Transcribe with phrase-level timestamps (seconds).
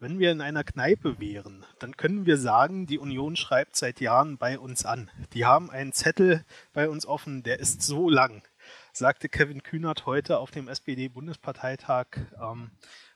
[0.00, 4.38] Wenn wir in einer Kneipe wären, dann können wir sagen, die Union schreibt seit Jahren
[4.38, 5.10] bei uns an.
[5.32, 8.44] Die haben einen Zettel bei uns offen, der ist so lang,
[8.92, 12.06] sagte Kevin Kühnert heute auf dem SPD-Bundesparteitag,
[12.40, 12.70] ähm,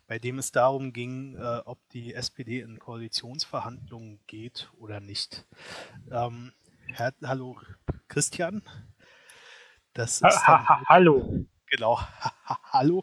[0.09, 5.47] bei dem es darum ging, äh, ob die SPD in Koalitionsverhandlungen geht oder nicht.
[6.11, 6.53] Ähm,
[6.89, 7.61] Herr, hallo
[8.09, 8.61] Christian.
[9.95, 11.47] Das ist ha, ha, hallo.
[11.75, 11.99] Genau,
[12.71, 13.03] hallo.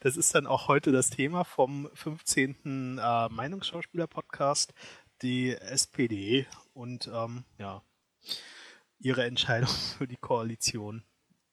[0.00, 2.98] Das ist dann auch heute das Thema vom 15.
[2.98, 4.74] Äh, Meinungsschauspieler-Podcast,
[5.22, 7.82] die SPD und ähm, ja,
[8.98, 11.04] ihre Entscheidung für die Koalition.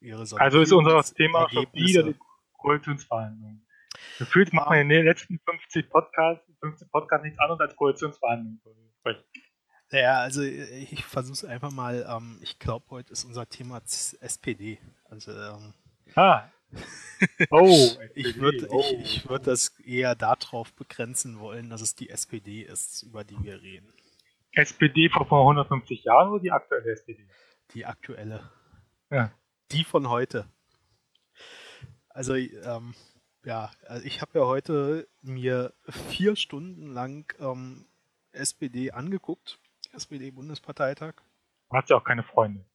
[0.01, 2.15] Ihre also ist unser Thema schon wieder die
[2.57, 3.65] Koalitionsverhandlungen.
[4.19, 8.61] Gefühlt macht man in den letzten 50 Podcasts, 15 Podcasts nichts anderes als Koalitionsverhandlungen.
[9.91, 12.05] Naja, also ich versuche es einfach mal.
[12.09, 14.81] Ähm, ich glaube, heute ist unser Thema SPD.
[15.09, 15.73] Also ähm,
[16.15, 16.49] Ah.
[17.49, 18.79] Oh, ich würde oh.
[18.79, 23.41] ich, ich würd das eher darauf begrenzen wollen, dass es die SPD ist, über die
[23.41, 23.91] wir reden.
[24.51, 27.27] SPD vor 150 Jahren oder die aktuelle SPD?
[27.73, 28.49] Die aktuelle.
[29.09, 29.31] Ja.
[29.71, 30.47] Die von heute.
[32.09, 32.95] Also, ähm,
[33.45, 35.73] ja, also ich habe ja heute mir
[36.09, 37.85] vier Stunden lang ähm,
[38.31, 39.59] SPD angeguckt,
[39.93, 41.13] SPD-Bundesparteitag.
[41.71, 42.65] Hat ja auch keine Freunde.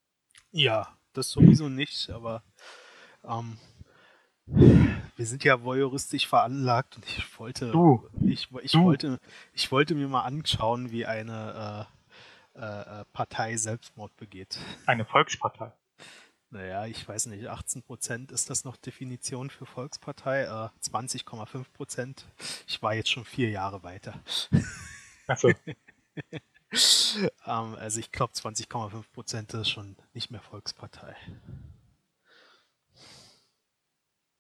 [0.51, 2.43] Ja, das sowieso nicht, aber
[3.25, 3.59] ähm,
[4.47, 8.84] wir sind ja voyeuristisch veranlagt und ich wollte, du, ich, ich du.
[8.84, 9.20] wollte,
[9.53, 11.89] ich wollte mir mal anschauen, wie eine
[12.56, 14.59] äh, äh, äh Partei Selbstmord begeht.
[14.87, 15.73] Eine Volkspartei.
[16.50, 22.27] Naja, ich weiß nicht, 18 Prozent ist das noch Definition für Volkspartei, äh, 20,5 Prozent.
[22.67, 24.20] Ich war jetzt schon vier Jahre weiter.
[25.27, 25.48] Achso.
[27.47, 31.17] ähm, also ich glaube 20,5 Prozent ist schon nicht mehr Volkspartei.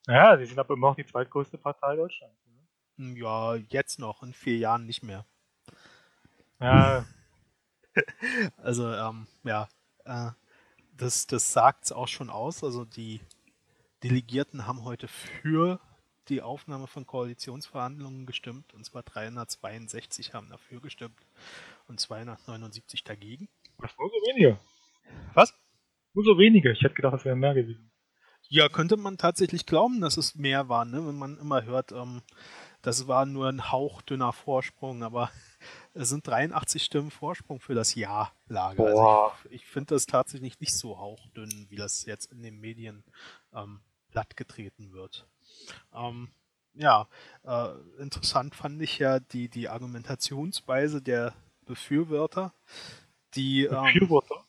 [0.06, 2.36] Ja, sie sind aber immer noch die zweitgrößte Partei Deutschlands.
[2.46, 2.66] Ne?
[2.96, 5.24] Hm, ja, jetzt noch, in vier Jahren nicht mehr.
[6.60, 7.04] Ja.
[8.56, 9.68] also, ähm, ja,
[10.04, 10.30] äh,
[10.96, 12.64] das, das sagt es auch schon aus.
[12.64, 13.20] Also die
[14.02, 15.80] Delegierten haben heute für
[16.28, 18.74] die Aufnahme von Koalitionsverhandlungen gestimmt.
[18.74, 21.18] Und zwar 362 haben dafür gestimmt
[21.86, 23.48] und 279 dagegen.
[23.78, 24.58] Was, nur so wenige?
[25.34, 25.54] Was?
[26.14, 26.72] Nur so wenige.
[26.72, 27.91] Ich hätte gedacht, es wären mehr gewesen.
[28.52, 31.06] Ja, könnte man tatsächlich glauben, dass es mehr war, ne?
[31.06, 32.20] wenn man immer hört, ähm,
[32.82, 35.30] das war nur ein hauchdünner Vorsprung, aber
[35.94, 38.84] es sind 83 Stimmen Vorsprung für das Ja-Lager.
[38.84, 43.04] Also ich, ich finde das tatsächlich nicht so hauchdünn, wie das jetzt in den Medien
[43.54, 43.80] ähm,
[44.10, 45.26] plattgetreten wird.
[45.94, 46.28] Ähm,
[46.74, 47.08] ja,
[47.44, 47.70] äh,
[48.02, 51.32] interessant fand ich ja die, die Argumentationsweise der
[51.64, 52.52] Befürworter.
[53.34, 54.44] Die, ähm, Befürworter?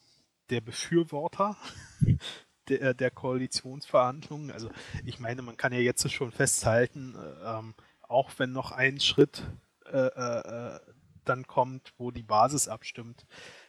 [0.50, 1.56] der Befürworter,
[2.70, 4.52] der, der Koalitionsverhandlungen.
[4.52, 4.70] Also
[5.06, 9.44] ich meine, man kann ja jetzt schon festhalten, äh, ähm, auch wenn noch ein Schritt
[9.86, 10.80] äh, äh,
[11.26, 13.26] dann kommt, wo die Basis abstimmt.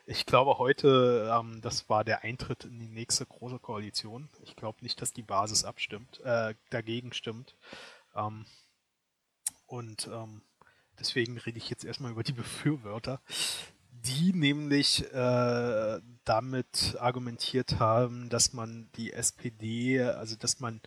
[0.06, 4.28] Ich glaube heute, ähm, das war der Eintritt in die nächste große Koalition.
[4.42, 7.54] Ich glaube nicht, dass die Basis abstimmt, äh, dagegen stimmt.
[8.14, 8.44] Ähm,
[9.66, 10.42] und ähm,
[10.98, 13.20] deswegen rede ich jetzt erstmal über die Befürworter
[14.06, 20.80] die nämlich äh, damit argumentiert haben, dass man die SPD, also dass man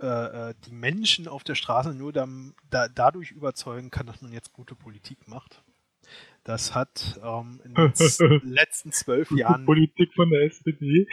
[0.00, 4.32] äh, äh, die Menschen auf der Straße nur dann, da, dadurch überzeugen kann, dass man
[4.32, 5.64] jetzt gute Politik macht.
[6.44, 7.92] Das hat ähm, in den
[8.44, 9.66] letzten zwölf Jahren.
[9.66, 11.06] Politik von der SPD.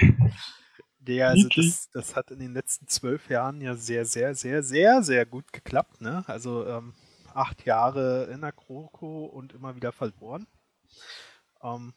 [0.99, 5.03] Der, also das, das, hat in den letzten zwölf Jahren ja sehr, sehr, sehr, sehr,
[5.03, 6.01] sehr gut geklappt.
[6.01, 6.23] Ne?
[6.27, 6.93] Also ähm,
[7.33, 10.47] acht Jahre in der Kroko und immer wieder verloren.
[11.63, 11.93] Ähm,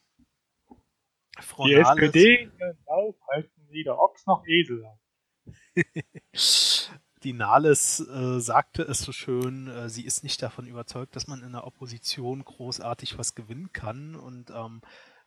[1.65, 2.51] die SPD
[2.87, 4.85] Lauf halten weder Ochs noch Esel
[7.25, 11.43] Die Nahles äh, sagte es so schön, äh, sie ist nicht davon überzeugt, dass man
[11.43, 14.15] in der Opposition großartig was gewinnen kann.
[14.15, 14.83] Und ähm,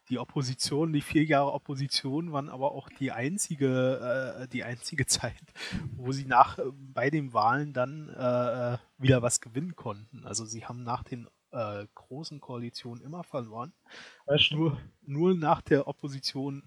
[0.09, 5.41] die Opposition, die vier Jahre Opposition waren aber auch die einzige, äh, die einzige Zeit,
[5.95, 10.25] wo sie nach äh, bei den Wahlen dann äh, äh, wieder was gewinnen konnten.
[10.25, 13.73] Also sie haben nach den äh, großen Koalition immer verloren.
[14.51, 16.63] Nur, nur nach der Opposition,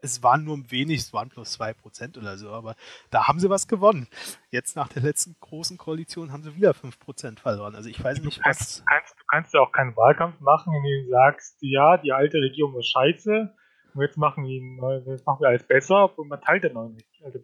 [0.00, 2.76] es waren nur wenig, es waren plus 2% oder so, aber
[3.10, 4.08] da haben sie was gewonnen.
[4.50, 7.74] Jetzt nach der letzten großen Koalition haben sie wieder 5% verloren.
[7.74, 8.78] Also ich weiß nicht, kannst, was.
[8.78, 12.12] Du kannst, du kannst ja auch keinen Wahlkampf machen, in dem du sagst, ja, die
[12.12, 13.54] alte Regierung war scheiße.
[13.94, 16.96] Und jetzt machen wir, jetzt machen wir alles besser und man teilt der neuen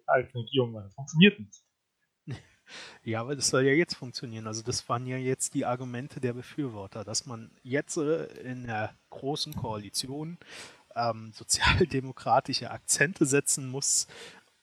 [0.06, 0.74] alten Regierung.
[0.74, 1.64] Das funktioniert nicht.
[3.02, 4.46] Ja, aber das soll ja jetzt funktionieren.
[4.46, 8.94] Also das waren ja jetzt die Argumente der Befürworter, dass man jetzt äh, in der
[9.10, 10.38] großen Koalition
[10.96, 14.06] ähm, sozialdemokratische Akzente setzen muss,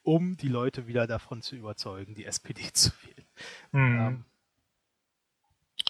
[0.03, 3.27] um die Leute wieder davon zu überzeugen, die SPD zu wählen.
[3.71, 3.99] Mhm.
[3.99, 4.25] Ähm,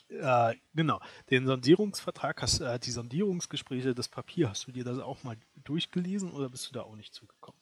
[0.10, 1.00] Äh, genau,
[1.30, 6.32] den Sondierungsvertrag, hast, äh, die Sondierungsgespräche, das Papier, hast du dir das auch mal durchgelesen
[6.32, 7.61] oder bist du da auch nicht zugekommen?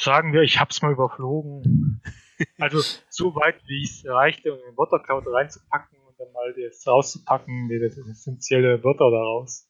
[0.00, 2.00] Sagen wir, ich hab's mal überflogen.
[2.58, 7.68] also so weit, wie es reichte, um den Wörtercloud reinzupacken und dann mal das rauszupacken,
[7.80, 9.68] das essentielle Wörter daraus.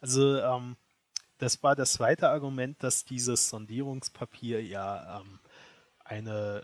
[0.00, 0.76] Also ähm,
[1.38, 5.40] das war das zweite Argument, dass dieses Sondierungspapier ja ähm,
[6.04, 6.62] eine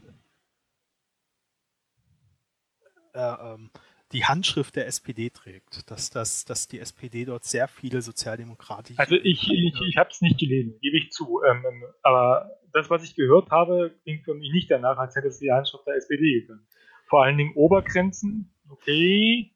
[3.15, 3.71] äh, ähm,
[4.13, 8.99] die Handschrift der SPD trägt, dass, dass, dass die SPD dort sehr viele sozialdemokratische.
[8.99, 11.41] Also ich, ich, ich habe es nicht gelesen, gebe ich zu.
[11.43, 15.29] Ähm, ähm, aber das, was ich gehört habe, klingt für mich nicht danach, als hätte
[15.29, 16.67] es die Handschrift der SPD gegeben.
[17.07, 19.53] Vor allen Dingen Obergrenzen, okay.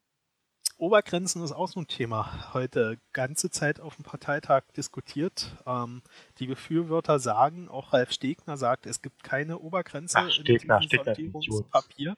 [0.79, 2.53] Obergrenzen ist auch so ein Thema.
[2.53, 5.57] Heute ganze Zeit auf dem Parteitag diskutiert.
[5.67, 6.03] Ähm,
[6.39, 11.33] die Befürworter sagen, auch Ralf Stegner sagt, es gibt keine Obergrenze Ach, Stegner, in diesem
[11.33, 12.17] Sondierungspapier.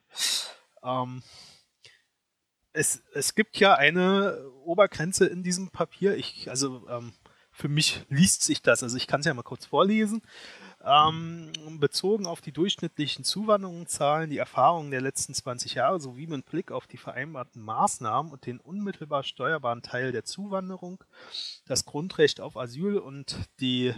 [0.83, 1.23] Ähm,
[2.73, 6.17] es, es gibt ja eine Obergrenze in diesem Papier.
[6.17, 7.13] Ich, also ähm,
[7.53, 10.23] für mich liest sich das, also ich kann es ja mal kurz vorlesen.
[10.85, 11.51] Ähm,
[11.81, 16.87] bezogen auf die durchschnittlichen Zuwanderungszahlen, die Erfahrungen der letzten 20 Jahre sowie mit Blick auf
[16.87, 21.03] die vereinbarten Maßnahmen und den unmittelbar steuerbaren Teil der Zuwanderung,
[21.67, 23.93] das Grundrecht auf Asyl und die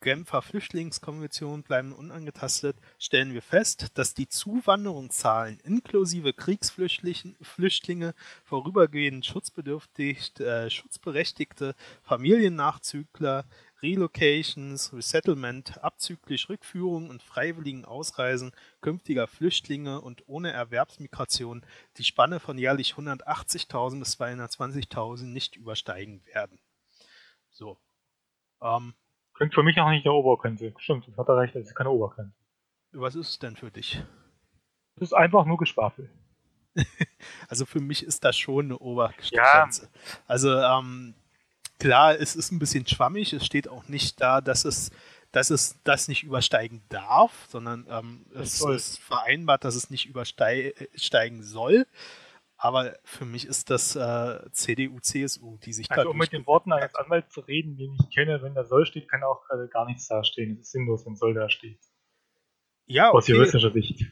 [0.00, 8.14] Genfer Flüchtlingskonvention bleiben unangetastet, stellen wir fest, dass die Zuwanderungszahlen inklusive Kriegsflüchtlinge,
[8.44, 13.44] vorübergehend schutzbedürftig, äh, schutzberechtigte Familiennachzügler,
[13.82, 21.64] Relocations, Resettlement, abzüglich Rückführung und freiwilligen Ausreisen künftiger Flüchtlinge und ohne Erwerbsmigration
[21.96, 26.60] die Spanne von jährlich 180.000 bis 220.000 nicht übersteigen werden.
[27.50, 27.78] So.
[28.60, 28.94] Ähm,
[29.38, 30.74] Klingt für mich auch nicht der Obergrenze.
[30.78, 32.34] Stimmt, das hat er recht, das ist keine Obergrenze.
[32.90, 34.02] Was ist es denn für dich?
[34.96, 36.10] Das ist einfach nur Geschwafel.
[37.48, 39.34] also für mich ist das schon eine Obergrenze.
[39.36, 39.68] Ja.
[40.26, 41.14] Also ähm,
[41.78, 43.32] klar, es ist ein bisschen schwammig.
[43.32, 44.90] Es steht auch nicht da, dass es,
[45.30, 51.44] dass es das nicht übersteigen darf, sondern ähm, es ist vereinbart, dass es nicht übersteigen
[51.44, 51.86] soll.
[52.60, 56.08] Aber für mich ist das äh, CDU, CSU, die sich also, da.
[56.10, 59.08] Um mit den Worten eines Anwalts zu reden, den ich kenne, wenn da soll steht,
[59.08, 60.54] kann auch äh, gar nichts da stehen.
[60.54, 61.78] Es ist sinnlos, wenn soll da steht.
[62.86, 63.16] Ja, okay.
[63.16, 64.06] Aus juristischer Sicht.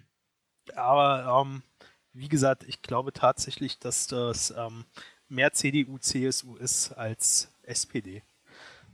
[0.77, 1.63] Aber ähm,
[2.13, 4.85] wie gesagt, ich glaube tatsächlich, dass das ähm,
[5.29, 8.23] mehr CDU, CSU ist als SPD.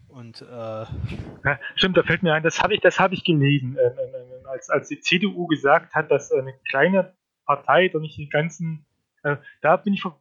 [0.08, 3.78] Und äh, ja, stimmt, da fällt mir ein, das habe ich, das habe ich gelesen,
[3.82, 7.14] ähm, ähm, ähm, als, als die CDU gesagt hat, dass eine kleine
[7.44, 8.86] Partei doch nicht die ganzen
[9.22, 10.14] äh, da bin ich vom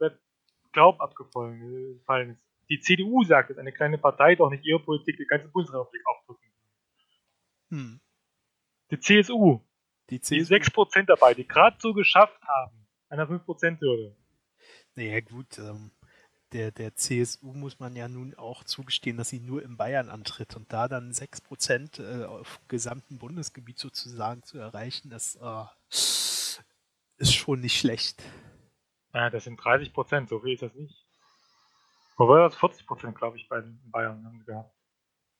[0.71, 2.39] Glauben abgefallen.
[2.69, 6.51] Die CDU sagt, dass eine kleine Partei doch nicht ihre Politik die ganze Bundesrepublik aufdrücken
[7.69, 8.01] hm.
[8.91, 9.61] Die CSU,
[10.09, 10.35] die, CSU.
[10.35, 14.15] die 6% dabei, die gerade so geschafft haben, einer 5%-Hürde.
[14.95, 15.91] Naja, gut, ähm,
[16.51, 20.57] der, der CSU muss man ja nun auch zugestehen, dass sie nur in Bayern antritt
[20.57, 25.63] und da dann 6% äh, auf gesamten Bundesgebiet sozusagen zu erreichen, das äh,
[27.17, 28.21] ist schon nicht schlecht.
[29.13, 30.95] Ja, das sind 30 Prozent, so viel ist das nicht.
[32.17, 34.71] Wobei das 40 Prozent, glaube ich, bei Bayern haben gehabt.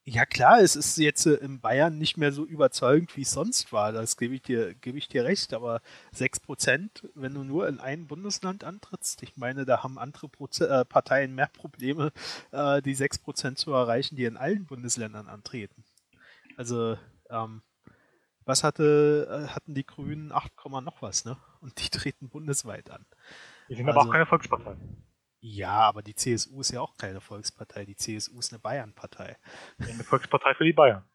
[0.04, 3.72] Ja klar, es ist jetzt äh, in Bayern nicht mehr so überzeugend, wie es sonst
[3.72, 3.92] war.
[3.92, 5.54] Das gebe ich dir, gebe ich dir recht.
[5.54, 5.80] Aber
[6.12, 10.86] 6%, wenn du nur in einem Bundesland antrittst, ich meine, da haben andere Proze äh,
[10.86, 12.12] Parteien mehr Probleme,
[12.52, 15.84] äh, die 6% zu erreichen, die in allen Bundesländern antreten.
[16.58, 16.98] Also,
[17.30, 17.62] ähm,
[18.44, 20.52] was hatte, äh, hatten die Grünen 8,
[20.82, 21.38] noch was, ne?
[21.62, 23.06] Und die treten bundesweit an.
[23.72, 24.76] Die sind also, aber auch keine Volkspartei.
[25.40, 27.86] Ja, aber die CSU ist ja auch keine Volkspartei.
[27.86, 29.38] Die CSU ist eine Bayernpartei.
[29.80, 31.06] Eine Volkspartei für die Bayern.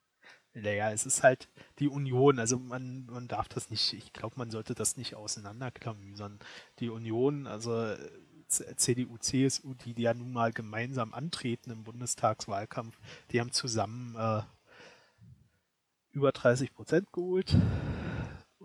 [0.55, 2.39] Naja, es ist halt die Union.
[2.39, 6.39] Also man, man darf das nicht, ich glaube, man sollte das nicht auseinanderklamüsern.
[6.79, 7.95] Die Union, also
[8.49, 12.99] CDU, CSU, die, die ja nun mal gemeinsam antreten im Bundestagswahlkampf,
[13.33, 14.43] die haben zusammen äh,
[16.13, 17.55] über 30 Prozent geholt.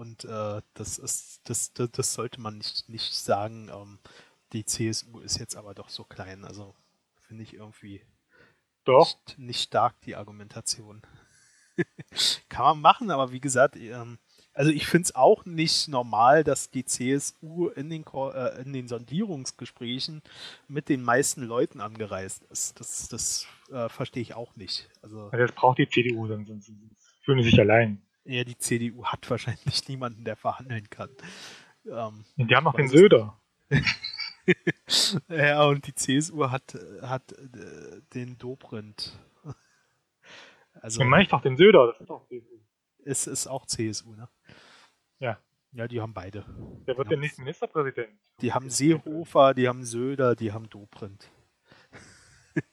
[0.01, 3.69] Und äh, das ist, das, das, das, sollte man nicht, nicht sagen.
[3.69, 3.99] Ähm,
[4.51, 6.43] die CSU ist jetzt aber doch so klein.
[6.43, 6.73] Also
[7.19, 8.01] finde ich irgendwie
[8.83, 9.05] doch.
[9.27, 11.03] Nicht, nicht stark die Argumentation.
[12.49, 14.17] Kann man machen, aber wie gesagt, ähm,
[14.53, 18.87] also ich finde es auch nicht normal, dass die CSU in den, äh, in den
[18.87, 20.23] Sondierungsgesprächen
[20.67, 22.79] mit den meisten Leuten angereist ist.
[22.79, 24.89] Das, das äh, verstehe ich auch nicht.
[25.03, 26.73] Also, das braucht die CDU, sonst, sonst
[27.23, 28.01] fühlen sie sich allein.
[28.23, 31.09] Ja, die CDU hat wahrscheinlich niemanden, der verhandeln kann.
[31.85, 33.39] Ähm, die haben noch den Söder.
[35.29, 39.17] ja, und die CSU hat, hat äh, den Dobrindt.
[40.73, 42.59] Also, Dann meine ich doch den Söder, das ist doch CSU.
[43.03, 44.29] Es ist auch CSU, ne?
[45.19, 45.37] Ja.
[45.73, 46.45] Ja, die haben beide.
[46.87, 48.17] Der wird der nächste Ministerpräsident.
[48.39, 51.29] Die haben Seehofer, die haben Söder, die haben Dobrindt.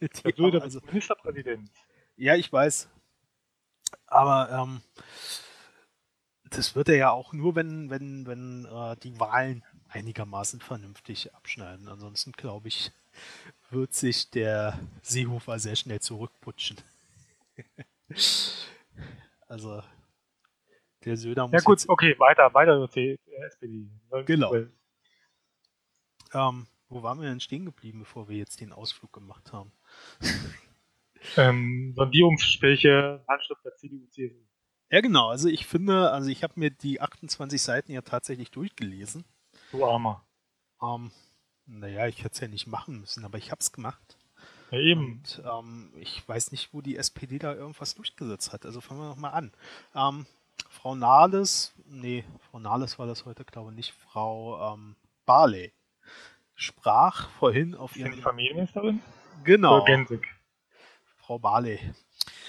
[0.00, 1.71] die der Söder also, Ministerpräsident.
[2.17, 2.88] Ja, ich weiß.
[4.07, 4.80] Aber ähm,
[6.50, 11.88] das wird er ja auch nur, wenn, wenn, wenn äh, die Wahlen einigermaßen vernünftig abschneiden.
[11.88, 12.92] Ansonsten glaube ich,
[13.71, 16.76] wird sich der Seehofer sehr schnell zurückputschen.
[19.49, 19.83] also
[21.04, 21.52] der Söder muss.
[21.52, 23.88] Ja gut, okay, weiter, weiter die SPD.
[24.26, 24.54] Genau.
[26.35, 29.73] Ähm, wo waren wir denn stehen geblieben, bevor wir jetzt den Ausflug gemacht haben?
[31.37, 34.40] ähm, Sondierungsgespräche, Handschrift der CDU, CSU.
[34.90, 35.28] Ja, genau.
[35.28, 39.25] Also ich finde, also ich habe mir die 28 Seiten ja tatsächlich durchgelesen.
[39.70, 40.25] Du Armer.
[40.82, 41.10] Ähm,
[41.66, 44.16] naja, ich hätte es ja nicht machen müssen, aber ich habe es gemacht.
[44.70, 45.12] Ja, eben.
[45.12, 48.64] Und ähm, ich weiß nicht, wo die SPD da irgendwas durchgesetzt hat.
[48.64, 49.52] Also fangen wir nochmal an.
[49.94, 50.26] Ähm,
[50.70, 54.96] Frau Nahles, nee, Frau Nahles war das heute, glaube ich, nicht, Frau ähm,
[55.26, 55.72] Barley
[56.54, 58.12] sprach vorhin auf ihren...
[58.12, 59.00] Die Familienministerin?
[59.44, 59.84] Genau.
[59.84, 60.26] Gensig.
[61.28, 61.78] Frau Barley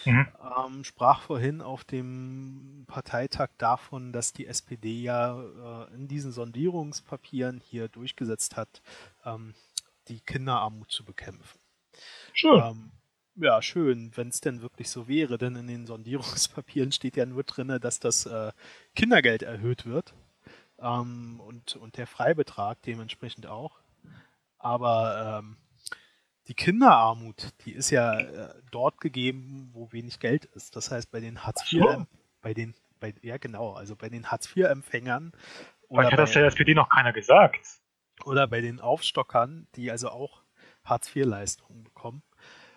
[0.06, 0.28] mhm.
[0.58, 7.60] ähm, sprach vorhin auf dem Parteitag davon, dass die SPD ja äh, in diesen Sondierungspapieren
[7.60, 8.82] hier durchgesetzt hat,
[9.26, 9.54] ähm,
[10.08, 11.60] die Kinderarmut zu bekämpfen.
[12.32, 12.64] Schön.
[12.64, 12.92] Ähm,
[13.36, 17.44] ja, schön, wenn es denn wirklich so wäre, denn in den Sondierungspapieren steht ja nur
[17.44, 18.54] drin, dass das äh,
[18.96, 20.14] Kindergeld erhöht wird
[20.80, 23.82] ähm, und, und der Freibetrag dementsprechend auch.
[24.58, 25.58] Aber ähm,
[26.50, 30.76] die Kinderarmut, die ist ja äh, dort gegeben, wo wenig Geld ist.
[30.76, 32.08] Das heißt, bei den Hartz IV, so.
[32.42, 35.32] bei den, bei, ja genau, also bei den Hartz IV-Empfängern.
[35.88, 37.60] Oder hat das der SPD noch keiner gesagt.
[38.26, 40.42] Oder bei den Aufstockern, die also auch
[40.84, 42.24] Hartz IV-Leistungen bekommen.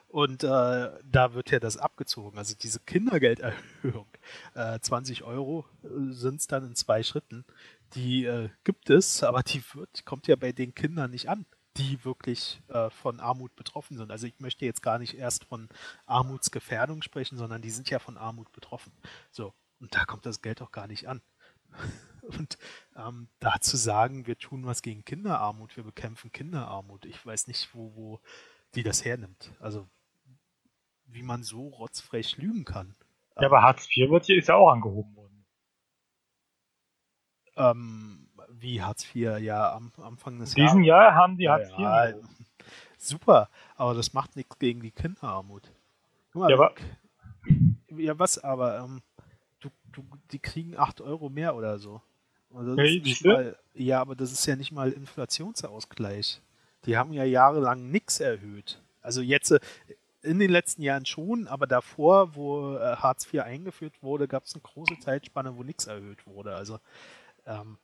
[0.06, 2.36] Und äh, da wird ja das abgezogen.
[2.36, 4.06] Also diese Kindergelderhöhung,
[4.54, 7.46] äh, 20 Euro äh, sind es dann in zwei Schritten.
[7.94, 12.04] Die äh, gibt es, aber die wird, kommt ja bei den Kindern nicht an die
[12.04, 14.10] wirklich äh, von Armut betroffen sind.
[14.10, 15.68] Also ich möchte jetzt gar nicht erst von
[16.06, 18.92] Armutsgefährdung sprechen, sondern die sind ja von Armut betroffen.
[19.30, 21.22] So, und da kommt das Geld auch gar nicht an.
[22.22, 22.56] Und
[22.94, 27.74] ähm, da zu sagen, wir tun was gegen Kinderarmut, wir bekämpfen Kinderarmut, ich weiß nicht,
[27.74, 28.20] wo, wo
[28.76, 29.52] die das hernimmt.
[29.58, 29.88] Also
[31.06, 32.94] wie man so rotzfrech lügen kann.
[33.40, 35.44] Ja, aber Hartz IV wird hier ist ja auch angehoben worden.
[37.56, 38.21] Ähm,
[38.62, 40.72] wie Hartz IV, ja, am Anfang des Jahres.
[40.72, 41.78] In diesem Jahr haben die Hartz IV.
[41.78, 42.12] Ja,
[42.96, 45.70] super, aber das macht nichts gegen die Kinderarmut.
[46.32, 46.74] Mal, ja, aber,
[47.96, 49.02] ja, was, aber ähm,
[49.60, 52.00] du, du, die kriegen 8 Euro mehr oder so.
[52.54, 56.40] Also hey, mal, ja, aber das ist ja nicht mal Inflationsausgleich.
[56.84, 58.80] Die haben ja jahrelang nichts erhöht.
[59.00, 59.60] Also jetzt äh,
[60.22, 64.54] in den letzten Jahren schon, aber davor, wo äh, Hartz IV eingeführt wurde, gab es
[64.54, 66.54] eine große Zeitspanne, wo nichts erhöht wurde.
[66.54, 66.78] Also
[67.46, 67.78] ähm,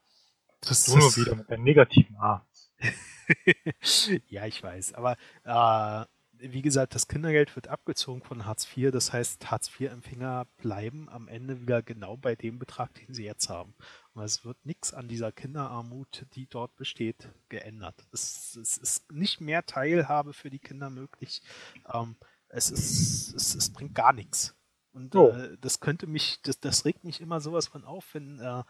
[0.61, 2.47] das du nur wieder mit deinem negativen A.
[4.29, 4.95] ja, ich weiß.
[4.95, 6.07] Aber äh,
[6.41, 8.93] wie gesagt, das Kindergeld wird abgezogen von Hartz IV.
[8.93, 13.49] Das heißt, Hartz IV-Empfänger bleiben am Ende wieder genau bei dem Betrag, den sie jetzt
[13.49, 13.75] haben.
[14.15, 18.07] Und es wird nichts an dieser Kinderarmut, die dort besteht, geändert.
[18.13, 21.43] Es, es ist nicht mehr Teilhabe für die Kinder möglich.
[21.93, 22.17] Ähm,
[22.49, 24.55] es, ist, es, es bringt gar nichts.
[24.93, 25.29] Und oh.
[25.29, 28.63] äh, das könnte mich, das, das regt mich immer sowas von auf, wenn äh,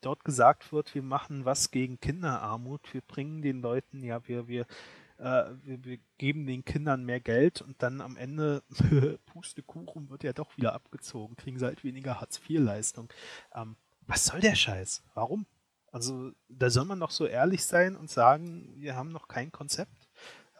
[0.00, 4.66] dort gesagt wird, wir machen was gegen Kinderarmut, wir bringen den Leuten, ja, wir, wir,
[5.18, 8.62] äh, wir, wir, geben den Kindern mehr Geld und dann am Ende,
[9.26, 13.12] Pustekuchen, wird ja doch wieder abgezogen, kriegen sie halt weniger Hartz-IV-Leistung.
[13.54, 13.76] Ähm,
[14.06, 15.02] was soll der Scheiß?
[15.14, 15.46] Warum?
[15.92, 20.08] Also, da soll man doch so ehrlich sein und sagen, wir haben noch kein Konzept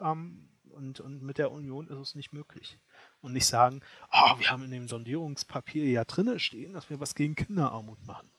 [0.00, 2.78] ähm, und, und mit der Union ist es nicht möglich.
[3.20, 3.80] Und nicht sagen,
[4.12, 8.30] oh, wir haben in dem Sondierungspapier ja drinne stehen, dass wir was gegen Kinderarmut machen.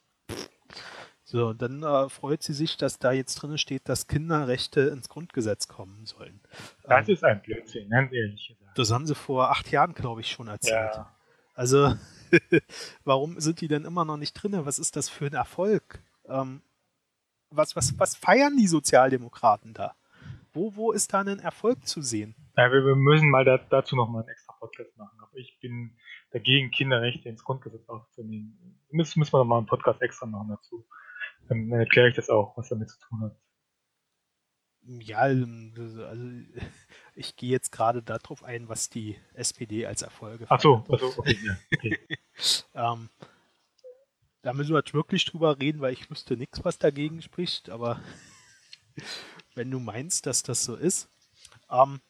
[1.31, 5.69] So, dann äh, freut sie sich, dass da jetzt drin steht, dass Kinderrechte ins Grundgesetz
[5.69, 6.41] kommen sollen.
[6.83, 8.77] Das ähm, ist ein Blödsinn, ganz ehrlich gesagt.
[8.77, 10.93] Das haben sie vor acht Jahren, glaube ich, schon erzählt.
[10.93, 11.15] Ja.
[11.53, 11.95] Also,
[13.05, 14.59] warum sind die denn immer noch nicht drin?
[14.65, 16.03] Was ist das für ein Erfolg?
[16.27, 16.61] Ähm,
[17.49, 19.95] was, was, was feiern die Sozialdemokraten da?
[20.51, 22.35] Wo, wo ist da ein Erfolg zu sehen?
[22.57, 25.17] Ja, wir, wir müssen mal da, dazu noch mal einen extra Podcast machen.
[25.21, 25.95] Aber ich bin
[26.31, 28.81] dagegen, Kinderrechte ins Grundgesetz aufzunehmen.
[28.89, 30.85] Müssen, müssen wir noch mal einen Podcast extra machen dazu.
[31.47, 33.35] Dann erkläre ich das auch, was damit zu tun hat.
[34.83, 35.45] Ja, also
[37.15, 41.37] ich gehe jetzt gerade darauf ein, was die SPD als Erfolge Ach so, also, okay,
[41.43, 41.99] ja, okay.
[42.73, 43.09] ähm,
[44.41, 48.01] da müssen wir jetzt wirklich drüber reden, weil ich wüsste nichts, was dagegen spricht, aber
[49.55, 51.09] wenn du meinst, dass das so ist,
[51.69, 52.01] ähm,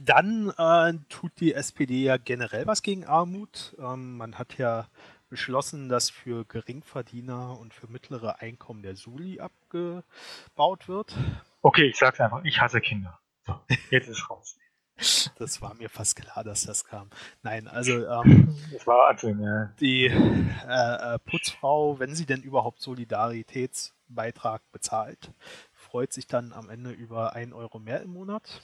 [0.00, 3.76] dann äh, tut die SPD ja generell was gegen Armut.
[3.78, 4.88] Ähm, man hat ja
[5.32, 11.16] beschlossen, dass für Geringverdiener und für mittlere Einkommen der Suli abgebaut wird.
[11.62, 13.18] Okay, ich sag's einfach, ich hasse Kinder.
[13.46, 13.58] So,
[13.90, 14.58] jetzt ist raus.
[15.38, 17.08] Das war mir fast klar, dass das kam.
[17.42, 19.74] Nein, also ähm, das war anzunehmen, ja.
[19.80, 25.32] die äh, äh, Putzfrau, wenn sie denn überhaupt Solidaritätsbeitrag bezahlt,
[25.72, 28.60] freut sich dann am Ende über 1 Euro mehr im Monat.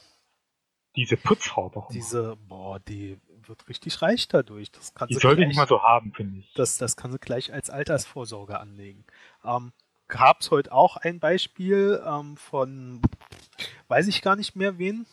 [0.97, 1.89] Diese Putzfrau doch.
[1.89, 4.71] Diese, boah, die wird richtig reich dadurch.
[4.71, 6.52] Das kann die sie sollte gleich, nicht mal so haben, finde ich.
[6.55, 9.05] Das, das kann sie gleich als Altersvorsorge anlegen.
[9.45, 9.73] Ähm,
[10.09, 13.02] Gab es heute auch ein Beispiel ähm, von,
[13.88, 15.05] weiß ich gar nicht mehr wen,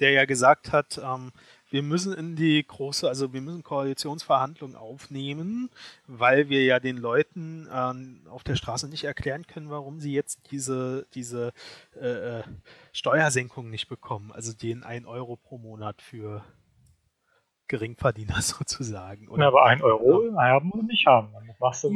[0.00, 1.30] der ja gesagt hat, ähm,
[1.68, 5.68] wir müssen in die große, also wir müssen Koalitionsverhandlungen aufnehmen,
[6.06, 10.50] weil wir ja den Leuten äh, auf der Straße nicht erklären können, warum sie jetzt
[10.50, 11.52] diese, diese
[12.00, 12.42] äh, äh
[12.92, 16.44] Steuersenkung nicht bekommen, also den 1 Euro pro Monat für
[17.68, 19.28] Geringverdiener sozusagen.
[19.28, 19.42] Oder?
[19.42, 21.32] Ja, aber ein Euro haben und nicht haben.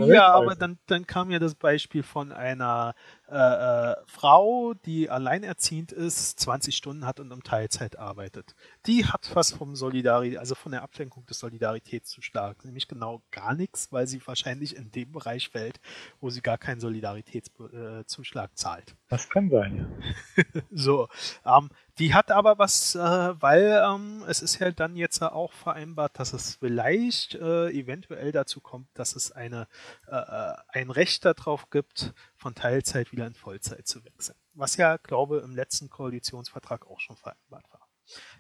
[0.07, 2.95] Ja, aber dann, dann kam ja das Beispiel von einer
[3.31, 8.55] äh, äh, Frau, die alleinerziehend ist, 20 Stunden hat und um Teilzeit arbeitet.
[8.87, 13.93] Die hat was vom Solidarität, also von der Ablenkung des Solidaritätszuschlags, nämlich genau gar nichts,
[13.93, 15.79] weil sie wahrscheinlich in dem Bereich fällt,
[16.21, 18.97] wo sie gar keinen Solidaritätszuschlag äh, zahlt.
[19.09, 20.03] Das kann sein,
[20.37, 20.45] ja.
[20.71, 21.09] so,
[21.45, 21.69] ähm,
[21.99, 26.33] die hat aber was, äh, weil ähm, es ist ja dann jetzt auch vereinbart, dass
[26.33, 29.67] es vielleicht äh, eventuell dazu kommt, dass es eine,
[30.07, 34.37] äh, äh ein Recht darauf gibt, von Teilzeit wieder in Vollzeit zu wechseln.
[34.55, 37.89] Was ja, glaube im letzten Koalitionsvertrag auch schon vereinbart war.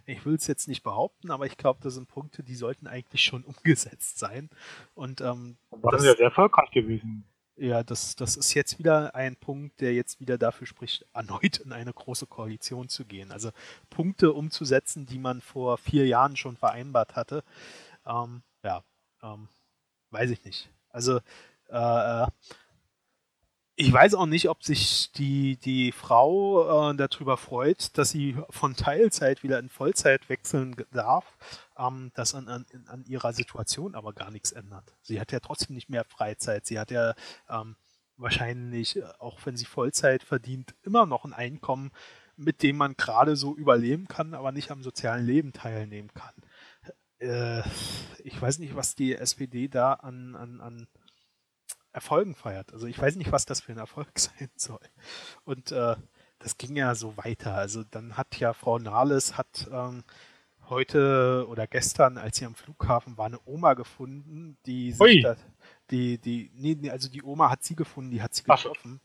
[0.06, 3.22] Ich will es jetzt nicht behaupten, aber ich glaube, das sind Punkte, die sollten eigentlich
[3.22, 4.48] schon umgesetzt sein.
[4.94, 7.24] Und ähm, waren ja sehr erfolgreich gewesen.
[7.56, 11.72] Ja, das, das ist jetzt wieder ein Punkt, der jetzt wieder dafür spricht, erneut in
[11.72, 13.32] eine große Koalition zu gehen.
[13.32, 13.50] Also
[13.90, 17.42] Punkte umzusetzen, die man vor vier Jahren schon vereinbart hatte.
[18.06, 18.84] Ähm, ja,
[19.24, 19.48] ähm,
[20.10, 20.70] weiß ich nicht.
[20.90, 21.20] Also
[21.68, 22.26] äh
[23.80, 28.74] ich weiß auch nicht, ob sich die, die Frau äh, darüber freut, dass sie von
[28.74, 31.38] Teilzeit wieder in Vollzeit wechseln darf,
[31.78, 34.96] ähm, das an, an, an ihrer Situation aber gar nichts ändert.
[35.02, 36.66] Sie hat ja trotzdem nicht mehr Freizeit.
[36.66, 37.14] Sie hat ja
[37.48, 37.76] ähm,
[38.16, 41.92] wahrscheinlich, äh, auch wenn sie Vollzeit verdient, immer noch ein Einkommen,
[42.36, 46.34] mit dem man gerade so überleben kann, aber nicht am sozialen Leben teilnehmen kann.
[47.20, 47.62] Äh,
[48.24, 50.88] ich weiß nicht, was die SPD da an, an, an
[51.92, 52.72] Erfolgen feiert.
[52.72, 54.80] Also ich weiß nicht, was das für ein Erfolg sein soll.
[55.44, 55.96] Und äh,
[56.38, 57.54] das ging ja so weiter.
[57.54, 60.04] Also dann hat ja Frau Nahles hat ähm,
[60.68, 65.36] heute oder gestern, als sie am Flughafen war, eine Oma gefunden, die sich da,
[65.90, 69.00] die, die, nee, also die Oma hat sie gefunden, die hat sie getroffen.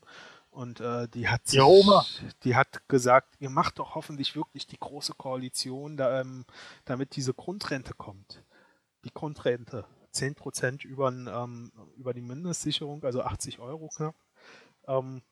[0.50, 2.06] Und äh, die hat sich, ja, Oma.
[2.44, 6.44] die hat gesagt, ihr macht doch hoffentlich wirklich die große Koalition, da, ähm,
[6.84, 8.44] damit diese Grundrente kommt.
[9.04, 9.84] Die Grundrente.
[10.14, 14.14] 10% über, ähm, über die Mindestsicherung, also 80 Euro knapp,
[14.86, 15.22] ähm,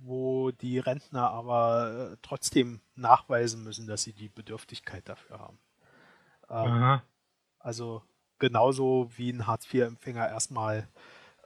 [0.00, 5.58] wo die Rentner aber äh, trotzdem nachweisen müssen, dass sie die Bedürftigkeit dafür haben.
[6.48, 7.00] Ähm,
[7.58, 8.02] also
[8.38, 10.88] genauso wie ein Hartz-IV-Empfänger erstmal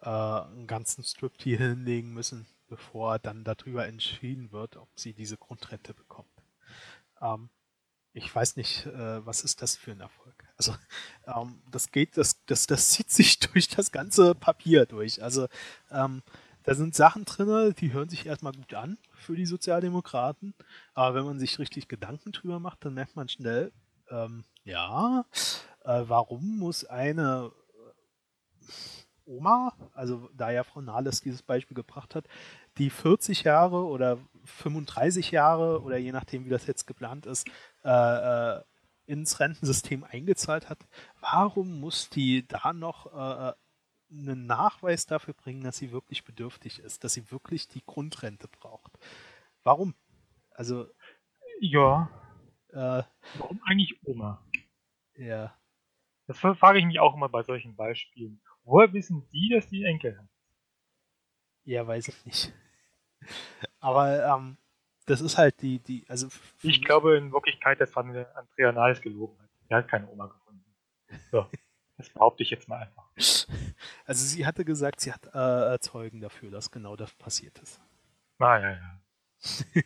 [0.02, 5.36] äh, einen ganzen Strip hier hinlegen müssen, bevor dann darüber entschieden wird, ob sie diese
[5.36, 6.30] Grundrente bekommt.
[7.20, 7.50] Ähm,
[8.12, 10.49] ich weiß nicht, äh, was ist das für ein Erfolg.
[10.60, 10.74] Also
[11.26, 15.22] ähm, das geht, das, das, das zieht sich durch das ganze Papier durch.
[15.22, 15.48] Also
[15.90, 16.22] ähm,
[16.64, 20.52] da sind Sachen drin, die hören sich erstmal gut an für die Sozialdemokraten,
[20.92, 23.72] aber wenn man sich richtig Gedanken drüber macht, dann merkt man schnell,
[24.10, 25.24] ähm, ja,
[25.84, 27.52] äh, warum muss eine
[29.24, 32.26] Oma, also da ja Frau Nahles dieses Beispiel gebracht hat,
[32.76, 37.48] die 40 Jahre oder 35 Jahre oder je nachdem, wie das jetzt geplant ist,
[37.82, 38.60] äh, äh,
[39.10, 40.78] ins Rentensystem eingezahlt hat,
[41.20, 43.52] warum muss die da noch äh,
[44.12, 48.92] einen Nachweis dafür bringen, dass sie wirklich bedürftig ist, dass sie wirklich die Grundrente braucht?
[49.64, 49.94] Warum?
[50.52, 50.86] Also.
[51.60, 52.08] Ja.
[52.68, 53.02] Äh,
[53.38, 54.44] warum eigentlich Oma?
[55.16, 55.56] Ja.
[56.26, 58.40] Das frage ich mich auch immer bei solchen Beispielen.
[58.62, 60.28] Woher wissen die, dass die Enkel haben?
[61.64, 62.52] Ja, weiß ich nicht.
[63.80, 64.56] Aber ähm,
[65.10, 66.28] das ist halt die, die, also.
[66.62, 69.48] Ich glaube in Wirklichkeit, das war Andrea Nahles gelogen hat.
[69.68, 70.64] Er hat keine Oma gefunden.
[71.30, 71.46] So.
[71.96, 73.04] Das behaupte ich jetzt mal einfach.
[74.04, 77.80] Also sie hatte gesagt, sie hat äh, Zeugen dafür, dass genau das passiert ist.
[78.38, 79.00] Ah, ja, ja.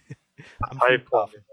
[0.61, 1.45] Am Flughafen.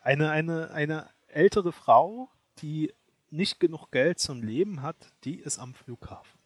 [0.00, 2.92] Eine, eine, eine ältere Frau, die
[3.30, 6.40] nicht genug Geld zum Leben hat, die ist am Flughafen.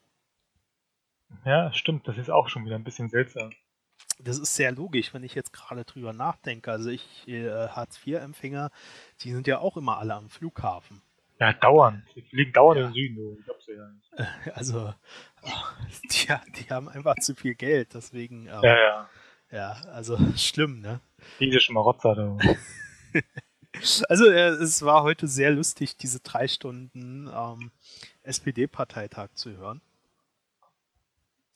[1.44, 3.50] Ja, stimmt, das ist auch schon wieder ein bisschen seltsam
[4.22, 6.70] das ist sehr logisch, wenn ich jetzt gerade drüber nachdenke.
[6.70, 8.70] Also ich, äh, Hartz-IV-Empfänger,
[9.22, 11.02] die sind ja auch immer alle am Flughafen.
[11.40, 12.04] Ja, dauernd.
[12.14, 12.86] Die fliegen dauernd ja.
[12.86, 13.36] in den Süden, du.
[13.38, 14.10] Ich glaub's ja nicht.
[14.54, 14.92] Also,
[16.04, 18.46] die, die haben einfach zu viel Geld, deswegen.
[18.46, 19.10] Ähm, ja, ja.
[19.52, 21.00] Ja, also schlimm, ne?
[21.40, 22.38] Diese Schmarotzer da.
[24.08, 27.72] also, äh, es war heute sehr lustig, diese drei Stunden ähm,
[28.22, 29.80] SPD-Parteitag zu hören.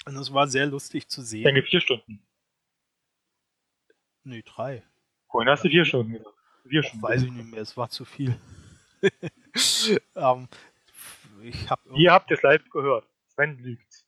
[0.06, 1.44] Und es war sehr lustig zu sehen.
[1.44, 2.20] Denke vier Stunden.
[4.24, 4.82] Nee, drei.
[5.28, 6.36] Vorhin hast du vier Stunden gesagt.
[6.66, 7.02] Vier Stunden.
[7.02, 8.36] Weiß ich nicht mehr, es war zu viel.
[10.16, 10.48] ähm,
[11.42, 13.06] ich hab Ihr habt es live gehört.
[13.34, 14.04] Sven lügt.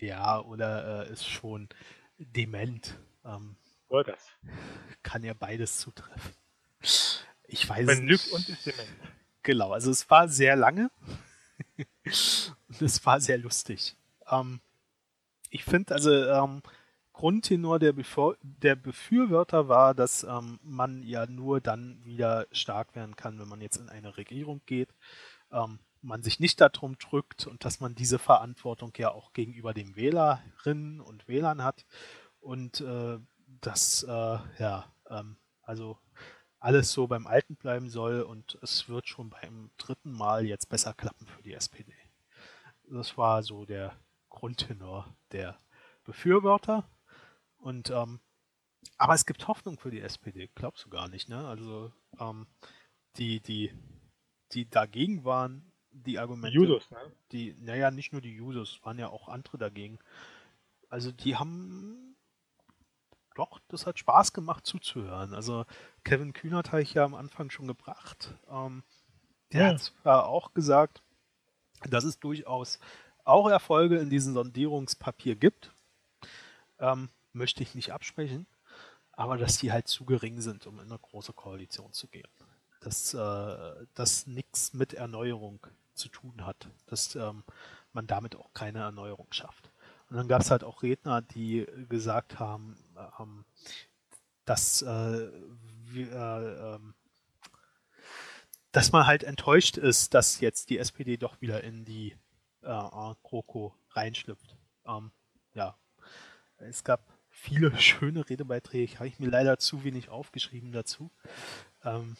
[0.00, 1.68] Ja, oder äh, ist schon
[2.18, 2.98] dement.
[3.24, 3.56] Ähm,
[3.90, 4.28] ja, das.
[5.02, 6.32] Kann ja beides zutreffen.
[7.46, 8.88] Ich weiß Sven lügt und ist dement.
[9.44, 10.90] Genau, also es war sehr lange.
[11.76, 13.94] und es war sehr lustig.
[14.28, 14.60] Ähm,
[15.50, 16.62] ich finde, also ähm,
[17.14, 23.16] Grundtenor der, Befür der Befürworter war, dass ähm, man ja nur dann wieder stark werden
[23.16, 24.92] kann, wenn man jetzt in eine Regierung geht,
[25.52, 29.96] ähm, man sich nicht darum drückt und dass man diese Verantwortung ja auch gegenüber den
[29.96, 31.86] Wählerinnen und Wählern hat
[32.40, 33.18] und äh,
[33.60, 35.96] dass äh, ja ähm, also
[36.58, 40.94] alles so beim Alten bleiben soll und es wird schon beim dritten Mal jetzt besser
[40.94, 41.94] klappen für die SPD.
[42.90, 43.94] Das war so der
[44.30, 45.58] Grundtenor der
[46.04, 46.84] Befürworter.
[47.64, 48.20] Und ähm,
[48.98, 51.48] aber es gibt Hoffnung für die SPD, glaubst du gar nicht, ne?
[51.48, 52.46] Also ähm,
[53.16, 53.72] die, die,
[54.52, 56.54] die dagegen waren, die Argumente.
[56.54, 56.98] Jusos, ne?
[57.32, 59.98] Die, naja, nicht nur die Jusos, waren ja auch andere dagegen.
[60.90, 62.16] Also die haben
[63.34, 65.32] doch, das hat Spaß gemacht zuzuhören.
[65.32, 65.64] Also
[66.04, 68.34] Kevin Kühnert habe ich ja am Anfang schon gebracht.
[68.50, 68.82] Ähm,
[69.52, 69.68] der ja.
[69.68, 71.02] hat zwar auch gesagt,
[71.88, 72.78] dass es durchaus
[73.24, 75.74] auch Erfolge in diesem Sondierungspapier gibt.
[76.78, 78.46] Ähm, möchte ich nicht absprechen,
[79.12, 82.28] aber dass die halt zu gering sind, um in eine große Koalition zu gehen.
[82.80, 87.44] Dass äh, das nichts mit Erneuerung zu tun hat, dass ähm,
[87.92, 89.70] man damit auch keine Erneuerung schafft.
[90.10, 92.76] Und dann gab es halt auch Redner, die gesagt haben,
[93.18, 93.44] ähm,
[94.44, 95.30] dass, äh,
[95.86, 96.94] wir, äh, ähm,
[98.72, 102.16] dass man halt enttäuscht ist, dass jetzt die SPD doch wieder in die
[102.62, 104.56] äh, Kroko reinschlüpft.
[104.86, 105.12] Ähm,
[105.54, 105.76] ja,
[106.58, 107.13] es gab
[107.44, 111.10] viele schöne Redebeiträge, habe ich mir leider zu wenig aufgeschrieben dazu,
[111.84, 112.16] ähm,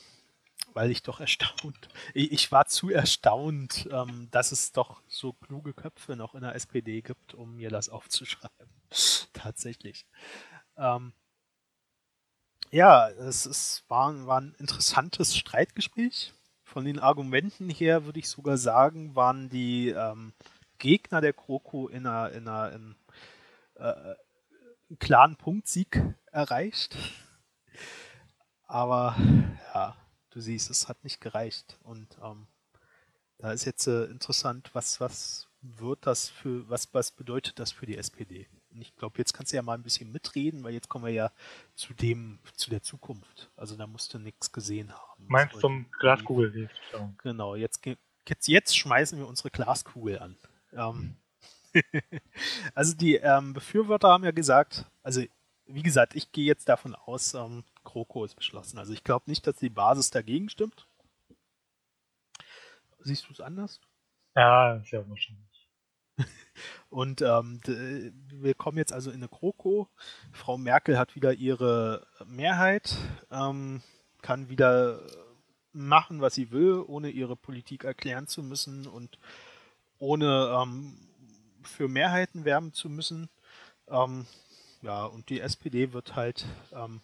[0.75, 5.73] weil ich doch erstaunt, ich, ich war zu erstaunt, ähm, dass es doch so kluge
[5.73, 8.69] Köpfe noch in der SPD gibt, um mir das aufzuschreiben.
[9.33, 10.07] Tatsächlich.
[10.77, 11.13] Ähm,
[12.71, 16.33] ja, es ist, war, war ein interessantes Streitgespräch.
[16.65, 20.33] Von den Argumenten her würde ich sogar sagen, waren die ähm,
[20.79, 22.97] Gegner der Kroko in einer, in einer in,
[23.77, 24.15] äh,
[24.94, 26.96] einen klaren Punktsieg erreicht.
[28.66, 29.16] Aber
[29.74, 29.96] ja,
[30.30, 31.78] du siehst, es hat nicht gereicht.
[31.83, 32.46] Und ähm,
[33.38, 37.87] da ist jetzt äh, interessant, was, was wird das für, was, was bedeutet das für
[37.87, 38.48] die SPD?
[38.70, 41.12] Und ich glaube, jetzt kannst du ja mal ein bisschen mitreden, weil jetzt kommen wir
[41.12, 41.33] ja
[41.74, 43.50] zu dem, zu der Zukunft.
[43.57, 45.24] Also da musst du nichts gesehen haben.
[45.26, 46.70] Meinst du zum Glaskugel?
[47.18, 47.85] Genau, jetzt,
[48.28, 50.37] jetzt, jetzt schmeißen wir unsere Glaskugel an.
[50.72, 51.16] Ähm,
[52.75, 55.23] also die ähm, Befürworter haben ja gesagt, also
[55.67, 58.79] wie gesagt, ich gehe jetzt davon aus, ähm, Kroko ist beschlossen.
[58.79, 60.87] Also ich glaube nicht, dass die Basis dagegen stimmt.
[63.01, 63.81] Siehst du es anders?
[64.35, 65.69] Ja, sehr wahrscheinlich.
[66.91, 69.89] Und ähm, wir kommen jetzt also in eine Kroko.
[70.33, 72.97] Frau Merkel hat wieder ihre Mehrheit,
[73.31, 73.83] ähm,
[74.23, 75.01] kann wieder
[75.73, 79.19] machen, was sie will, ohne ihre Politik erklären zu müssen und
[79.99, 80.97] ohne ähm,
[81.68, 83.29] für Mehrheiten werben zu müssen.
[83.88, 84.27] Ähm,
[84.83, 87.00] ja, und die SPD wird halt ähm,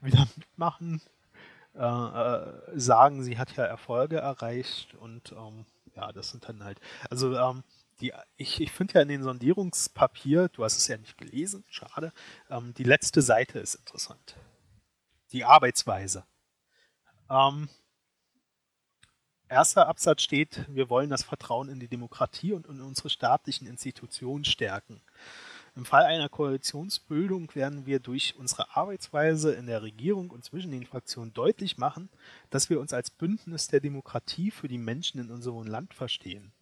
[0.00, 1.00] wieder mitmachen,
[1.74, 6.80] äh, äh, sagen, sie hat ja Erfolge erreicht und ähm, ja, das sind dann halt,
[7.10, 7.62] also ähm,
[8.00, 12.12] die, ich, ich finde ja in den Sondierungspapier, du hast es ja nicht gelesen, schade,
[12.50, 14.36] ähm, die letzte Seite ist interessant.
[15.32, 16.24] Die Arbeitsweise.
[17.30, 17.68] Ähm,
[19.48, 24.44] erster Absatz steht, wir wollen das Vertrauen in die Demokratie und in unsere staatlichen Institutionen
[24.44, 25.00] stärken.
[25.76, 30.86] Im Fall einer Koalitionsbildung werden wir durch unsere Arbeitsweise in der Regierung und zwischen den
[30.86, 32.08] Fraktionen deutlich machen,
[32.48, 36.52] dass wir uns als Bündnis der Demokratie für die Menschen in unserem Land verstehen.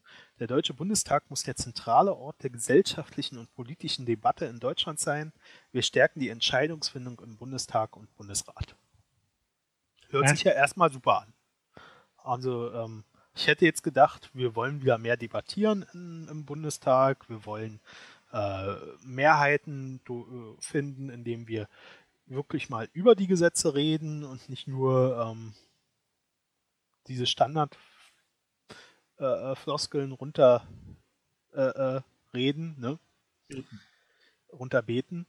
[0.41, 5.33] Der Deutsche Bundestag muss der zentrale Ort der gesellschaftlichen und politischen Debatte in Deutschland sein.
[5.71, 8.75] Wir stärken die Entscheidungsfindung im Bundestag und Bundesrat.
[10.09, 11.34] Hört sich ja erstmal super an.
[12.25, 17.45] Also ähm, ich hätte jetzt gedacht, wir wollen wieder mehr debattieren in, im Bundestag, wir
[17.45, 17.81] wollen
[18.33, 21.69] äh, Mehrheiten äh, finden, indem wir
[22.27, 25.53] wirklich mal über die Gesetze reden und nicht nur ähm,
[27.07, 27.77] diese Standard
[29.19, 30.67] äh, äh runter
[31.53, 32.01] äh, äh,
[32.33, 32.99] reden, ne?
[33.49, 33.81] Beten.
[34.51, 35.27] Runterbeten.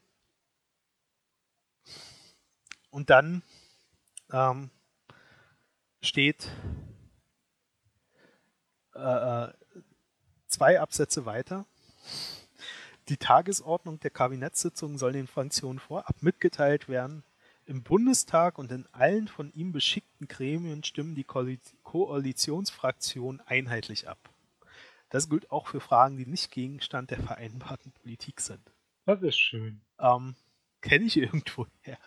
[2.89, 3.43] Und dann
[4.31, 4.69] ähm,
[6.05, 6.49] steht
[8.93, 9.47] äh,
[10.47, 11.65] zwei Absätze weiter.
[13.09, 17.23] Die Tagesordnung der Kabinettssitzung soll den Fraktionen vorab mitgeteilt werden.
[17.65, 21.25] Im Bundestag und in allen von ihm beschickten Gremien stimmen die
[21.83, 24.17] Koalitionsfraktionen einheitlich ab.
[25.09, 28.71] Das gilt auch für Fragen, die nicht Gegenstand der vereinbarten Politik sind.
[29.05, 29.81] Das ist schön.
[29.99, 30.35] Ähm,
[30.81, 31.97] Kenne ich irgendwo her.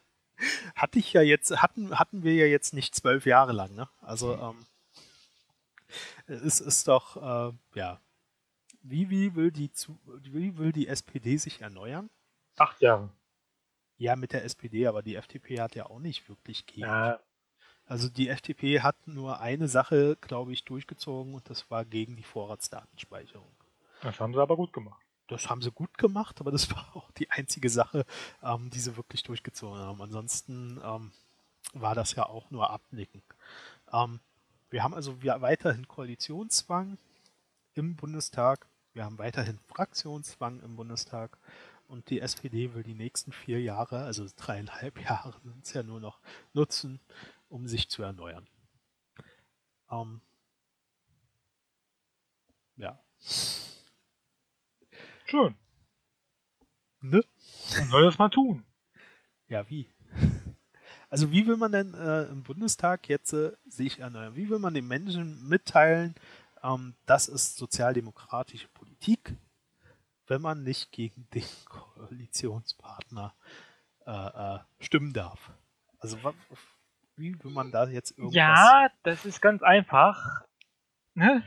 [0.74, 3.88] Hatte ich ja jetzt, hatten, hatten wir ja jetzt nicht zwölf Jahre lang, ne?
[4.00, 4.66] Also ähm,
[6.26, 8.00] es ist doch, äh, ja.
[8.82, 9.70] Wie, wie, will die,
[10.22, 12.10] wie will die SPD sich erneuern?
[12.56, 13.10] Acht Jahre.
[13.96, 16.82] Ja, mit der SPD, aber die FDP hat ja auch nicht wirklich gegen.
[16.82, 17.20] Ja.
[17.84, 22.22] Also die FDP hat nur eine Sache, glaube ich, durchgezogen und das war gegen die
[22.22, 23.50] Vorratsdatenspeicherung.
[24.02, 25.02] Das haben sie aber gut gemacht.
[25.28, 28.04] Das haben sie gut gemacht, aber das war auch die einzige Sache,
[28.42, 30.02] ähm, die sie wirklich durchgezogen haben.
[30.02, 31.12] Ansonsten ähm,
[31.74, 33.22] war das ja auch nur Abnicken.
[33.92, 34.20] Ähm,
[34.70, 36.98] wir haben also weiterhin Koalitionszwang
[37.74, 38.66] im Bundestag.
[38.92, 41.38] Wir haben weiterhin Fraktionszwang im Bundestag.
[41.86, 46.00] Und die SPD will die nächsten vier Jahre, also dreieinhalb Jahre sind es ja nur
[46.00, 46.20] noch,
[46.52, 47.00] nutzen,
[47.48, 48.46] um sich zu erneuern.
[49.90, 50.20] Ähm,
[52.76, 52.98] ja.
[55.28, 55.54] Schön.
[57.00, 57.22] Ne?
[57.76, 58.64] Man soll das mal tun.
[59.48, 59.88] Ja, wie?
[61.10, 64.36] Also wie will man denn äh, im Bundestag jetzt äh, sich erneuern?
[64.36, 66.14] Wie will man den Menschen mitteilen,
[66.62, 69.34] ähm, das ist sozialdemokratische Politik,
[70.26, 73.34] wenn man nicht gegen den Koalitionspartner
[74.04, 75.50] äh, äh stimmen darf?
[75.98, 76.18] Also
[77.16, 78.34] wie will man da jetzt irgendwas...
[78.34, 80.44] Ja, das ist ganz einfach.
[81.14, 81.42] Ne?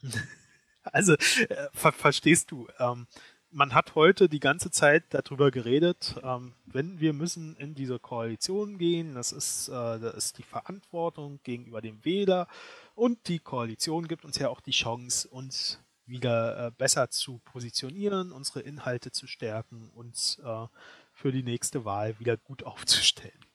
[0.84, 3.06] also, äh, ver verstehst du, ähm,
[3.52, 8.78] man hat heute die ganze Zeit darüber geredet, ähm, wenn wir müssen in diese Koalition
[8.78, 12.48] gehen, das ist, äh, das ist die Verantwortung gegenüber dem Wähler
[12.94, 18.32] und die Koalition gibt uns ja auch die Chance, uns wieder äh, besser zu positionieren,
[18.32, 20.66] unsere Inhalte zu stärken, uns äh,
[21.12, 23.51] für die nächste Wahl wieder gut aufzustellen.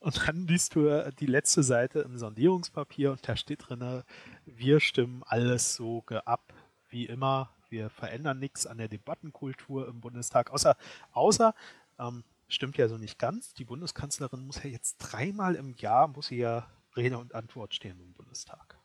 [0.00, 4.02] Und dann liest du die letzte Seite im Sondierungspapier und da steht drin,
[4.44, 6.52] wir stimmen alles so ab
[6.90, 10.76] wie immer wir verändern nichts an der Debattenkultur im Bundestag, außer,
[11.12, 11.54] außer
[11.98, 16.28] ähm, stimmt ja so nicht ganz, die Bundeskanzlerin muss ja jetzt dreimal im Jahr, muss
[16.28, 18.78] sie ja Rede und Antwort stehen im Bundestag.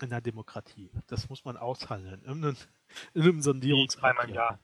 [0.00, 0.90] In der Demokratie.
[1.06, 2.20] Das muss man aushandeln.
[2.24, 2.56] In einem,
[3.14, 4.12] in einem Sondierungspapier.
[4.12, 4.58] Dreimal im Jahr.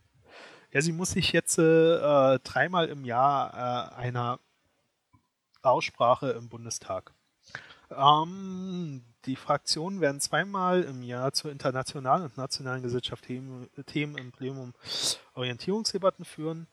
[0.72, 4.38] Ja, sie muss sich jetzt äh, dreimal im Jahr äh, einer
[5.62, 7.12] Aussprache im Bundestag
[7.90, 14.32] ähm, die Fraktionen werden zweimal im Jahr zur internationalen und nationalen Gesellschaft Themen, Themen im
[14.32, 14.74] Plenum
[15.34, 16.68] Orientierungsdebatten führen.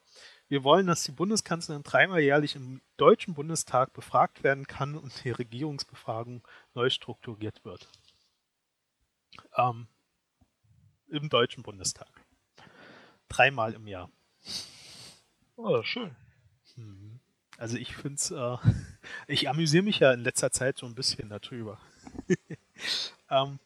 [0.48, 5.32] Wir wollen, dass die Bundeskanzlerin dreimal jährlich im Deutschen Bundestag befragt werden kann und die
[5.32, 7.90] Regierungsbefragung neu strukturiert wird.
[9.58, 9.88] Ähm,
[11.10, 12.17] Im Deutschen Bundestag.
[13.30, 14.10] Dreimal im Jahr.
[15.56, 16.16] Oh, schön.
[16.76, 17.20] Hm.
[17.58, 18.58] Also ich finde es, äh,
[19.28, 21.80] ich amüsiere mich ja in letzter Zeit so ein bisschen darüber.
[23.30, 23.60] ähm,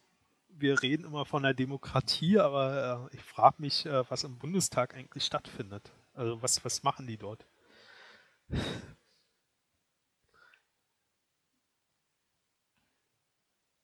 [0.50, 4.96] wir reden immer von der Demokratie, aber äh, ich frage mich, äh, was im Bundestag
[4.96, 5.92] eigentlich stattfindet.
[6.14, 7.46] Also was, was machen die dort?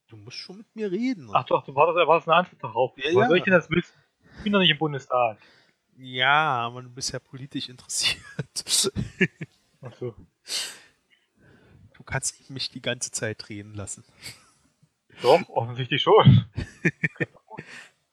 [0.07, 1.29] Du musst schon mit mir reden.
[1.33, 2.97] Ach doch, du wartest, wartest eine Antwort darauf.
[2.97, 3.27] Ja, ja.
[3.27, 3.93] soll ich denn das wissen?
[4.37, 5.37] Ich bin doch nicht im Bundestag.
[5.97, 8.21] Ja, aber du bist ja politisch interessiert.
[9.81, 10.15] Ach so.
[11.93, 14.03] Du kannst nicht mich die ganze Zeit reden lassen.
[15.21, 16.45] Doch, offensichtlich schon.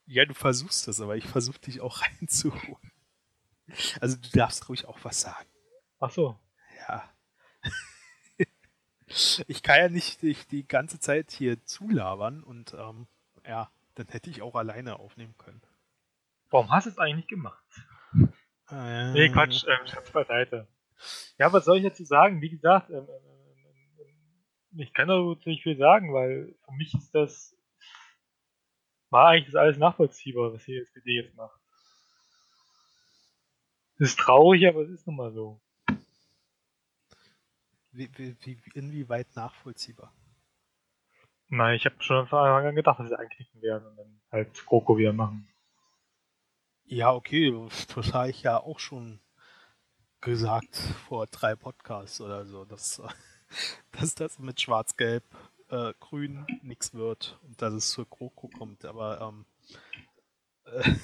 [0.06, 2.90] ja, du versuchst das, aber ich versuche dich auch reinzuholen.
[4.00, 5.48] Also du darfst ruhig auch was sagen.
[6.00, 6.38] Ach so.
[6.88, 7.10] Ja.
[9.46, 13.06] ich kann ja nicht dich die ganze Zeit hier zulabern und ähm,
[13.46, 15.60] ja, dann hätte ich auch alleine aufnehmen können.
[16.54, 17.64] Warum hast du es eigentlich nicht gemacht?
[18.70, 20.68] Äh, nee, Quatsch, ähm, Schatz beiseite.
[21.36, 22.40] Ja, was soll ich dazu sagen?
[22.42, 27.12] Wie gesagt, ähm, ähm, ähm, ich kann dazu nicht viel sagen, weil für mich ist
[27.12, 27.56] das
[29.10, 31.58] war eigentlich das alles nachvollziehbar, was die SPD jetzt macht.
[33.98, 35.60] Es ist traurig, aber es ist nun mal so.
[37.90, 40.14] Wie, wie, inwieweit nachvollziehbar?
[41.48, 44.54] Nein, ich habe schon von Anfang an gedacht, dass sie einknicken werden und dann halt
[44.66, 45.48] Kroko wieder machen.
[46.86, 47.52] Ja, okay,
[47.94, 49.20] das habe ich ja auch schon
[50.20, 50.76] gesagt
[51.08, 53.02] vor drei Podcasts oder so, dass,
[53.92, 55.24] dass das mit Schwarz-Gelb
[55.70, 58.84] äh, Grün nichts wird und dass es zur GroKo kommt.
[58.84, 59.46] Aber ähm,
[60.66, 60.94] äh,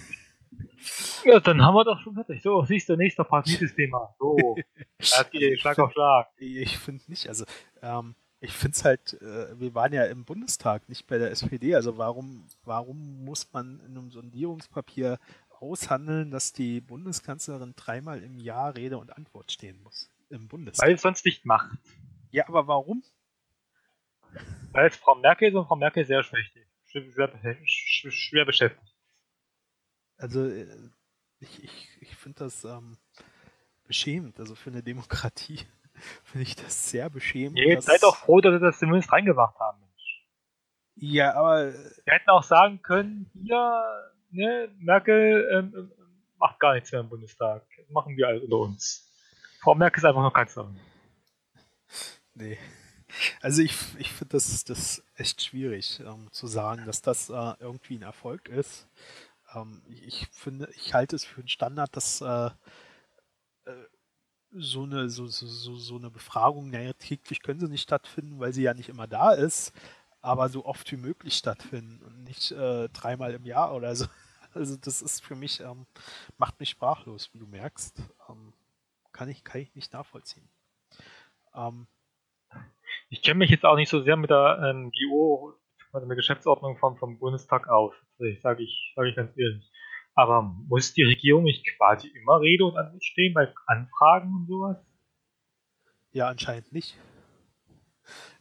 [1.25, 2.43] ja, dann haben wir doch schon fertig.
[2.43, 4.15] So, siehst du, nächster Part, nächstes Thema.
[4.19, 4.57] So,
[4.99, 6.29] das geht Schlag auf Schlag.
[6.37, 7.45] Ich finde nicht, also
[7.83, 11.75] ähm, ich finde es halt, äh, wir waren ja im Bundestag, nicht bei der SPD,
[11.75, 15.19] also warum, warum muss man in einem Sondierungspapier
[15.61, 20.87] aushandeln, dass die Bundeskanzlerin dreimal im Jahr Rede und Antwort stehen muss im Bundestag?
[20.87, 21.71] Weil es sonst nicht macht.
[22.31, 23.03] Ja, aber warum?
[24.73, 26.53] Weil es Frau Merkel ist und Frau Merkel sehr schlecht
[26.91, 28.95] schwer, schwer beschäftigt.
[30.17, 30.67] Also äh,
[31.39, 32.99] ich, ich, ich finde das ähm,
[33.85, 35.61] beschämend, also für eine Demokratie
[36.25, 37.59] finde ich das sehr beschämend.
[37.59, 40.27] Ja, jetzt seid doch froh, dass sie das zumindest reingebracht haben, Mensch.
[40.97, 41.73] Ja, aber.
[41.73, 45.93] Wir hätten auch sagen können, hier, ne, Merkel ähm, ähm
[46.41, 47.65] macht gar nichts mehr im Bundestag.
[47.91, 49.07] Machen wir alle unter uns.
[49.61, 50.81] Frau Merkel ist einfach noch Kanzlerin.
[52.35, 52.59] Nee.
[53.43, 57.97] Also ich, ich finde das, das echt schwierig ähm, zu sagen, dass das äh, irgendwie
[57.97, 58.89] ein Erfolg ist.
[59.55, 63.73] Ähm, ich finde, ich halte es für einen Standard, dass äh, äh,
[64.53, 68.63] so eine, so, so, so eine Befragung, naja, täglich können sie nicht stattfinden, weil sie
[68.63, 69.73] ja nicht immer da ist,
[70.23, 74.07] aber so oft wie möglich stattfinden und nicht äh, dreimal im Jahr oder so.
[74.53, 75.87] Also das ist für mich, ähm,
[76.37, 78.03] macht mich sprachlos, wie du merkst.
[78.29, 78.53] Ähm,
[79.13, 80.49] kann, ich, kann ich nicht nachvollziehen.
[81.55, 81.87] Ähm,
[83.11, 85.55] ich kenne mich jetzt auch nicht so sehr mit der ähm, GO,
[85.93, 87.95] mit der Geschäftsordnung vom, vom Bundestag aus.
[88.43, 89.71] Sage ich, sag ich ganz ehrlich.
[90.15, 94.85] Aber muss die Regierung nicht quasi immer Rede und Antwort stehen bei Anfragen und sowas?
[96.13, 96.97] Ja, anscheinend nicht.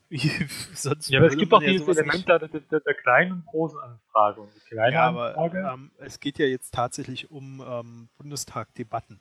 [0.73, 3.79] sonst ja, aber es gibt doch ja dieses Element der, der, der, kleinen und großen
[3.79, 4.41] Anfrage.
[4.41, 9.19] Und die kleine ja, aber Anfrage, ähm, es geht ja jetzt tatsächlich um ähm, Bundestag-Debatten.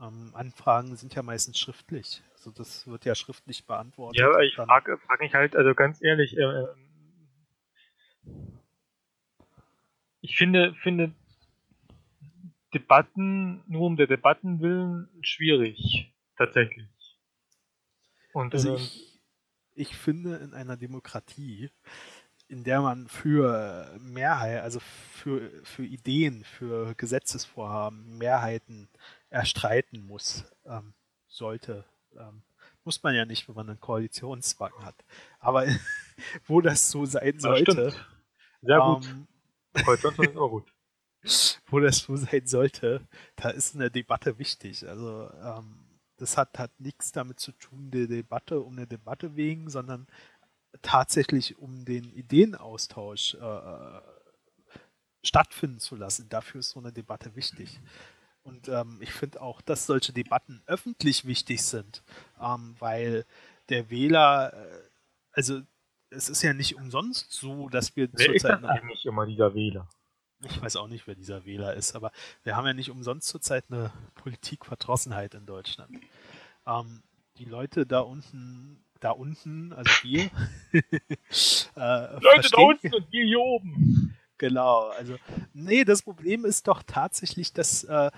[0.00, 2.22] Ähm, Anfragen sind ja meistens schriftlich.
[2.32, 4.20] Also das wird ja schriftlich beantwortet.
[4.20, 6.66] Ja, ich frage frag mich halt, also ganz ehrlich, äh, äh
[10.20, 11.12] ich finde, finde
[12.72, 16.88] Debatten nur um der Debatten willen schwierig, tatsächlich.
[18.32, 19.13] Und also ich,
[19.74, 21.70] ich finde in einer Demokratie,
[22.48, 28.88] in der man für Mehrheit, also für, für Ideen, für Gesetzesvorhaben Mehrheiten
[29.30, 30.94] erstreiten muss, ähm,
[31.26, 31.84] sollte.
[32.16, 32.42] Ähm,
[32.84, 35.04] muss man ja nicht, wenn man einen Koalitionszwang hat.
[35.40, 35.66] Aber
[36.46, 37.94] wo das so sein sollte.
[38.62, 39.06] Sehr gut.
[39.06, 39.26] Ähm,
[39.84, 40.74] Koalitionszwang ist auch gut.
[41.66, 43.06] wo das so sein sollte,
[43.36, 44.86] da ist eine Debatte wichtig.
[44.86, 45.83] Also ähm,
[46.24, 50.06] das hat, hat nichts damit zu tun, die Debatte um eine Debatte wegen, sondern
[50.80, 54.00] tatsächlich um den Ideenaustausch äh, äh,
[55.22, 56.30] stattfinden zu lassen.
[56.30, 57.78] Dafür ist so eine Debatte wichtig.
[58.42, 62.02] Und ähm, ich finde auch, dass solche Debatten öffentlich wichtig sind,
[62.40, 63.26] ähm, weil
[63.68, 64.82] der Wähler, äh,
[65.32, 65.60] also
[66.08, 68.34] es ist ja nicht umsonst so, dass wir Wer zurzeit.
[68.34, 69.88] Ist das eigentlich immer dieser Wähler?
[70.40, 73.64] Ich weiß auch nicht, wer dieser Wähler ist, aber wir haben ja nicht umsonst zurzeit
[73.70, 75.98] eine Politikverdrossenheit in Deutschland.
[76.66, 77.02] Ähm,
[77.38, 80.30] die Leute da unten, da unten, also wir.
[80.72, 84.16] äh, Leute da unten und wir hier oben.
[84.38, 85.16] Genau, also
[85.52, 88.10] nee, das Problem ist doch tatsächlich, dass äh,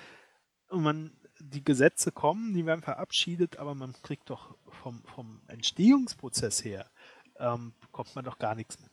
[0.70, 6.90] man die Gesetze kommen, die werden verabschiedet, aber man kriegt doch vom, vom Entstehungsprozess her,
[7.38, 8.90] ähm, bekommt man doch gar nichts mit.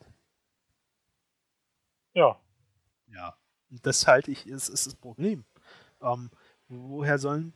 [2.13, 2.37] Ja,
[3.13, 3.35] ja,
[3.71, 5.45] und das halte ich, ist, ist das Problem.
[6.01, 6.29] Ähm,
[6.67, 7.53] woher sollen,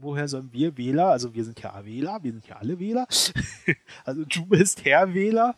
[0.00, 3.06] woher sollen wir Wähler, also wir sind ja Wähler, wir sind ja alle Wähler,
[4.04, 5.54] also du bist Herr Wähler.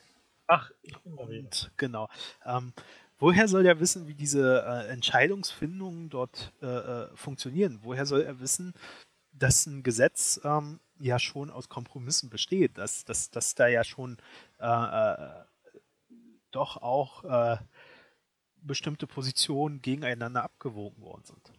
[0.47, 1.51] Ach, ich bin der Wähler.
[1.77, 2.09] Genau.
[2.45, 2.73] Ähm,
[3.19, 7.81] woher soll er wissen, wie diese äh, Entscheidungsfindungen dort äh, äh, funktionieren?
[7.83, 8.75] Woher soll er wissen,
[9.33, 14.19] dass ein Gesetz ähm, ja schon aus Kompromissen besteht, dass, dass, dass da ja schon
[14.59, 15.45] äh, äh
[16.51, 17.57] doch auch äh,
[18.67, 21.53] bestimmte Positionen gegeneinander abgewogen worden sind.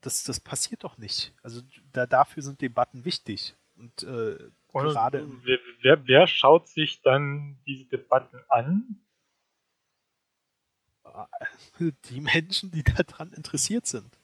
[0.00, 1.32] Das, das passiert doch nicht.
[1.42, 1.62] Also
[1.92, 3.56] da, dafür sind Debatten wichtig.
[3.76, 4.38] Und äh,
[4.72, 5.26] gerade.
[5.44, 9.00] Wer, wer, wer schaut sich dann diese Debatten an?
[12.10, 14.18] Die Menschen, die daran interessiert sind.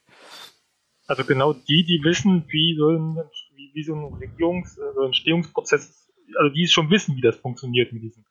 [1.07, 3.17] Also genau die, die wissen, wie so ein,
[3.57, 6.09] wie, wie so ein Regierungs-, also Entstehungsprozess,
[6.39, 8.25] also die schon wissen, wie das funktioniert mit diesen,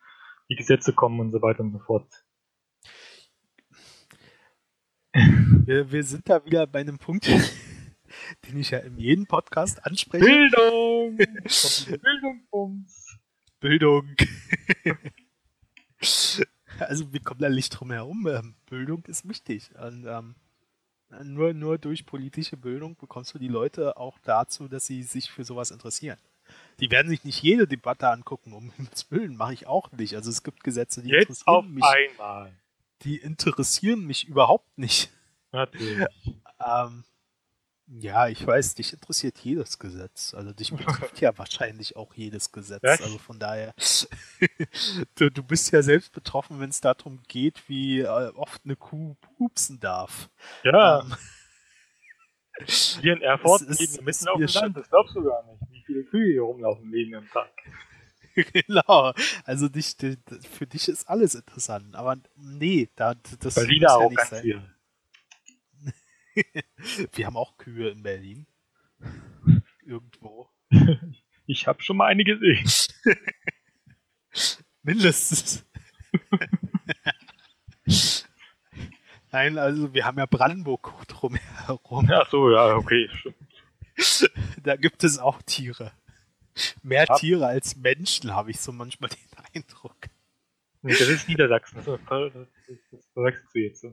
[0.48, 2.08] wie Gesetze kommen und so weiter und so fort.
[5.52, 7.26] Wir, wir sind da wieder bei einem Punkt,
[8.48, 10.26] den ich ja in jedem Podcast anspreche.
[10.26, 11.18] Bildung!
[12.48, 12.86] Bildung,
[13.60, 14.16] Bildung.
[16.80, 18.28] also wir kommen da nicht drum herum.
[18.28, 19.72] Ähm, Bildung ist wichtig.
[19.82, 20.36] Und, ähm,
[21.24, 25.44] nur, nur durch politische Bildung bekommst du die Leute auch dazu, dass sie sich für
[25.44, 26.20] sowas interessieren.
[26.80, 30.16] die werden sich nicht jede Debatte angucken, um Himmels Willen, mache ich auch nicht.
[30.16, 31.84] Also es gibt Gesetze, die Jetzt interessieren mich.
[31.84, 32.54] einmal.
[33.02, 35.12] Die interessieren mich überhaupt nicht.
[35.52, 36.06] Natürlich.
[36.60, 37.04] Ähm,
[37.88, 40.34] ja, ich weiß, dich interessiert jedes Gesetz.
[40.36, 42.84] Also dich betrifft ja wahrscheinlich auch jedes Gesetz.
[43.02, 43.74] Also von daher,
[45.16, 49.16] du, du bist ja selbst betroffen, wenn es darum geht, wie äh, oft eine Kuh
[49.38, 50.30] pupsen darf.
[50.64, 51.16] Ja, Ähm,
[53.02, 54.78] hier in Erfurt es mitten auf dem Land.
[54.78, 57.50] Das glaubst du gar nicht, wie viele Kühe hier rumlaufen leben am Tag.
[58.36, 59.14] genau.
[59.46, 61.96] Also dich, di- di- für dich ist alles interessant.
[61.96, 64.42] Aber nee, da, das Berliner muss ja auch nicht sein.
[64.42, 64.76] viel.
[67.14, 68.46] Wir haben auch Kühe in Berlin.
[69.86, 70.50] Irgendwo.
[71.52, 72.64] Ich habe schon mal eine gesehen.
[74.84, 75.66] Mindestens.
[79.32, 82.08] Nein, also wir haben ja Brandenburg drumherum.
[82.12, 83.10] Ach so, ja, okay.
[84.62, 85.92] Da gibt es auch Tiere.
[86.84, 87.16] Mehr Ja.
[87.18, 89.98] Tiere als Menschen, habe ich so manchmal den Eindruck.
[90.82, 91.78] Nee, das ist Niedersachsen.
[91.84, 92.00] Das,
[93.14, 93.86] verwechselst du jetzt.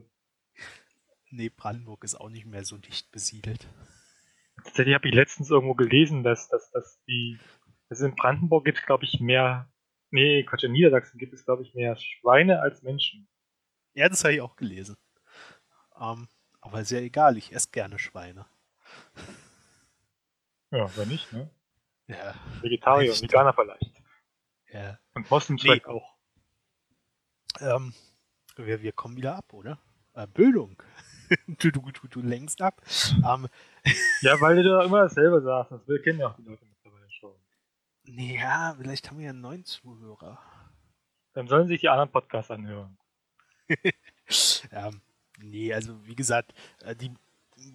[1.29, 3.67] Nee, Brandenburg ist auch nicht mehr so dicht besiedelt.
[4.63, 7.39] Tatsächlich habe ich letztens irgendwo gelesen, dass, dass, dass die.
[7.89, 9.69] Also in Brandenburg gibt es, glaube ich, mehr.
[10.09, 13.27] Nee, Quatsch, in Niedersachsen gibt es, glaube ich, mehr Schweine als Menschen.
[13.93, 14.95] Ja, das habe ich auch gelesen.
[15.99, 16.27] Ähm,
[16.61, 18.45] aber ist ja egal, ich esse gerne Schweine.
[20.71, 21.49] Ja, wenn nicht, ne?
[22.07, 23.21] Ja, Vegetarier und?
[23.21, 24.01] Veganer vielleicht.
[24.71, 24.97] ja.
[25.13, 25.83] Und Moslems Nee.
[25.85, 26.15] auch.
[27.59, 27.93] Ähm,
[28.55, 29.79] wir, wir kommen wieder ab, oder?
[30.13, 30.81] Äh, Bildung.
[31.47, 32.81] du, du, du, du lenkst ab.
[33.25, 33.47] Ähm,
[34.21, 35.71] Ja, weil du da immer dasselbe sagst.
[35.71, 37.33] Das wir kennen ja auch die Leute mittlerweile schon.
[38.05, 40.39] nee, ja, vielleicht haben wir ja einen neuen Zuhörer.
[41.33, 42.97] Dann sollen sich die anderen Podcasts anhören.
[44.71, 45.01] Ähm,
[45.39, 46.53] nee, also wie gesagt,
[46.83, 47.11] äh, die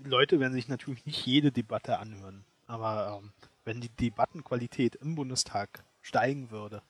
[0.05, 2.45] Leute werden sich natürlich nicht jede Debatte anhören.
[2.67, 3.33] Aber ähm,
[3.65, 6.83] wenn die Debattenqualität im Bundestag steigen würde,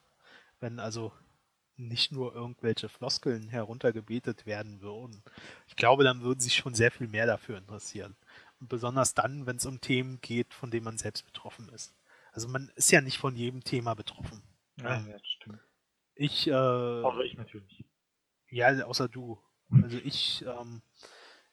[0.59, 1.11] wenn also
[1.75, 5.23] nicht nur irgendwelche Floskeln heruntergebetet werden würden,
[5.67, 8.15] ich glaube, dann würden sich schon sehr viel mehr dafür interessieren.
[8.59, 11.95] Und besonders dann, wenn es um Themen geht, von denen man selbst betroffen ist.
[12.31, 14.41] Also man ist ja nicht von jedem Thema betroffen.
[14.79, 15.59] Ja, ja das stimmt.
[16.15, 17.85] Ich, äh, Außer ich natürlich.
[18.49, 19.39] ja, außer du.
[19.81, 20.81] Also ich, ähm,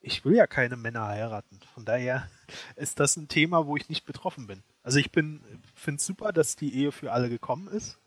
[0.00, 1.60] ich will ja keine Männer heiraten.
[1.74, 2.30] Von daher
[2.76, 4.62] ist das ein Thema, wo ich nicht betroffen bin.
[4.82, 5.42] Also ich bin,
[5.74, 7.99] finde es super, dass die Ehe für alle gekommen ist.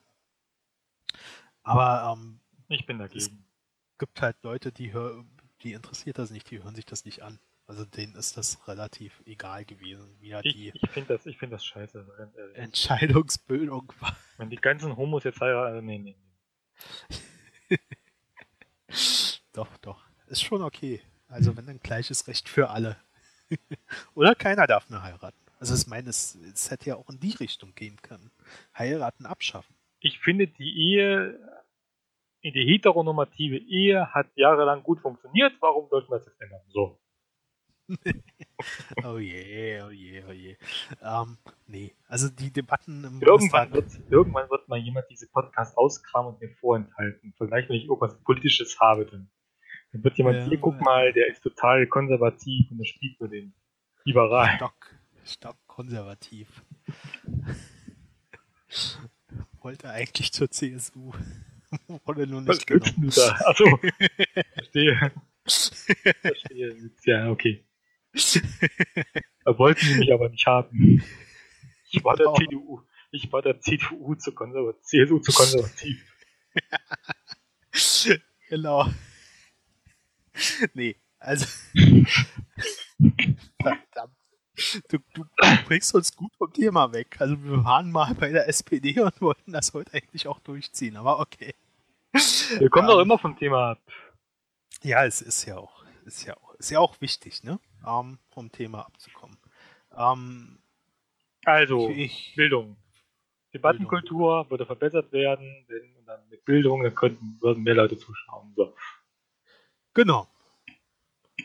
[1.64, 3.46] Aber ähm, Ich bin dagegen.
[3.98, 5.24] gibt halt Leute, die hör,
[5.62, 7.40] die interessiert das nicht, die hören sich das nicht an.
[7.66, 11.54] Also denen ist das relativ egal gewesen, wie Ich, die ich finde das, ich find
[11.54, 12.06] das scheiße.
[12.56, 14.16] Entscheidungsbildung war.
[14.38, 16.16] Wenn die ganzen Homos jetzt heiraten, also nee, nee,
[17.70, 17.78] nee.
[19.54, 20.02] Doch, doch.
[20.28, 21.02] Ist schon okay.
[21.28, 22.98] Also wenn dann gleiches Recht für alle.
[24.16, 25.38] Oder keiner darf mehr heiraten.
[25.60, 28.32] Also ich meine, es, es hätte ja auch in die Richtung gehen können.
[28.78, 29.76] Heiraten abschaffen.
[30.00, 31.40] Ich finde, die Ehe,
[32.52, 35.54] die heteronormative Ehe hat jahrelang gut funktioniert.
[35.62, 36.62] Warum sollten wir das jetzt ändern?
[36.70, 37.00] So.
[39.04, 40.56] Oh je, oh je, oh je.
[41.02, 41.38] Ähm,
[41.68, 44.00] nee, also die Debatten im Irgendwann Bundestag.
[44.00, 47.34] wird, irgendwann wird mal jemand diese Podcast auskramen und mir vorenthalten.
[47.38, 49.30] Vielleicht, wenn ich irgendwas Politisches habe, dann,
[49.92, 50.46] dann wird jemand Ja.
[50.46, 53.54] hier, guck mal, der ist total konservativ und das spielt für den
[54.06, 54.56] liberal.
[54.56, 56.64] Stock, stock konservativ.
[59.62, 61.12] Wollte eigentlich zur CSU.
[62.06, 63.10] Wurde nur Was nicht willst genommen.
[63.10, 63.32] du da?
[63.46, 63.80] Achso.
[64.56, 65.12] Verstehe.
[66.22, 66.92] Verstehe.
[67.06, 67.66] Ja, okay.
[69.46, 71.04] Da wollten sie mich aber nicht haben.
[71.90, 72.34] Ich war der.
[72.34, 72.82] CDU.
[73.12, 76.04] Ich war der CDU zu konservativ, CSU zu konservativ.
[78.50, 78.88] Genau.
[80.76, 81.46] Nee, also.
[83.62, 84.16] Verdammt.
[84.90, 85.26] Du, du
[85.66, 87.16] bringst uns gut vom Thema weg.
[87.20, 91.20] Also wir waren mal bei der SPD und wollten das heute eigentlich auch durchziehen, aber
[91.20, 91.56] okay.
[92.60, 93.82] Wir kommen Ähm, doch immer vom Thema ab.
[94.84, 97.60] Ja, es ist ja auch, ist ja auch, ist ja auch wichtig, ne?
[97.88, 99.38] Ähm, vom Thema abzukommen.
[99.96, 100.60] Ähm,
[101.46, 102.78] Also, ich, Bildung.
[103.54, 108.54] Debattenkultur würde verbessert werden, wenn, und dann mit Bildung, dann könnten, würden mehr Leute zuschauen.
[108.56, 108.76] So.
[109.94, 110.28] genau.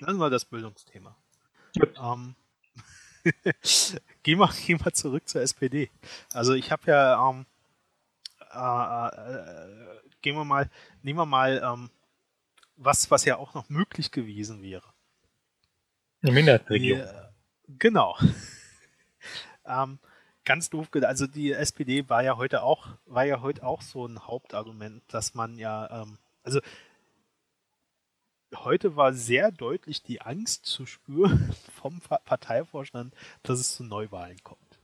[0.01, 1.17] Dann war das Bildungsthema.
[2.01, 2.35] Ähm,
[4.23, 5.91] gehen, wir, gehen wir zurück zur SPD.
[6.33, 7.47] Also ich habe ja, ähm,
[8.53, 10.71] äh, äh, gehen wir mal,
[11.03, 11.91] nehmen wir mal ähm,
[12.77, 14.93] was, was ja auch noch möglich gewesen wäre.
[16.23, 17.03] Eine Minderheitsregierung.
[17.03, 17.31] Ja,
[17.67, 18.17] genau.
[19.65, 19.99] ähm,
[20.45, 21.11] ganz doof gedacht.
[21.11, 25.35] Also die SPD war ja heute auch, war ja heute auch so ein Hauptargument, dass
[25.35, 26.61] man ja, ähm, also
[28.55, 34.43] heute war sehr deutlich die Angst zu spüren vom Pa- Parteivorstand, dass es zu Neuwahlen
[34.43, 34.81] kommt.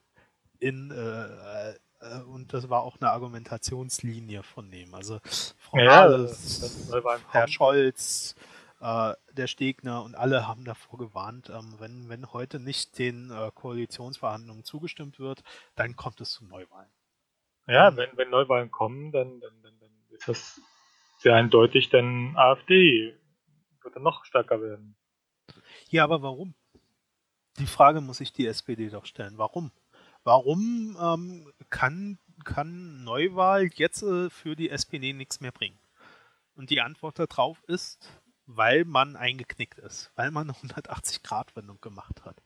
[0.58, 1.74] In äh,
[2.32, 4.94] und das war auch eine Argumentationslinie von dem.
[4.94, 5.20] Also
[5.58, 7.50] Frau Ja, Herr Kampf.
[7.50, 8.34] Scholz,
[8.80, 13.50] äh, der Stegner und alle haben davor gewarnt, ähm, wenn, wenn heute nicht den äh,
[13.54, 15.42] Koalitionsverhandlungen zugestimmt wird,
[15.74, 16.90] dann kommt es zu Neuwahlen.
[17.66, 20.60] Ja, wenn, wenn Neuwahlen kommen, dann, dann, dann, dann ist das
[21.18, 23.14] sehr eindeutig, dann AfD
[23.82, 24.96] wird dann noch stärker werden.
[25.88, 26.54] Ja, aber warum?
[27.58, 29.38] Die Frage muss sich die SPD doch stellen.
[29.38, 29.70] Warum?
[30.24, 35.78] Warum ähm, kann, kann Neuwahl jetzt äh, für die SPD nichts mehr bringen?
[36.54, 38.08] Und die Antwort darauf ist,
[38.46, 42.40] weil man eingeknickt ist, weil man eine 180-Grad-Wendung gemacht hat.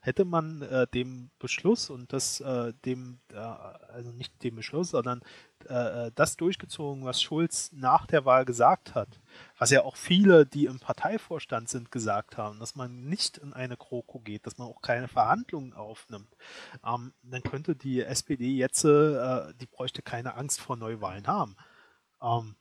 [0.00, 5.20] Hätte man äh, dem Beschluss und das äh, dem, äh, also nicht dem Beschluss, sondern
[5.66, 9.20] äh, das durchgezogen, was Schulz nach der Wahl gesagt hat,
[9.58, 13.76] was ja auch viele, die im Parteivorstand sind, gesagt haben, dass man nicht in eine
[13.76, 16.36] Kroko geht, dass man auch keine Verhandlungen aufnimmt,
[16.84, 21.56] ähm, dann könnte die SPD jetzt, äh, die bräuchte keine Angst vor Neuwahlen haben.
[22.20, 22.56] Ähm,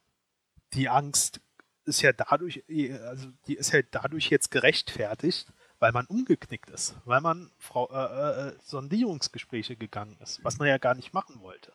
[0.74, 1.42] die Angst
[1.86, 2.64] ist ja dadurch,
[3.04, 8.50] also die ist ja dadurch jetzt gerechtfertigt, weil man umgeknickt ist, weil man Frau, äh,
[8.50, 11.74] äh, Sondierungsgespräche gegangen ist, was man ja gar nicht machen wollte.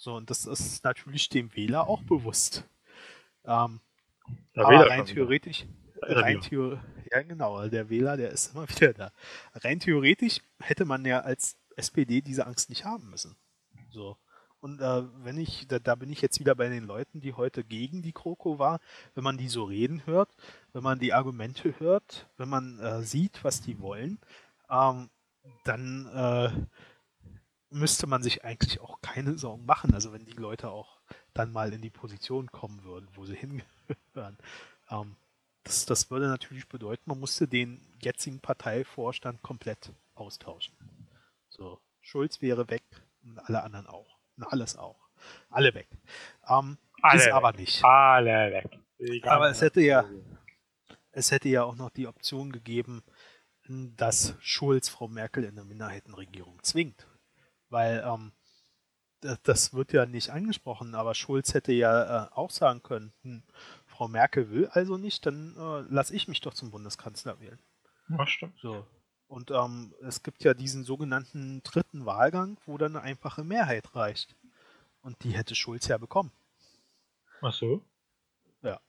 [0.00, 2.64] So, und das ist natürlich dem Wähler auch bewusst.
[3.44, 3.80] Ähm,
[4.56, 5.66] Der aber Wähler rein theoretisch,
[6.00, 6.40] rein
[7.12, 9.12] ja genau, der Wähler, der ist immer wieder da.
[9.56, 13.36] Rein theoretisch hätte man ja als SPD diese Angst nicht haben müssen.
[13.90, 14.16] So.
[14.60, 17.62] Und äh, wenn ich, da, da bin ich jetzt wieder bei den Leuten, die heute
[17.62, 18.80] gegen die Kroko war,
[19.14, 20.34] wenn man die so reden hört,
[20.72, 24.18] wenn man die Argumente hört, wenn man äh, sieht, was die wollen,
[24.70, 25.10] ähm,
[25.64, 26.50] dann äh,
[27.70, 29.94] müsste man sich eigentlich auch keine Sorgen machen.
[29.94, 31.00] Also wenn die Leute auch
[31.34, 34.36] dann mal in die Position kommen würden, wo sie hingehören.
[34.90, 35.16] Ähm,
[35.64, 40.74] das, das würde natürlich bedeuten, man musste den jetzigen Parteivorstand komplett austauschen.
[41.48, 42.82] So, Schulz wäre weg
[43.22, 44.18] und alle anderen auch.
[44.36, 44.96] Und alles auch.
[45.50, 45.88] Alle weg.
[46.48, 47.34] Ähm, Alle ist weg.
[47.34, 47.84] aber nicht.
[47.84, 48.78] Alle weg.
[48.98, 50.04] Die Aber es hätte ja-
[51.12, 53.02] Es hätte ja auch noch die Option gegeben,
[53.68, 57.06] dass Schulz Frau Merkel in eine Minderheitenregierung zwingt.
[57.70, 58.32] Weil ähm,
[59.20, 63.42] das, wird ja nicht angesprochen, aber Schulz hätte ja äh, auch sagen können, hm,
[63.86, 67.58] Frau Merkel will also nicht, dann äh, lasse ich mich doch zum Bundeskanzler wählen.
[68.08, 68.58] Ja, stimmt.
[68.60, 68.86] So.
[69.28, 74.34] Und ähm, es gibt ja diesen sogenannten dritten Wahlgang, wo dann eine einfache Mehrheit reicht.
[75.02, 76.32] Und die hätte Schulz ja bekommen.
[77.40, 77.82] Ach so?
[78.62, 78.80] Ja.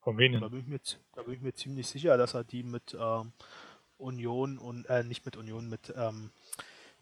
[0.00, 0.40] Von Da wem?
[0.50, 0.80] bin ich mir,
[1.12, 3.32] da bin ich mir ziemlich sicher, dass er die mit ähm,
[3.98, 6.30] Union und äh, nicht mit Union, mit ähm,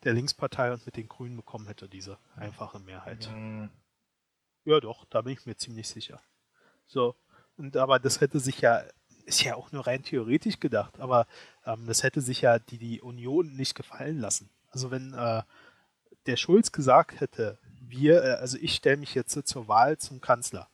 [0.05, 3.29] der Linkspartei und mit den Grünen bekommen hätte, diese einfache Mehrheit.
[3.29, 3.71] Hm,
[4.65, 6.21] Ja, doch, da bin ich mir ziemlich sicher.
[6.87, 7.15] So,
[7.57, 8.83] und aber das hätte sich ja,
[9.25, 11.27] ist ja auch nur rein theoretisch gedacht, aber
[11.67, 14.51] ähm, das hätte sich ja die, die Union nicht gefallen lassen.
[14.71, 15.43] Also wenn äh,
[16.27, 20.69] der Schulz gesagt hätte, wir, äh, also ich stelle mich jetzt zur Wahl zum Kanzler,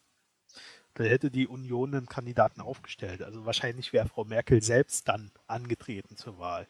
[0.94, 3.22] dann hätte die Union einen Kandidaten aufgestellt.
[3.22, 6.68] Also wahrscheinlich wäre Frau Merkel selbst dann angetreten zur Wahl.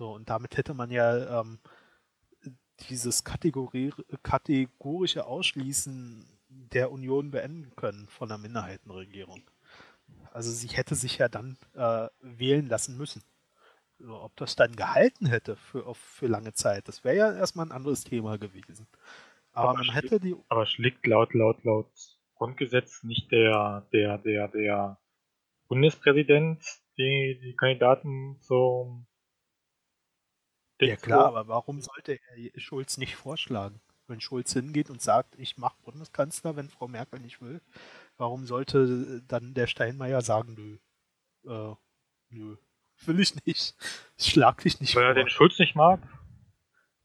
[0.00, 1.58] So, und damit hätte man ja ähm,
[2.88, 3.92] dieses Kategori
[4.22, 9.42] kategorische Ausschließen der Union beenden können von einer Minderheitenregierung.
[10.32, 13.22] Also sie hätte sich ja dann äh, wählen lassen müssen.
[13.98, 17.66] So, ob das dann gehalten hätte für, auf, für lange Zeit, das wäre ja erstmal
[17.66, 18.86] ein anderes Thema gewesen.
[19.52, 20.36] Aber, Aber man steht- hätte die.
[20.48, 21.92] Aber schlägt laut, laut, laut
[22.36, 24.98] Grundgesetz nicht der, der, der, der
[25.68, 26.64] Bundespräsident
[26.96, 29.06] die, die Kandidaten zum
[30.80, 33.80] Ja klar, aber warum sollte er Schulz nicht vorschlagen?
[34.06, 37.60] Wenn Schulz hingeht und sagt, ich mache Bundeskanzler, wenn Frau Merkel nicht will,
[38.16, 40.78] warum sollte dann der Steinmeier sagen, nö,
[41.50, 41.74] äh,
[42.30, 42.56] nö,
[43.06, 43.76] will ich nicht,
[44.18, 45.24] schlag dich nicht Weil er vor.
[45.24, 46.00] den Schulz nicht mag?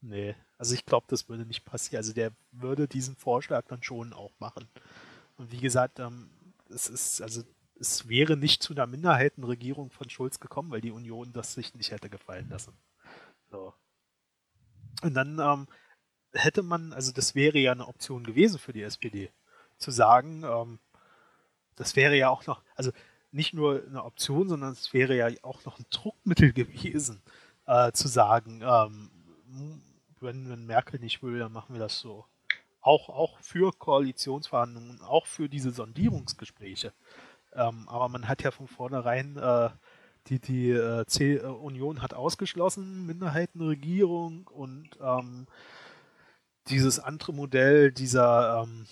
[0.01, 1.97] Nee, also ich glaube, das würde nicht passieren.
[1.97, 4.67] Also der würde diesen Vorschlag dann schon auch machen.
[5.37, 6.29] Und wie gesagt, ähm,
[6.69, 7.43] es ist, also
[7.79, 11.91] es wäre nicht zu einer Minderheitenregierung von Schulz gekommen, weil die Union das sich nicht
[11.91, 12.77] hätte gefallen lassen.
[13.55, 13.73] So.
[15.01, 15.67] Und dann ähm,
[16.33, 19.31] hätte man, also das wäre ja eine Option gewesen für die SPD,
[19.77, 20.79] zu sagen, ähm,
[21.75, 22.91] das wäre ja auch noch, also
[23.31, 27.21] nicht nur eine Option, sondern es wäre ja auch noch ein Druckmittel gewesen,
[27.65, 29.11] äh, zu sagen, ähm,
[30.19, 32.25] wenn, wenn Merkel nicht will, dann machen wir das so.
[32.81, 36.93] Auch, auch für Koalitionsverhandlungen, auch für diese Sondierungsgespräche.
[37.53, 39.69] Ähm, aber man hat ja von vornherein, äh,
[40.27, 45.47] die, die äh, C Union hat ausgeschlossen, Minderheitenregierung und ähm,
[46.67, 48.87] dieses andere Modell dieser, ähm,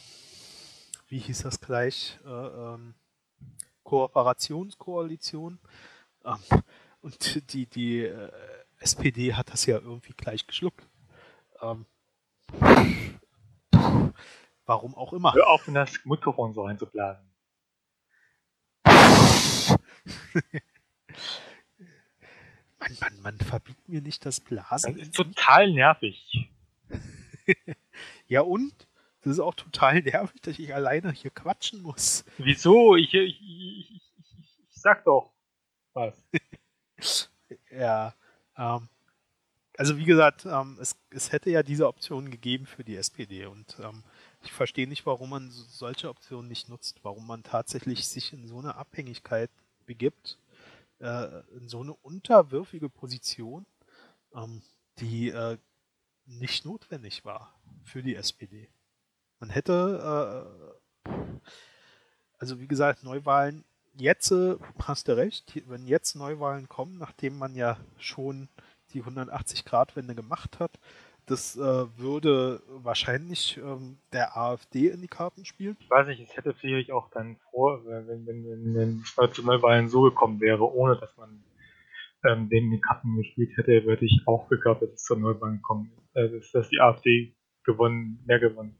[1.07, 2.93] wie hieß das gleich, äh, ähm,
[3.83, 5.59] Kooperationskoalition.
[6.23, 6.61] Ähm,
[7.01, 8.31] und die, die äh,
[8.79, 10.87] SPD hat das ja irgendwie gleich geschluckt.
[11.61, 11.85] Ähm,
[14.65, 15.33] Warum auch immer.
[15.33, 17.29] Hör auf, in das Mikrofon so reinzublasen.
[22.79, 24.97] Mann, Mann, Mann, verbiet mir nicht das Blasen.
[24.97, 26.49] Das ist total nervig.
[28.27, 28.73] ja und?
[29.21, 32.25] Das ist auch total nervig, dass ich alleine hier quatschen muss.
[32.37, 32.95] Wieso?
[32.97, 34.01] Ich, ich, ich, ich,
[34.69, 35.31] sag doch
[35.93, 36.13] was.
[37.71, 38.13] ja,
[38.57, 38.89] ähm,
[39.77, 43.77] also wie gesagt, ähm, es, es hätte ja diese Option gegeben für die SPD und
[43.79, 44.03] ähm,
[44.43, 48.59] ich verstehe nicht, warum man solche Optionen nicht nutzt, warum man tatsächlich sich in so
[48.59, 49.49] eine Abhängigkeit
[49.85, 50.37] begibt,
[51.03, 53.65] äh, in so eine unterwürfige Position,
[54.33, 54.61] ähm,
[54.99, 55.57] die äh,
[56.25, 58.69] nicht notwendig war für die SPD.
[59.39, 60.47] Man hätte,
[61.05, 61.11] äh,
[62.39, 67.55] also wie gesagt, Neuwahlen, jetzt äh, hast du recht, wenn jetzt Neuwahlen kommen, nachdem man
[67.55, 68.47] ja schon
[68.93, 70.79] die 180-Grad-Wende gemacht hat,
[71.25, 75.77] das äh, würde wahrscheinlich ähm, der AfD in die Karten spielen.
[75.79, 79.43] Ich weiß nicht, es hätte vielleicht auch dann vor, wenn, wenn, wenn, wenn es zu
[79.43, 81.43] Neuwahlen so gekommen wäre, ohne dass man
[82.25, 85.91] ähm, denen die Karten gespielt hätte, würde ich auch geglaubt, dass es zur Neuwahlen kommen,
[86.13, 88.77] äh, dass, dass die AfD gewonnen, mehr gewonnen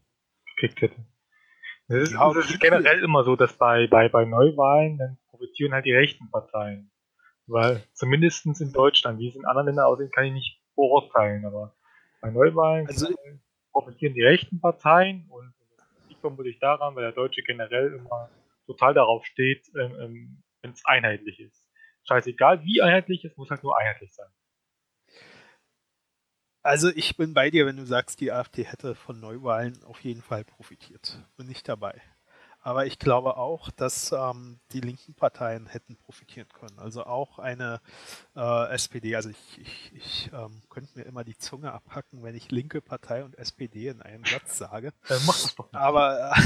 [0.54, 1.06] gekriegt hätte.
[1.88, 5.84] Es ist, ja, ist generell immer so, dass bei, bei, bei Neuwahlen dann profitieren halt
[5.84, 6.90] die rechten Parteien.
[7.46, 11.74] Weil zumindest in Deutschland, wie es in anderen Ländern aussieht, kann ich nicht beurteilen, aber
[12.24, 13.14] bei Neuwahlen also,
[13.70, 18.30] profitieren die rechten Parteien und das liegt vermutlich daran, weil der Deutsche generell immer
[18.66, 21.62] total darauf steht, ähm, ähm wenn es einheitlich ist.
[22.08, 24.30] Scheißegal, wie einheitlich, es muss halt nur einheitlich sein.
[26.62, 30.22] Also ich bin bei dir, wenn du sagst, die AfD hätte von Neuwahlen auf jeden
[30.22, 31.22] Fall profitiert.
[31.36, 32.00] Bin ich dabei.
[32.64, 36.78] Aber ich glaube auch, dass ähm, die linken Parteien hätten profitieren können.
[36.78, 37.82] Also auch eine
[38.34, 39.14] äh, SPD.
[39.16, 43.22] Also ich, ich, ich ähm, könnte mir immer die Zunge abhacken, wenn ich linke Partei
[43.22, 44.94] und SPD in einem Satz sage.
[45.10, 45.74] Äh, mach das doch nicht.
[45.74, 46.40] Aber äh,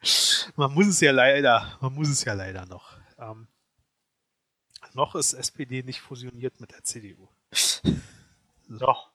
[0.56, 2.96] man muss es ja leider, man muss es ja leider noch.
[3.18, 3.48] Ähm,
[4.94, 7.28] noch ist SPD nicht fusioniert mit der CDU.
[8.66, 9.10] Noch.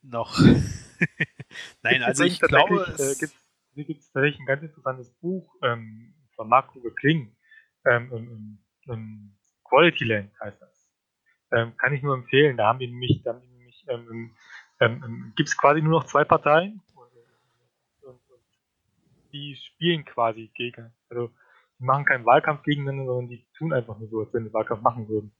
[0.00, 0.38] Noch.
[1.82, 3.28] Nein, also ich glaube, es, äh,
[3.74, 7.36] hier gibt es tatsächlich ein ganz interessantes Buch ähm, von Marc-Uwe Kling.
[7.86, 8.58] Ähm,
[8.88, 10.88] ähm, Quality Land heißt das.
[11.52, 12.56] Ähm, kann ich nur empfehlen.
[12.56, 14.34] Da haben die nämlich, da haben die nämlich ähm,
[14.80, 17.10] ähm, gibt es quasi nur noch zwei Parteien und,
[19.32, 20.92] die spielen quasi gegen.
[21.08, 21.32] Also
[21.78, 24.82] die machen keinen Wahlkampf gegeneinander, sondern die tun einfach nur so, als wenn sie Wahlkampf
[24.82, 25.34] machen würden.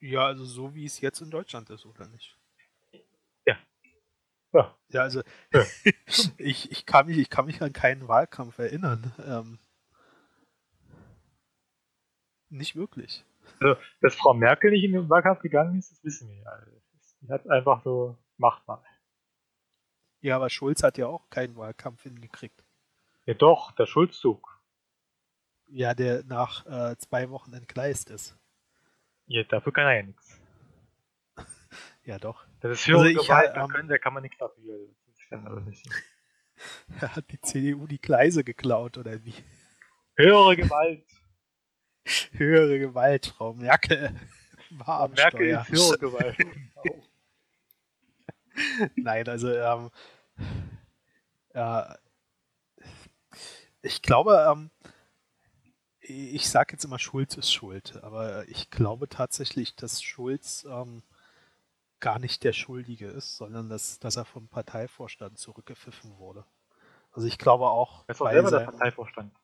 [0.00, 2.36] Ja, also so wie es jetzt in Deutschland ist, oder nicht?
[4.52, 4.76] Ja.
[4.88, 5.22] Ja, also
[5.52, 5.64] ja.
[6.38, 9.12] ich, ich, kann mich, ich kann mich an keinen Wahlkampf erinnern.
[9.26, 9.58] Ähm,
[12.50, 13.24] nicht wirklich.
[13.60, 16.58] Also, dass Frau Merkel nicht in den Wahlkampf gegangen ist, das wissen wir ja.
[17.20, 18.84] Sie hat einfach so machbar.
[20.20, 22.64] Ja, aber Schulz hat ja auch keinen Wahlkampf hingekriegt.
[23.26, 24.60] Ja doch, der Schulzzug.
[25.68, 28.36] Ja, der nach äh, zwei Wochen entgleist ist.
[29.26, 30.40] Ja, dafür kann er ja nichts.
[32.04, 32.44] Ja, doch.
[32.62, 34.78] Das ist höhere also Gewalt, da, können, da kann man nichts dafür.
[35.28, 35.84] Kann aber nicht.
[37.00, 39.34] Hat die CDU die Gleise geklaut, oder wie?
[40.16, 41.04] Höhere Gewalt.
[42.32, 44.14] höhere Gewalt, Frau Merkel.
[44.70, 46.36] War Merkel ist höhere Gewalt.
[48.94, 49.90] Nein, also ähm,
[51.54, 51.82] äh,
[53.82, 54.70] ich glaube, ähm,
[56.00, 61.02] ich sage jetzt immer, Schulz ist schuld, aber ich glaube tatsächlich, dass Schulz ähm,
[62.02, 66.44] gar nicht der Schuldige ist, sondern dass, dass er vom Parteivorstand zurückgepfiffen wurde.
[67.12, 68.04] Also ich glaube auch.
[68.08, 69.34] Er ist auch selber der Parteivorstand.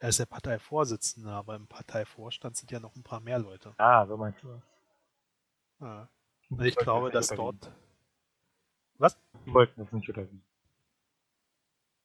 [0.00, 3.74] Er ist der Parteivorsitzende, aber im Parteivorstand sind ja noch ein paar mehr Leute.
[3.76, 4.62] Ah, so meinst du das.
[5.80, 6.08] Ja.
[6.48, 7.70] Und ich glaube, dass dort.
[8.94, 9.18] Was?
[9.44, 10.42] Die wollten das nicht oder wie?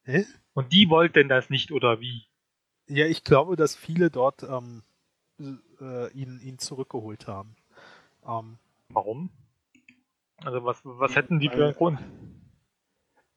[0.04, 0.26] Hä?
[0.54, 2.28] Und die wollten das nicht oder wie?
[2.88, 4.84] Ja, ich glaube, dass viele dort ähm,
[5.40, 7.56] äh, ihn, ihn zurückgeholt haben.
[8.28, 8.58] Ähm,
[8.90, 9.30] Warum?
[10.38, 12.00] Also was, was hätten die für einen Grund?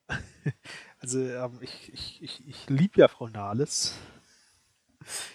[1.00, 3.96] Also ähm, ich, ich, ich, ich liebe ja Frau Nahles.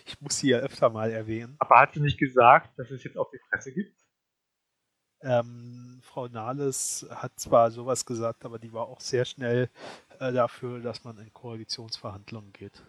[0.05, 1.55] Ich muss sie ja öfter mal erwähnen.
[1.59, 3.95] Aber hat sie nicht gesagt, dass es jetzt auf die Fresse gibt?
[5.21, 9.69] Ähm, Frau Nahles hat zwar sowas gesagt, aber die war auch sehr schnell
[10.19, 12.83] äh, dafür, dass man in Koalitionsverhandlungen geht.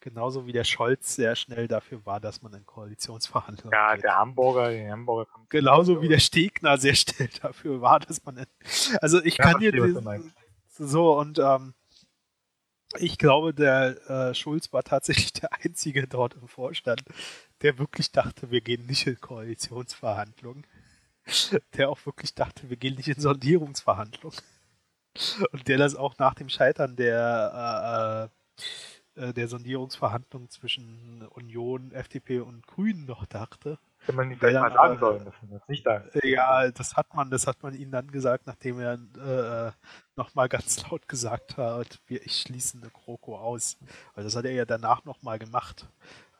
[0.00, 4.04] Genauso wie der Scholz sehr schnell dafür war, dass man in Koalitionsverhandlungen Ja, geht.
[4.04, 5.50] der Hamburger, der Hamburger kommt.
[5.50, 8.46] Genauso wie der Stegner sehr schnell dafür war, dass man in,
[9.00, 9.72] Also ich ja, kann dir
[10.78, 11.74] so und ähm,
[12.96, 17.02] ich glaube, der äh, Schulz war tatsächlich der einzige dort im Vorstand,
[17.62, 20.66] der wirklich dachte, wir gehen nicht in Koalitionsverhandlungen.
[21.76, 24.38] der auch wirklich dachte, wir gehen nicht in Sondierungsverhandlungen.
[25.52, 28.62] Und der das auch nach dem Scheitern der, äh,
[29.18, 33.78] äh, der Sondierungsverhandlungen zwischen Union, FDP und Grünen noch dachte.
[34.00, 37.12] Hätte man nicht gleich mal sagen sollen, dass man das nicht da Ja, das hat
[37.14, 39.72] man, das hat man ihnen dann gesagt, nachdem er äh,
[40.16, 43.76] nochmal ganz laut gesagt hat, wir, ich schließe eine Kroko aus.
[44.14, 45.88] Weil das hat er ja danach nochmal gemacht.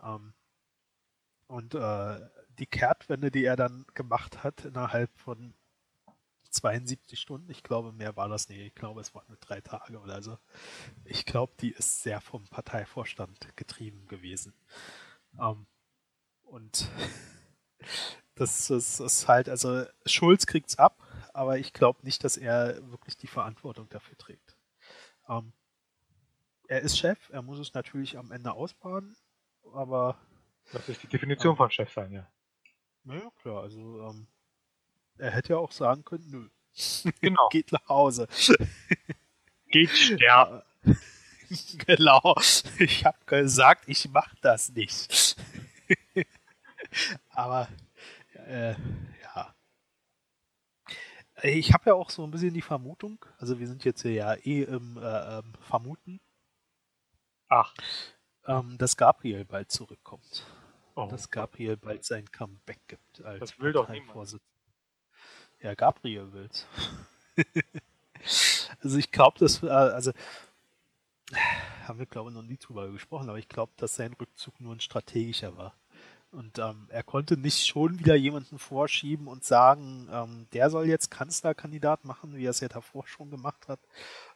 [0.05, 0.33] Ähm,
[1.49, 2.21] und äh,
[2.59, 5.55] die Kehrtwende, die er dann gemacht hat, innerhalb von
[6.51, 8.61] 72 Stunden, ich glaube, mehr war das nicht.
[8.61, 10.39] Ich glaube, es waren nur drei Tage oder so.
[11.05, 14.55] Ich glaube, die ist sehr vom Parteivorstand getrieben gewesen.
[15.41, 15.67] Ähm,
[16.43, 16.91] und
[18.35, 21.03] das, das ist halt, also Schulz kriegt es ab,
[21.35, 24.57] aber ich glaube nicht, dass er wirklich die Verantwortung dafür trägt.
[25.29, 25.53] Ähm,
[26.69, 29.17] er ist Chef, er muss es natürlich am Ende ausbaden,
[29.73, 30.19] aber.
[30.73, 32.31] Das ist die Definition ähm, von Chef sein, ja.
[33.05, 34.27] Naja, klar, also ähm,
[35.19, 36.49] er hätte ja auch sagen können, nö.
[37.21, 37.49] Genau.
[37.51, 38.29] Geht nach Hause.
[39.69, 40.63] Geht sterben.
[41.87, 42.37] genau.
[42.79, 45.37] Ich habe gesagt, ich mache das nicht.
[47.31, 47.69] Aber
[48.47, 48.75] äh,
[49.23, 49.55] ja.
[51.43, 54.63] Ich habe ja auch so ein bisschen die Vermutung, also wir sind jetzt ja eh
[54.63, 56.21] im äh, ähm, Vermuten.
[57.49, 57.75] Ach.
[58.47, 60.47] Ähm, dass Gabriel bald zurückkommt.
[60.95, 61.07] Oh.
[61.11, 63.23] Dass Gabriel bald sein Comeback gibt.
[63.23, 64.41] Als das will doch niemand.
[65.61, 66.67] Ja, Gabriel will's.
[68.83, 70.13] also ich glaube, dass, äh, also
[71.87, 74.75] haben wir glaube ich noch nie drüber gesprochen, aber ich glaube, dass sein Rückzug nur
[74.75, 75.75] ein strategischer war.
[76.31, 81.11] Und ähm, er konnte nicht schon wieder jemanden vorschieben und sagen, ähm, der soll jetzt
[81.11, 83.81] Kanzlerkandidat machen, wie er es ja davor schon gemacht hat,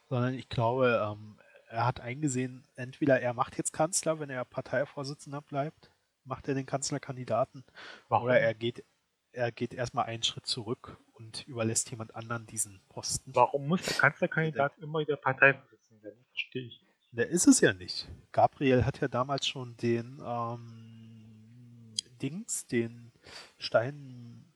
[0.09, 1.37] sondern ich glaube, ähm,
[1.69, 5.91] er hat eingesehen, entweder er macht jetzt Kanzler, wenn er Parteivorsitzender bleibt,
[6.23, 7.63] macht er den Kanzlerkandidaten,
[8.09, 8.25] Warum?
[8.25, 8.83] oder er geht,
[9.31, 13.33] er geht erstmal einen Schritt zurück und überlässt jemand anderen diesen Posten.
[13.35, 16.25] Warum muss der Kanzlerkandidat der, immer der Parteivorsitzende sein?
[16.29, 16.81] Verstehe ich.
[17.11, 18.09] Der ist es ja nicht.
[18.31, 23.11] Gabriel hat ja damals schon den ähm, Dings, den
[23.57, 24.51] Stein,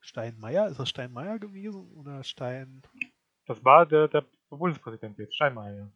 [0.00, 2.82] Steinmeier, ist das Steinmeier gewesen oder Stein?
[3.46, 5.90] Das war der, der Bundespräsident jetzt, Steinmeier.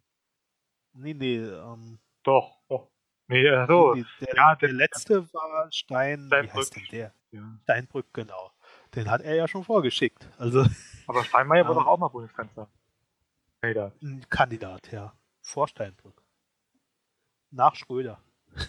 [0.93, 2.89] Nee, nee, ähm, Doch, doch.
[3.27, 3.95] Nee, so.
[3.95, 6.55] Nee, der, ja, der, der, letzte war Stein, Steinbrück.
[6.55, 7.15] wie heißt denn der?
[7.33, 7.59] Ja.
[7.63, 8.53] Steinbrück, genau.
[8.95, 10.29] Den hat er ja schon vorgeschickt.
[10.39, 10.65] Also,
[11.07, 12.69] Aber Steinmeier war doch auch mal Bundeskanzler.
[13.61, 13.93] Kandidat.
[14.03, 15.13] Ein Kandidat, ja.
[15.41, 16.23] Vor Steinbrück.
[17.51, 18.21] Nach Schröder.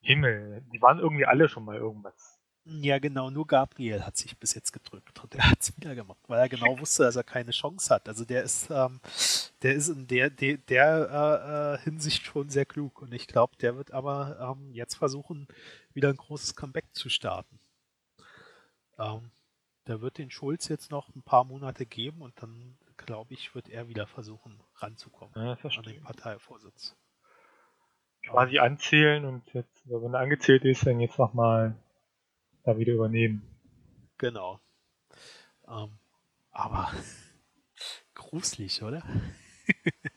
[0.00, 2.32] Himmel, die waren irgendwie alle schon mal irgendwas.
[2.64, 6.20] Ja, genau, nur Gabriel hat sich bis jetzt gedrückt und er hat es wieder gemacht,
[6.28, 8.08] weil er genau wusste, dass er keine Chance hat.
[8.08, 9.00] Also der ist, ähm,
[9.62, 13.76] der ist in der, der, der äh, Hinsicht schon sehr klug und ich glaube, der
[13.76, 15.48] wird aber ähm, jetzt versuchen,
[15.94, 17.58] wieder ein großes Comeback zu starten.
[18.98, 19.30] Ähm,
[19.86, 23.68] der wird den Schulz jetzt noch ein paar Monate geben und dann, glaube ich, wird
[23.68, 26.96] er wieder versuchen, ranzukommen ja, an den Parteivorsitz
[28.22, 31.74] quasi anzählen und jetzt, wenn er angezählt ist, dann jetzt nochmal
[32.64, 33.42] da wieder übernehmen.
[34.18, 34.60] Genau.
[35.68, 35.98] Ähm,
[36.50, 36.92] aber
[38.14, 39.02] gruselig, oder?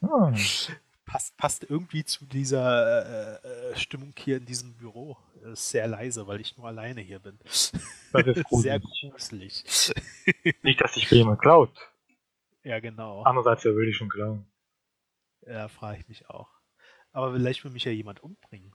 [0.02, 0.36] Hm.
[1.06, 5.18] passt, passt irgendwie zu dieser äh, äh, Stimmung hier in diesem Büro.
[5.44, 7.38] Ist sehr leise, weil ich nur alleine hier bin.
[7.46, 9.64] Sehr gruselig.
[10.64, 11.70] Nicht, dass sich jemand klaut.
[12.64, 13.22] Ja, genau.
[13.24, 14.48] Andererseits, wer würde ich schon klauen?
[15.46, 16.50] Ja, frage ich mich auch.
[17.12, 18.74] Aber vielleicht will mich ja jemand umbringen.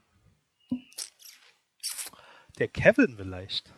[2.57, 3.73] Der Kevin vielleicht.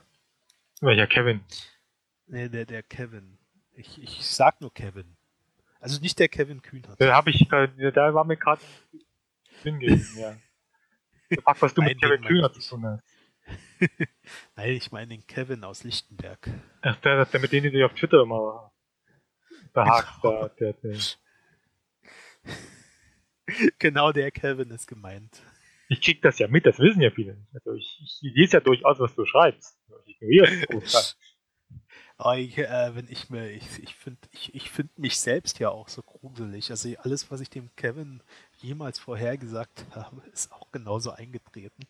[0.81, 1.41] Welcher Kevin?
[2.27, 3.37] Nee, der, der Kevin.
[3.73, 5.15] Ich, ich sag nur Kevin.
[5.83, 6.95] Also nicht der Kevin Kühnert.
[6.97, 8.61] Da habe ich, da, da war mir gerade
[9.63, 10.37] hingehen, ja.
[11.41, 13.03] Frag, was du Nein, mit Kevin Kühnert zu tun hast.
[14.55, 16.49] Nein, ich meine den Kevin aus Lichtenberg.
[16.83, 18.71] Ach, der, der mit dem du auf Twitter immer
[19.73, 20.47] behagt, genau.
[20.47, 20.99] der, der, der.
[23.77, 25.43] genau der Kevin ist gemeint.
[25.89, 27.45] Ich krieg das ja mit, das wissen ja viele.
[27.53, 29.77] Also ich, ich lese ja durchaus, was du schreibst.
[30.05, 31.17] Ich ignoriere es
[32.23, 35.67] Aber ich, äh, wenn ich mir, ich, ich finde ich, ich find mich selbst ja
[35.67, 36.71] auch so gruselig.
[36.71, 38.21] Also alles, was ich dem Kevin
[38.59, 41.83] jemals vorhergesagt habe, ist auch genauso eingetreten.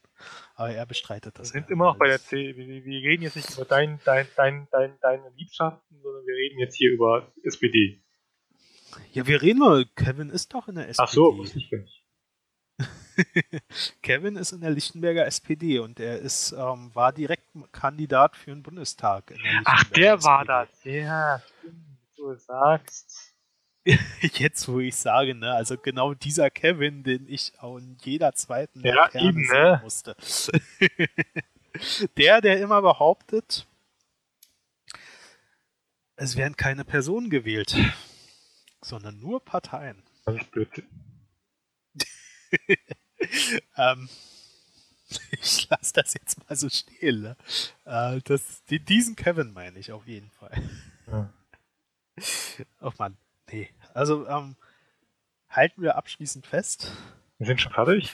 [0.56, 1.54] Aber er bestreitet das.
[1.54, 2.56] Wir sind ja immer noch bei der C.
[2.58, 6.58] Wir, wir, reden jetzt nicht über dein, dein, dein, dein, deine Liebschaften, sondern wir reden
[6.58, 8.02] jetzt hier über SPD.
[9.12, 9.86] Ja, wir reden mal.
[9.96, 11.06] Kevin ist doch in der SPD.
[11.08, 12.03] Ach so, wusste ich nicht.
[14.02, 18.64] Kevin ist in der Lichtenberger SPD und er ist, ähm, war direkt Kandidat für den
[18.64, 19.28] Bundestag.
[19.28, 20.26] Der Ach, der SPD.
[20.26, 20.70] war das.
[20.84, 23.34] Ja, stimmt, du sagst.
[24.22, 28.80] Jetzt, wo ich sage, ne, also genau dieser Kevin, den ich auch in jeder zweiten
[28.82, 29.80] ja, eben, ne?
[29.84, 30.16] musste.
[32.18, 33.66] Der, der immer behauptet,
[36.16, 37.76] es werden keine Personen gewählt,
[38.82, 40.04] sondern nur Parteien.
[40.26, 40.70] Das ist blöd.
[43.78, 44.10] ähm,
[45.32, 47.22] ich lasse das jetzt mal so stehen.
[47.22, 47.38] Ne?
[47.86, 50.52] Äh, das, die, diesen Kevin meine ich auf jeden Fall.
[51.08, 51.34] Ja.
[52.82, 53.18] Oh Mann,
[53.52, 53.70] nee.
[53.94, 54.56] Also ähm,
[55.50, 56.92] halten wir abschließend fest.
[57.38, 58.14] Wir sind schon fertig.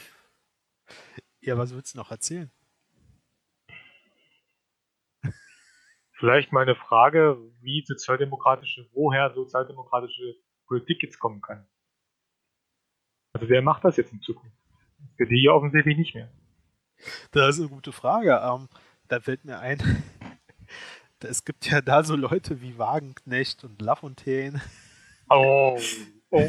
[1.42, 2.52] Ja, was willst du noch erzählen?
[6.14, 10.36] Vielleicht mal eine Frage, wie sozialdemokratische, woher sozialdemokratische
[10.68, 11.66] Politik jetzt kommen kann.
[13.32, 14.59] Also wer macht das jetzt in Zukunft?
[15.18, 16.30] Für die offensichtlich nicht mehr.
[17.32, 18.42] Das ist eine gute Frage.
[18.44, 18.70] Ähm,
[19.08, 19.80] da fällt mir ein,
[21.20, 24.62] es gibt ja da so Leute wie Wagenknecht und Lafontaine.
[25.30, 25.80] Oh,
[26.30, 26.48] oh.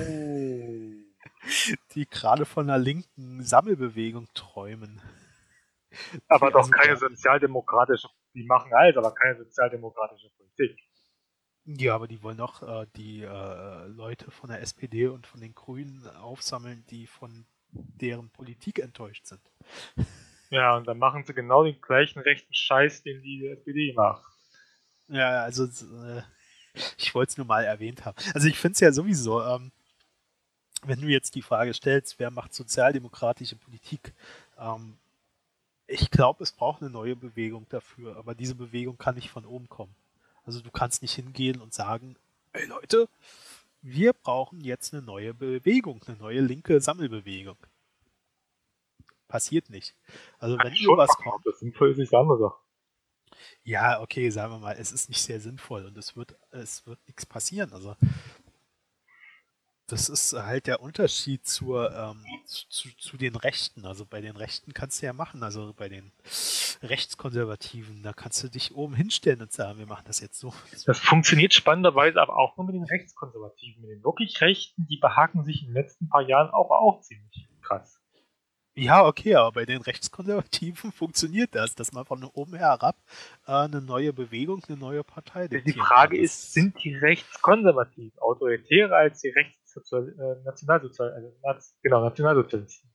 [1.95, 5.01] Die gerade von einer linken Sammelbewegung träumen.
[6.29, 10.79] Aber die doch also keine sozialdemokratische, die machen alles, aber keine sozialdemokratische Politik.
[11.65, 15.55] Ja, aber die wollen doch äh, die äh, Leute von der SPD und von den
[15.55, 19.41] Grünen aufsammeln, die von deren Politik enttäuscht sind.
[20.53, 24.25] Ja, und dann machen sie genau den gleichen rechten Scheiß, den die SPD macht.
[25.07, 26.23] Ja, also äh,
[26.99, 28.17] ich wollte es nur mal erwähnt haben.
[28.35, 29.71] Also ich finde es ja sowieso, ähm,
[30.83, 34.13] wenn du jetzt die Frage stellst, wer macht sozialdemokratische Politik,
[34.59, 34.97] ähm,
[35.87, 39.69] ich glaube, es braucht eine neue Bewegung dafür, aber diese Bewegung kann nicht von oben
[39.69, 39.95] kommen.
[40.45, 42.17] Also du kannst nicht hingehen und sagen,
[42.53, 43.09] ey Leute,
[43.83, 47.57] wir brauchen jetzt eine neue Bewegung, eine neue linke Sammelbewegung.
[49.29, 49.95] Passiert nicht.
[50.39, 51.47] Also wenn nur was kommt.
[51.47, 52.55] Das sinnvoll ist nicht andere.
[53.63, 56.99] Ja, okay, sagen wir mal, es ist nicht sehr sinnvoll und es wird, es wird
[57.07, 57.73] nichts passieren.
[57.73, 57.95] Also
[59.91, 63.85] das ist halt der Unterschied zur, ähm, zu, zu, den Rechten.
[63.85, 66.13] Also bei den Rechten kannst du ja machen, also bei den
[66.83, 70.53] Rechtskonservativen, da kannst du dich oben hinstellen und sagen, wir machen das jetzt so.
[70.87, 73.83] Das funktioniert spannenderweise aber auch nur mit den Rechtskonservativen.
[73.83, 77.49] Mit den wirklich Rechten, die behaken sich in den letzten paar Jahren auch, auch ziemlich
[77.63, 78.01] krass.
[78.75, 82.97] Ja, okay, aber bei den Rechtskonservativen funktioniert das, dass man von oben herab
[83.47, 85.49] äh, eine neue Bewegung, eine neue Partei.
[85.49, 89.31] Die Frage ist, sind die rechtskonservativ autoritärer als die
[89.71, 92.91] Rechtssozial äh, Nationalsozial also, genau, Nationalsozialisten?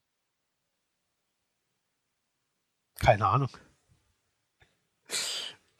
[2.99, 3.49] Keine Ahnung.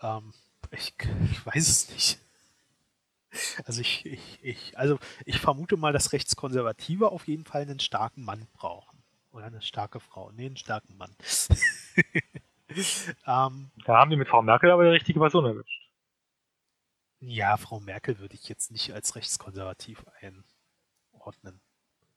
[0.02, 0.34] Ähm,
[0.72, 0.94] ich,
[1.32, 2.20] ich weiß es nicht.
[3.66, 8.24] Also ich, ich, ich, also ich vermute mal, dass Rechtskonservative auf jeden Fall einen starken
[8.24, 9.04] Mann brauchen.
[9.32, 10.32] Oder eine starke Frau.
[10.32, 11.14] Nee, einen starken Mann.
[13.28, 15.90] ähm, da haben die mit Frau Merkel aber die richtige Person erwischt.
[17.20, 20.06] Ja, Frau Merkel würde ich jetzt nicht als rechtskonservativ
[21.26, 21.60] einordnen.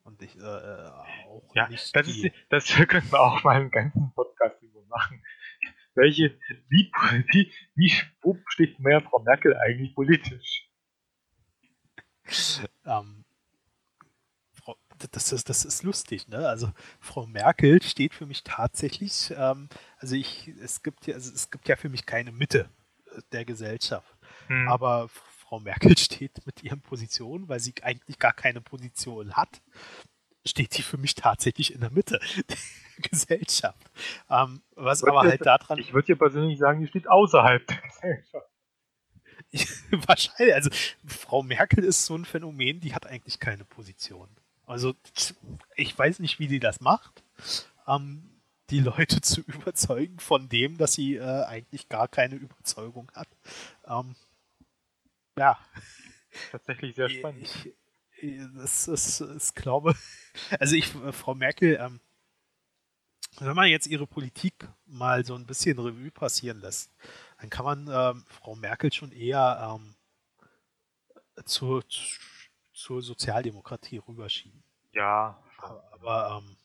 [0.04, 0.90] Und ich äh, äh
[1.26, 1.94] auch ja, nicht.
[1.94, 5.22] Das, ist, das können wir auch mal einen ganzen Podcast über machen.
[5.94, 6.38] Welche,
[6.68, 6.90] wie,
[7.32, 7.92] wie, wie,
[8.22, 10.68] wo steht mehr Frau Merkel eigentlich politisch?
[12.84, 13.24] ähm,
[15.12, 16.48] das ist, das ist lustig, ne?
[16.48, 21.50] Also Frau Merkel steht für mich tatsächlich, ähm, also ich, es gibt ja, also es
[21.50, 22.70] gibt ja für mich keine Mitte
[23.12, 24.16] äh, der Gesellschaft.
[24.48, 24.68] Hm.
[24.68, 25.08] Aber
[25.48, 29.62] Frau Merkel steht mit ihren Positionen, weil sie eigentlich gar keine Position hat,
[30.44, 32.56] steht sie für mich tatsächlich in der Mitte der
[33.10, 33.90] Gesellschaft.
[34.28, 35.78] Ähm, was aber halt daran.
[35.78, 38.46] Ich würde dir persönlich sagen, die steht außerhalb der Gesellschaft.
[40.06, 40.70] Wahrscheinlich, also
[41.06, 44.28] Frau Merkel ist so ein Phänomen, die hat eigentlich keine Position.
[44.66, 44.94] Also
[45.76, 47.22] ich weiß nicht, wie die das macht,
[47.86, 53.28] ähm, die Leute zu überzeugen von dem, dass sie äh, eigentlich gar keine Überzeugung hat.
[53.86, 54.14] Ähm,
[55.38, 55.58] ja.
[56.50, 57.42] Tatsächlich sehr spannend.
[57.42, 57.74] Ich,
[58.22, 59.94] ich, das ist, ich glaube,
[60.60, 62.00] also ich, äh, Frau Merkel, ähm,
[63.40, 66.92] wenn man jetzt ihre Politik mal so ein bisschen Revue passieren lässt,
[67.38, 69.94] dann kann man ähm, Frau Merkel schon eher ähm,
[71.44, 71.80] zu,
[72.72, 74.64] zur Sozialdemokratie rüberschieben.
[74.92, 75.40] Ja.
[75.58, 76.56] Aber, aber ähm,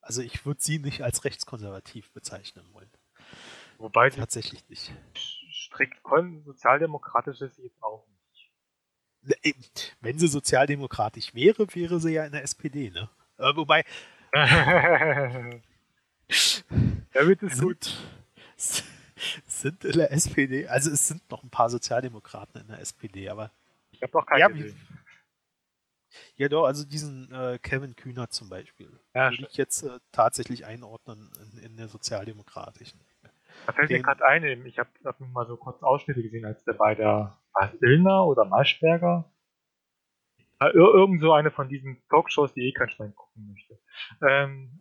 [0.00, 2.90] also ich würde sie nicht als rechtskonservativ bezeichnen wollen.
[3.78, 4.92] Wobei tatsächlich nicht.
[5.50, 5.98] Strikt
[6.44, 8.06] sozialdemokratisch ist sie jetzt auch
[10.00, 13.08] wenn sie sozialdemokratisch wäre, wäre sie ja in der SPD, ne?
[13.38, 13.84] Äh, wobei.
[17.12, 17.96] Damit ist gut.
[19.46, 23.52] Sind in der SPD, also es sind noch ein paar Sozialdemokraten in der SPD, aber.
[23.92, 24.76] Ich habe noch keine ja, gesehen.
[26.36, 28.90] Ja, doch, also diesen äh, Kevin Kühner zum Beispiel.
[29.14, 33.00] Ja, würde ich jetzt äh, tatsächlich einordnen in, in, der sozialdemokratischen.
[33.66, 36.64] Da fällt Den, mir gerade ein, ich habe hab mal so kurz Ausschnitte gesehen, als
[36.64, 39.32] der bei der was, Illner oder Maschberger
[40.70, 43.80] Ir irgend so eine von diesen Talkshows, die eh kein Schwein gucken möchte.
[44.26, 44.80] Ähm,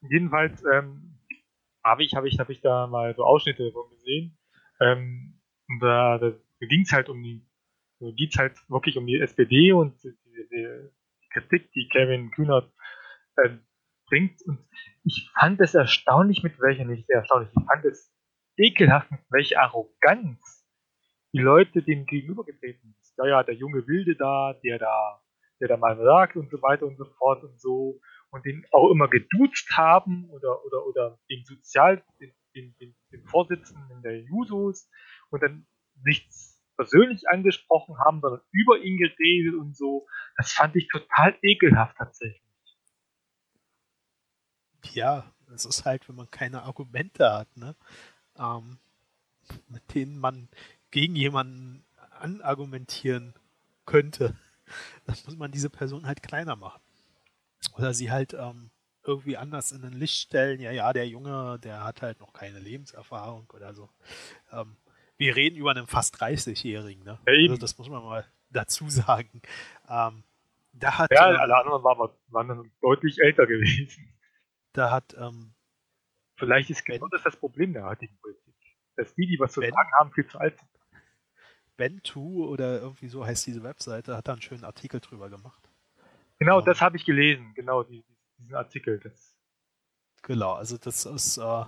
[0.00, 1.18] jedenfalls ähm,
[1.84, 4.38] habe ich, habe ich, habe ich da mal so Ausschnitte davon gesehen.
[4.80, 5.40] Ähm,
[5.80, 7.46] da, da, ging es halt um die,
[8.00, 12.72] da geht's halt wirklich um die SPD und die, die, die Kritik, die Kevin Kühnert
[13.36, 13.50] äh,
[14.06, 14.40] bringt.
[14.46, 14.66] Und
[15.04, 18.14] ich fand es erstaunlich, mit welcher, nicht sehr erstaunlich, ich fand es
[18.56, 20.57] ekelhaft, mit welcher Arroganz
[21.32, 23.16] die Leute dem gegenübergetreten ist.
[23.18, 25.20] Ja, ja, der junge Wilde da, der da,
[25.60, 28.00] der da mal sagt und so weiter und so fort und so
[28.30, 33.24] und den auch immer geduzt haben oder oder oder den Sozial, den, den, den, den
[33.24, 34.90] Vorsitzenden der Jusos
[35.30, 35.66] und dann
[36.04, 40.06] nichts persönlich angesprochen haben, sondern über ihn geredet und so.
[40.36, 42.42] Das fand ich total ekelhaft tatsächlich.
[44.92, 47.74] Ja, es ist halt, wenn man keine Argumente hat, ne?
[48.38, 48.78] Ähm,
[49.66, 50.48] mit denen man
[50.90, 51.84] gegen jemanden
[52.20, 53.34] anargumentieren
[53.86, 54.36] könnte,
[55.06, 56.80] dann muss man diese Person halt kleiner machen.
[57.74, 58.70] Oder sie halt ähm,
[59.02, 60.60] irgendwie anders in ein Licht stellen.
[60.60, 63.88] Ja, ja, der Junge, der hat halt noch keine Lebenserfahrung oder so.
[64.52, 64.76] Ähm,
[65.16, 67.18] wir reden über einen fast 30-Jährigen, ne?
[67.26, 69.42] Ja, also das muss man mal dazu sagen.
[69.88, 70.22] Ähm,
[70.72, 74.12] da hat, Ja, ähm, alle anderen waren, waren dann deutlich älter gewesen.
[74.72, 75.54] da hat ähm,
[76.36, 78.54] Vielleicht ist genau das das Problem der heutigen Politik.
[78.96, 80.68] Dass die, die was zu Wenn- sagen haben, viel zu alt sind.
[81.78, 82.16] Ben2
[82.46, 85.62] oder irgendwie so heißt diese Webseite, hat da einen schönen Artikel drüber gemacht.
[86.38, 86.64] Genau, Ja.
[86.64, 87.52] das habe ich gelesen.
[87.54, 88.04] Genau, die,
[88.38, 88.98] diesen Artikel.
[89.00, 89.34] Das,
[90.22, 91.64] Genau, also das ist, äh,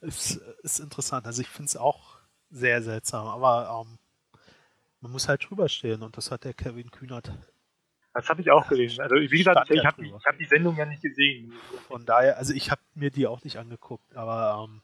[0.00, 1.26] ist, ist interessant.
[1.26, 2.18] Also ich finde es auch
[2.50, 3.98] sehr seltsam, aber ähm,
[5.00, 7.30] man muss halt drüber stehen und das hat der Kevin Kühnert.
[8.14, 9.02] das habe ich auch gelesen.
[9.02, 11.52] Also wie gesagt, ich habe die, hab die Sendung ja nicht gesehen.
[11.88, 14.80] Von daher, also ich habe mir die auch nicht angeguckt, aber ähm,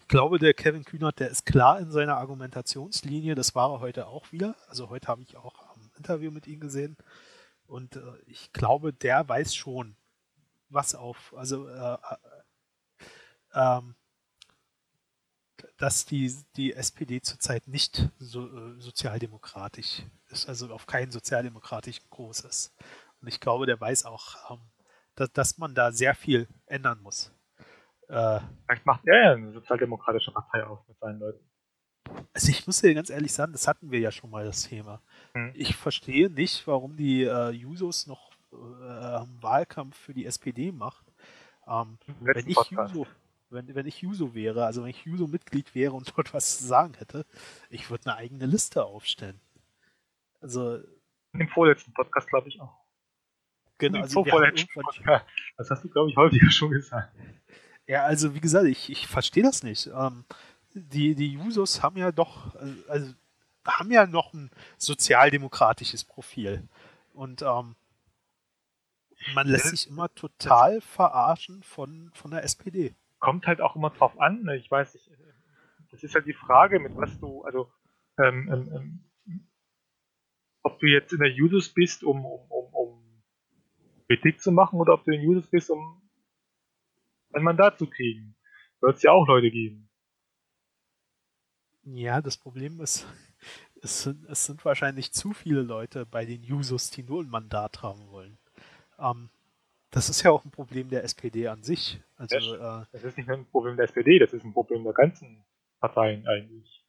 [0.00, 3.34] ich glaube, der Kevin Kühnert, der ist klar in seiner Argumentationslinie.
[3.34, 4.56] Das war er heute auch wieder.
[4.68, 6.96] Also heute habe ich auch ein Interview mit ihm gesehen
[7.66, 9.96] und äh, ich glaube, der weiß schon,
[10.68, 12.16] was auf, also äh, äh,
[13.54, 13.94] ähm,
[15.76, 22.40] dass die, die SPD zurzeit nicht so, äh, sozialdemokratisch ist, also auf keinen sozialdemokratischen Kurs
[22.40, 22.74] ist.
[23.20, 24.60] Und ich glaube, der weiß auch, ähm,
[25.14, 27.32] dass, dass man da sehr viel ändern muss.
[28.08, 31.44] Äh, Vielleicht macht er ja eine sozialdemokratische Partei auf mit seinen Leuten.
[32.32, 35.00] also ich muss dir ganz ehrlich sagen, das hatten wir ja schon mal das Thema.
[35.34, 35.52] Hm.
[35.54, 41.06] Ich verstehe nicht, warum die äh, Jusos noch äh, einen Wahlkampf für die SPD macht.
[41.66, 42.56] Ähm, wenn ich.
[42.70, 43.06] Juso,
[43.50, 46.94] wenn, wenn ich Juso wäre, also wenn ich Juso-Mitglied wäre und dort was zu sagen
[46.98, 47.24] hätte,
[47.70, 49.40] ich würde eine eigene Liste aufstellen.
[50.40, 50.80] Also,
[51.32, 52.76] Im vorletzten Podcast, glaube ich, auch.
[53.78, 55.26] genau, also wir haben irgendwann, Podcast.
[55.56, 57.14] Das hast du, glaube ich, häufiger schon gesagt.
[57.86, 59.90] Ja, also wie gesagt, ich, ich verstehe das nicht.
[59.94, 60.24] Ähm,
[60.74, 63.12] die, die Jusos haben ja doch, äh, also
[63.66, 66.68] haben ja noch ein sozialdemokratisches Profil.
[67.12, 67.76] Und ähm,
[69.34, 72.94] man lässt sich immer total verarschen von, von der SPD.
[73.20, 74.42] Kommt halt auch immer drauf an.
[74.42, 74.56] ne?
[74.56, 75.10] Ich weiß nicht,
[75.90, 77.70] das ist halt die Frage, mit was du, also,
[78.18, 79.46] ähm, ähm, ähm,
[80.62, 83.22] ob du jetzt in der Jusos bist, um, um, um, um
[84.06, 86.02] Politik zu machen, oder ob du in Jusos bist, um
[87.34, 88.36] ein Mandat zu kriegen.
[88.80, 89.88] Wird es ja auch Leute geben.
[91.84, 93.06] Ja, das Problem ist,
[93.82, 97.82] es sind, es sind wahrscheinlich zu viele Leute bei den Jusos, die nur ein Mandat
[97.82, 98.38] haben wollen.
[98.98, 99.30] Ähm,
[99.90, 102.00] das ist ja auch ein Problem der SPD an sich.
[102.16, 104.92] Also, äh, Das ist nicht nur ein Problem der SPD, das ist ein Problem der
[104.92, 105.44] ganzen
[105.80, 106.84] Parteien eigentlich.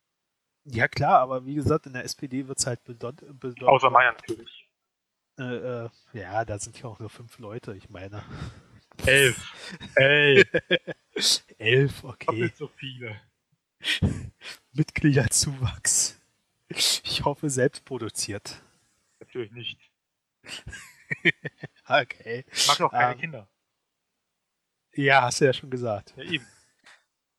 [0.65, 3.39] ja klar, aber wie gesagt, in der SPD wird es halt bedeutend.
[3.39, 4.67] Bedeut Außer Bayern natürlich.
[5.39, 8.23] äh, äh, ja, da sind ja auch nur fünf Leute, ich meine.
[9.05, 9.53] Elf.
[9.95, 10.47] Elf.
[11.57, 12.25] Elf, okay.
[12.25, 13.21] Doppelt so viele.
[14.73, 16.19] Mitgliederzuwachs.
[16.67, 18.61] Ich hoffe, selbst produziert.
[19.19, 19.79] Natürlich nicht.
[21.87, 22.45] Okay.
[22.51, 23.47] Ich mag auch keine Ähm, Kinder.
[24.95, 26.15] Ja, hast du ja schon gesagt.
[26.17, 26.47] Ja, eben.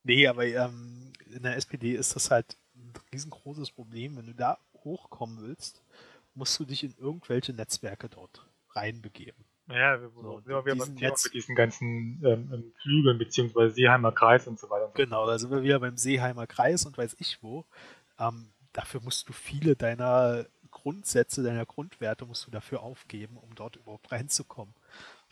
[0.04, 4.16] Nee, aber ähm, in der SPD ist das halt ein riesengroßes Problem.
[4.16, 5.82] Wenn du da hochkommen willst,
[6.34, 9.45] musst du dich in irgendwelche Netzwerke dort reinbegeben.
[9.66, 13.74] Naja, wir So, sind wir beim Thema Netz- mit diesen ganzen ähm, ähm, Flügeln beziehungsweise
[13.74, 14.92] Seeheimer Kreis und so weiter.
[14.94, 17.64] Genau, da sind wir wieder beim Seeheimer Kreis und weiß ich wo.
[18.18, 23.76] Ähm, dafür musst du viele deiner Grundsätze, deiner Grundwerte musst du dafür aufgeben, um dort
[23.76, 24.74] überhaupt reinzukommen.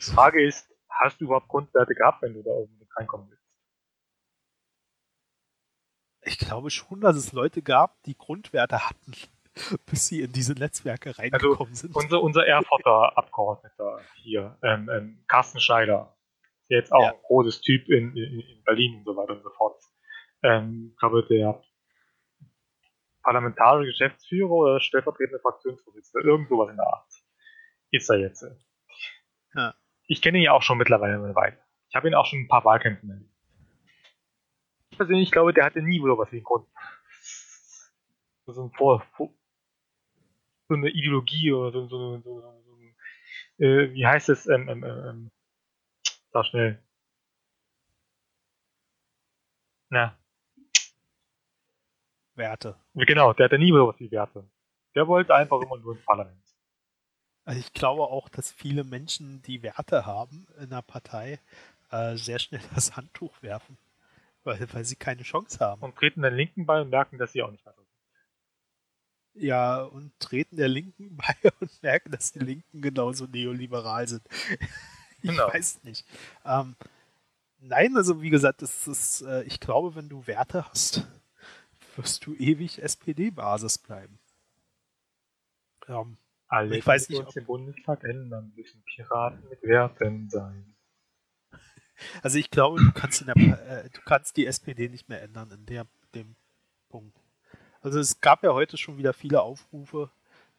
[0.01, 3.43] Die Frage ist, hast du überhaupt Grundwerte gehabt, wenn du da oben mit reinkommen willst?
[6.23, 9.13] Ich glaube schon, dass es Leute gab, die Grundwerte hatten,
[9.85, 11.95] bis sie in diese Netzwerke reingekommen sind.
[11.95, 16.15] Unser, unser Erfurter Abgeordneter hier, ähm, ähm, Carsten Schneider,
[16.63, 17.09] ist jetzt auch Ja.
[17.11, 19.81] ein großes Typ in, in, in Berlin und so weiter und so fort.
[20.43, 21.61] Ähm, ich glaube, der
[23.23, 27.07] parlamentarische Geschäftsführer oder stellvertretende Fraktionsvorsitzende, irgend sowas in der Art,
[27.91, 28.45] ist er jetzt.
[29.55, 29.73] Ja.
[30.07, 31.57] Ich kenne ihn ja auch schon mittlerweile eine Weile.
[31.89, 33.31] Ich habe ihn auch schon ein paar Wahlkämpfen erlebt.
[34.91, 36.67] Ich persönlich glaube, der hatte nie wieder was wie Grund.
[38.45, 39.33] So ein Vor, Vor
[40.67, 44.83] so eine Ideologie oder so, so, so, so, so äh, wie heißt es, ähm, ähm,
[44.83, 45.31] ähm,
[46.31, 46.81] sag schnell.
[49.89, 50.17] Na,
[52.35, 52.75] Werte.
[52.93, 54.47] genau, der hatte nie wieder was wie Werte.
[54.93, 56.41] Der wollte einfach immer nur ins Parlament.
[57.45, 61.39] Also ich glaube auch, dass viele Menschen, die Werte haben in einer Partei,
[61.91, 63.77] äh, sehr schnell das Handtuch werfen,
[64.43, 65.81] weil, weil sie keine Chance haben.
[65.81, 67.84] Und treten den Linken bei und merken, dass sie auch nicht mehr so.
[69.37, 74.23] Ja, und treten der Linken bei und merken, dass die Linken genauso neoliberal sind.
[75.21, 75.47] ich Genau.
[75.47, 76.05] weiß nicht.
[76.45, 76.75] Ähm,
[77.59, 81.05] nein, also wie gesagt, das ist, äh, ich glaube, wenn du Werte hast,
[81.95, 84.19] wirst du ewig SPD-Basis bleiben.
[85.87, 86.17] Ähm,
[86.47, 90.75] Alle, Ich weiß nicht, ob- den Bundestag ändern, müssen Piraten mit Werten sein.
[92.21, 93.35] Also ich glaube, du kannst, in der,
[93.85, 96.35] äh, du kannst die SPD nicht mehr ändern in der, dem
[96.89, 97.17] Punkt.
[97.85, 100.09] Also es gab ja heute schon wieder viele Aufrufe,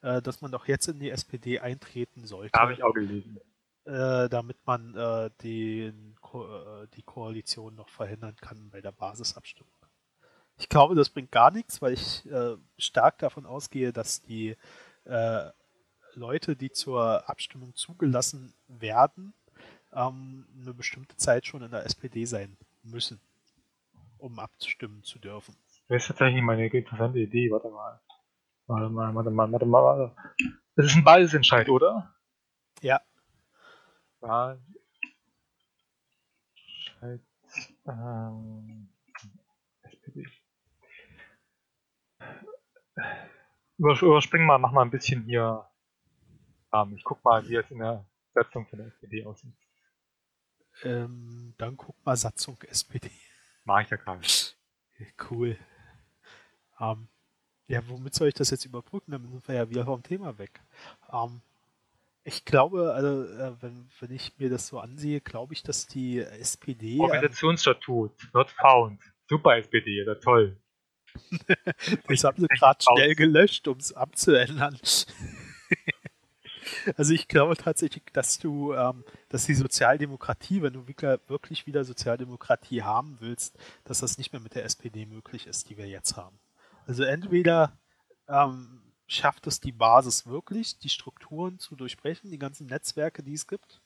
[0.01, 3.41] äh, dass man doch jetzt in die SPD eintreten sollte, Habe ich auch gelesen.
[3.85, 9.73] äh, damit man äh, den, Ko äh, die Koalition noch verhindern kann bei der Basisabstimmung.
[10.57, 14.57] Ich glaube, das bringt gar nichts, weil ich äh, stark davon ausgehe, dass die
[15.05, 15.51] äh,
[16.15, 19.35] Leute, die zur Abstimmung zugelassen werden,
[19.93, 23.19] ähm, eine bestimmte Zeit schon in der SPD sein müssen,
[24.19, 25.57] um abstimmen zu dürfen.
[25.89, 27.51] Das ist tatsächlich mal eine interessante Idee.
[27.51, 28.01] Warte mal.
[28.67, 29.83] Warte mal, warte mal, warte mal.
[29.83, 30.17] Warte.
[30.75, 32.15] Das ist ein Basisentscheid, oder?
[32.83, 33.01] Ja,
[34.21, 34.61] Basisentscheid.
[37.87, 38.89] Ähm,
[39.83, 40.25] SPD.
[43.79, 45.67] Übers- Überspring mal, mach mal ein bisschen hier.
[46.73, 49.55] Ähm, ich guck mal, wie es in der Setzung von der SPD aussieht.
[50.83, 53.11] ähm, dann guck mal Satzung SPD.
[53.65, 54.21] Mach ich ja gerade.
[55.31, 55.59] Cool.
[56.81, 57.09] Ähm,
[57.69, 59.13] ja, womit soll ich das jetzt überbrücken?
[59.13, 60.61] Dann sind wir ja wieder vom Thema weg.
[61.13, 61.41] Ähm,
[62.25, 66.19] ich glaube, also, äh, wenn, wenn ich mir das so ansehe, glaube ich, dass die
[66.19, 66.95] SPD.
[66.95, 69.01] ähm, Organisationsstatut, not found.
[69.29, 70.57] Super SPD, ja toll.
[72.09, 74.79] Das haben sie gerade schnell gelöscht, um es abzuändern.
[76.97, 81.85] also ich glaube tatsächlich, dass du, ähm, dass die Sozialdemokratie, wenn du wirklich- wirklich wieder
[81.85, 86.17] Sozialdemokratie haben willst, dass das nicht mehr mit der SPD möglich ist, die wir jetzt
[86.17, 86.39] haben.
[86.87, 87.79] Also entweder
[88.29, 93.47] ähm, schafft es die Basis wirklich, die Strukturen zu durchbrechen, die ganzen Netzwerke, die es
[93.47, 93.81] gibt,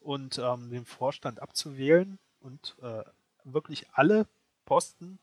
[0.00, 3.04] und ähm, den Vorstand abzuwählen und äh,
[3.44, 4.26] wirklich alle
[4.64, 5.18] Posten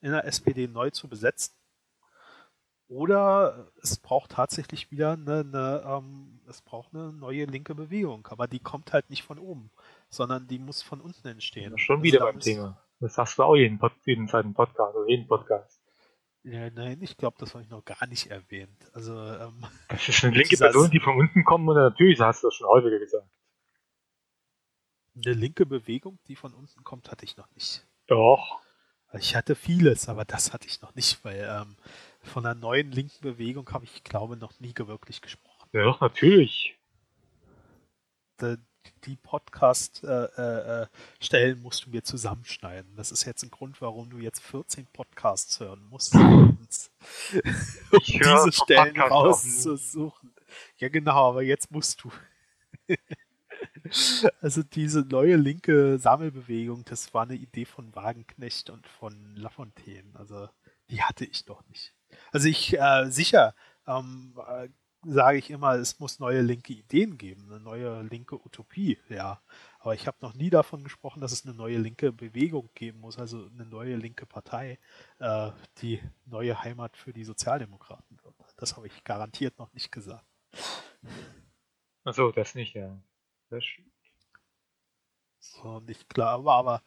[0.00, 1.54] in der SPD neu zu besetzen.
[2.88, 8.48] Oder es braucht tatsächlich wieder eine, eine ähm, es braucht eine neue linke Bewegung, aber
[8.48, 9.70] die kommt halt nicht von oben,
[10.08, 11.78] sondern die muss von unten entstehen.
[11.78, 12.82] Schon Also wieder da beim Thema.
[12.98, 15.79] Das sagst du auch jeden, Pod jeden zweiten Podcast oder jeden Podcast.
[16.42, 18.90] Ja, nein, ich glaube, das habe ich noch gar nicht erwähnt.
[18.92, 22.48] Also ähm, Das ist eine linke Person, die von unten kommt und natürlich hast du
[22.48, 23.28] das schon häufiger gesagt.
[25.14, 27.86] eine linke Bewegung, die von unten kommt, hatte ich noch nicht.
[28.06, 28.60] Doch.
[29.12, 31.76] Ich hatte vieles, aber das hatte ich noch nicht, weil ähm,
[32.22, 35.68] von einer neuen linken Bewegung habe ich, glaube noch nie wirklich gesprochen.
[35.72, 36.78] Ja, doch, natürlich.
[38.40, 38.56] Die,
[39.04, 40.86] die Podcast-Stellen äh, äh,
[41.20, 42.94] Stellen musst du mir zusammenschneiden.
[42.96, 46.58] Das ist jetzt ein Grund, warum du jetzt 14 Podcasts hören musst, um,
[48.06, 50.32] diese Stellen Podcast rauszusuchen.
[50.78, 52.10] Ja, genau, aber jetzt musst du.
[54.40, 60.08] Also diese neue linke Sammelbewegung, das war eine Idee von Wagenknecht und von Lafontaine.
[60.14, 60.48] Also
[60.90, 61.92] die hatte ich doch nicht.
[62.32, 63.54] Also ich äh, sicher
[63.86, 64.68] ähm, äh,
[65.02, 69.40] sage ich immer, es muss neue linke Ideen geben, eine neue linke Utopie, ja.
[69.78, 73.18] Aber ich habe noch nie davon gesprochen, dass es eine neue linke Bewegung geben muss,
[73.18, 74.78] also eine neue linke Partei,
[75.18, 78.34] äh, die neue Heimat für die Sozialdemokraten wird.
[78.56, 80.26] Das habe ich garantiert noch nicht gesagt.
[82.04, 83.00] Achso, das nicht, ja.
[83.48, 83.64] Das
[85.38, 86.82] So, nicht klar, aber, aber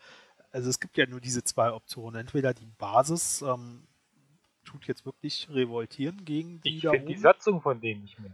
[0.51, 2.21] also es gibt ja nur diese zwei Optionen.
[2.21, 3.87] Entweder die Basis ähm,
[4.73, 7.21] tut jetzt wirklich revoltieren gegen die ich da finde die oben.
[7.21, 8.33] Satzung von denen nicht mehr.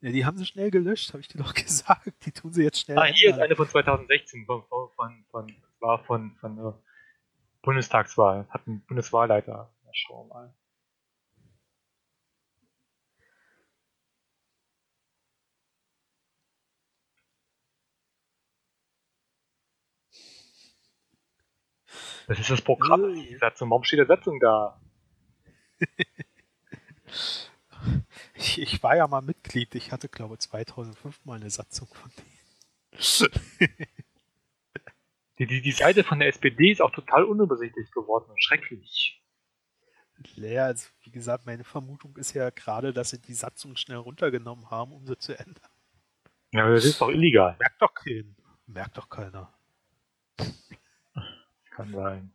[0.00, 2.24] Ja, die haben sie schnell gelöscht, habe ich dir doch gesagt.
[2.24, 2.98] Die tun sie jetzt schnell.
[2.98, 6.82] Ah, hier ist eine von 2016, von, von, von, von war von, von der
[7.62, 9.70] Bundestagswahl, hat ein Bundeswahlleiter.
[9.84, 10.54] Ja, schauen wir mal.
[22.26, 23.28] Das ist das Programm, Äh.
[23.28, 23.70] die Satzung.
[23.70, 24.80] Warum steht der Satzung da?
[28.34, 29.74] Ich, ich war ja mal Mitglied.
[29.74, 32.38] Ich hatte, glaube ich, 2005 mal eine Satzung von denen.
[35.38, 39.22] Die, die, die Seite von der SPD ist auch total unübersichtlich geworden und schrecklich.
[40.34, 44.68] Ja, also wie gesagt, meine Vermutung ist ja gerade, dass sie die Satzung schnell runtergenommen
[44.70, 45.70] haben, um sie zu ändern.
[46.52, 47.54] Ja, aber das ist doch illegal.
[47.58, 48.36] Merkt doch keinen.
[48.66, 49.54] Merkt doch keiner.
[51.70, 52.32] Kann sein.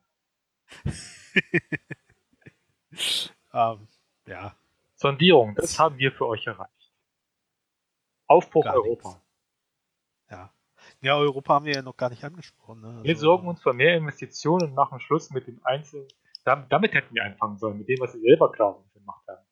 [3.53, 3.87] ähm,
[4.27, 4.55] ja.
[4.95, 6.71] Sondierung, das haben wir für euch erreicht.
[8.27, 9.09] Aufbruch Gar Europa.
[9.09, 9.21] nichts.
[10.29, 10.53] Ja.
[11.01, 12.81] Ja, Europa haben wir ja noch gar nicht angesprochen.
[12.81, 13.03] Ne?
[13.03, 16.07] Wir Also, sorgen uns für mehr Investitionen und machen Schluss mit dem Einzelnen.
[16.45, 19.45] Dam- Damit hätten wir anfangen sollen, mit dem, was sie selber glauben gemacht haben.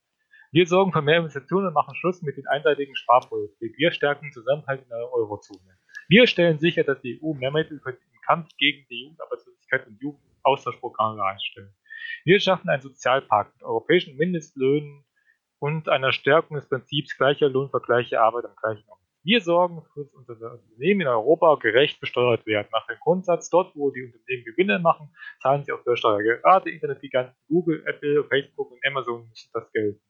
[0.50, 3.76] Wir sorgen für mehr Investitionen und machen Schluss mit den einseitigen Sparpolitik.
[3.78, 5.78] Wir stärken den Zusammenhalt in der Eurozone.
[6.08, 10.00] Wir stellen sicher, dass die EU mehr Mittel für den Kampf gegen die Jugendarbeitslosigkeit und
[10.02, 11.72] Jugendaustauschprogramme einstellt.
[12.24, 15.04] Wir schaffen einen Sozialpakt mit europäischen Mindestlöhnen
[15.58, 19.00] und einer Stärkung des Prinzips gleicher Lohn für gleiche Arbeit am gleichen Ort.
[19.24, 22.68] Wir sorgen für dass unsere Unternehmen in Europa gerecht besteuert werden.
[22.72, 26.20] Nach dem Grundsatz, dort wo die Unternehmen Gewinne machen, zahlen sie auch Steuer.
[26.22, 30.00] Gerade Internetgiganten Google, Apple, Facebook und Amazon müssen das gelten.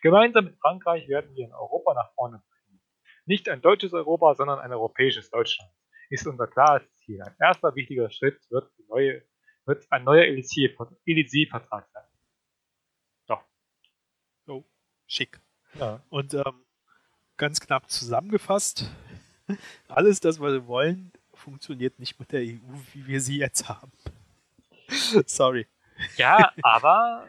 [0.00, 2.80] Gemeinsam mit Frankreich werden wir in Europa nach vorne bringen.
[3.26, 5.70] Nicht ein deutsches Europa, sondern ein europäisches Deutschland.
[6.08, 7.20] Ist unser klares Ziel.
[7.20, 9.22] Ein erster wichtiger Schritt wird, die neue,
[9.66, 12.04] wird ein neuer Elysée-Vertrag sein.
[14.46, 14.64] oh,
[15.06, 15.40] schick.
[15.78, 16.00] Ja.
[16.10, 16.64] Und ähm,
[17.36, 18.90] ganz knapp zusammengefasst,
[19.88, 23.92] alles das, was wir wollen, funktioniert nicht mit der EU, wie wir sie jetzt haben.
[25.26, 25.66] Sorry.
[26.16, 27.28] ja, aber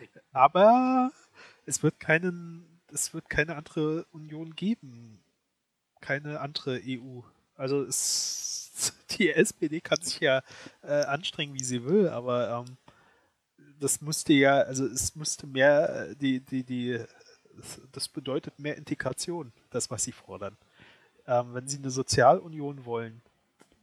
[0.32, 1.10] Aber
[1.64, 5.22] es wird keinen, es wird keine andere Union geben.
[6.00, 7.22] Keine andere EU.
[7.56, 8.55] Also es,
[9.18, 10.42] die SPD kann sich ja
[10.82, 12.76] äh, anstrengen, wie sie will, aber ähm,
[13.78, 17.00] das müsste ja, also es müsste mehr, äh, die, die, die,
[17.92, 20.56] das bedeutet mehr Integration, das, was sie fordern.
[21.26, 23.22] Ähm, wenn sie eine Sozialunion wollen,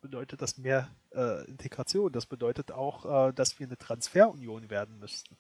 [0.02, 2.12] bedeutet das mehr äh, Integration.
[2.12, 5.36] Das bedeutet auch, äh, dass wir eine Transferunion werden müssten.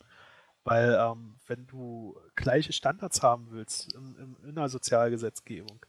[0.64, 5.86] Weil ähm, wenn du gleiche Standards haben willst in, in, in der Sozialgesetzgebung,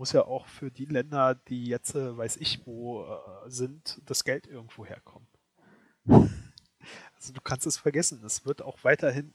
[0.00, 4.24] muss ja auch für die Länder, die jetzt, äh, weiß ich wo, äh, sind, das
[4.24, 5.28] Geld irgendwo herkommen.
[7.16, 8.24] Also du kannst es vergessen.
[8.24, 9.34] Es wird auch weiterhin,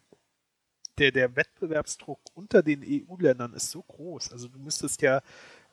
[0.97, 4.31] der, der Wettbewerbsdruck unter den EU-Ländern ist so groß.
[4.31, 5.21] Also du müsstest ja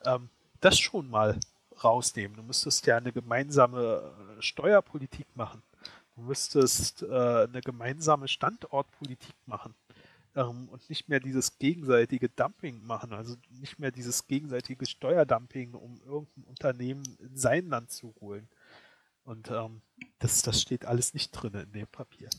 [0.05, 0.29] ähm,
[0.61, 1.39] das schon mal
[1.83, 2.37] rausnehmen.
[2.37, 5.63] Du müsstest ja eine gemeinsame äh, Steuerpolitik machen.
[6.15, 9.73] Du müsstest äh, eine gemeinsame Standortpolitik machen
[10.35, 16.01] ähm, und nicht mehr dieses gegenseitige Dumping machen, also nicht mehr dieses gegenseitige Steuerdumping, um
[16.01, 18.47] irgendein Unternehmen in sein Land zu holen.
[19.23, 19.81] Und ähm,
[20.19, 22.29] das, das steht alles nicht drin in dem Papier.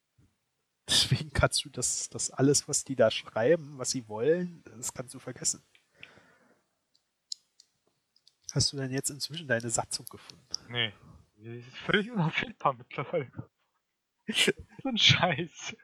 [0.88, 5.14] Deswegen kannst du das, das alles, was die da schreiben, was sie wollen, das kannst
[5.14, 5.62] du vergessen.
[8.52, 10.44] Hast du denn jetzt inzwischen deine Satzung gefunden?
[10.68, 10.92] nee,
[11.36, 13.30] die ist völlig unauffindbar mittlerweile.
[14.28, 14.52] so
[14.88, 15.76] ein Scheiß.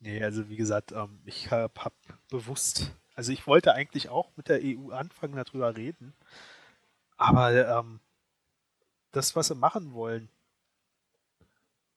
[0.00, 1.94] Nee, also wie gesagt, ähm, ich habe hab
[2.28, 6.14] bewusst, also ich wollte eigentlich auch mit der EU anfangen, darüber reden,
[7.16, 8.00] aber ähm,
[9.12, 10.28] das, was sie machen wollen,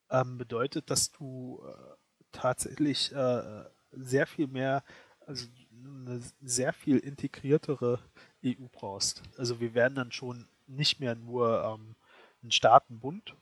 [0.09, 1.95] ähm, bedeutet, dass du äh,
[2.31, 4.83] tatsächlich äh, sehr viel mehr,
[5.25, 7.99] also eine sehr viel integriertere
[8.45, 9.21] EU brauchst.
[9.37, 11.95] Also wir werden dann schon nicht mehr nur ähm,
[12.41, 13.35] ein Staatenbund,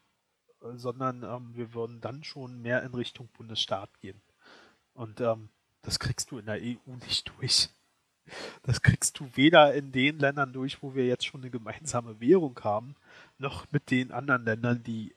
[0.73, 4.21] sondern ähm, wir würden dann schon mehr in Richtung Bundesstaat gehen.
[4.93, 5.49] Und ähm,
[5.81, 7.69] das kriegst du in der EU nicht durch.
[8.63, 12.59] Das kriegst du weder in den Ländern durch, wo wir jetzt schon eine gemeinsame Währung
[12.63, 12.95] haben,
[13.37, 15.15] noch mit den anderen Ländern, die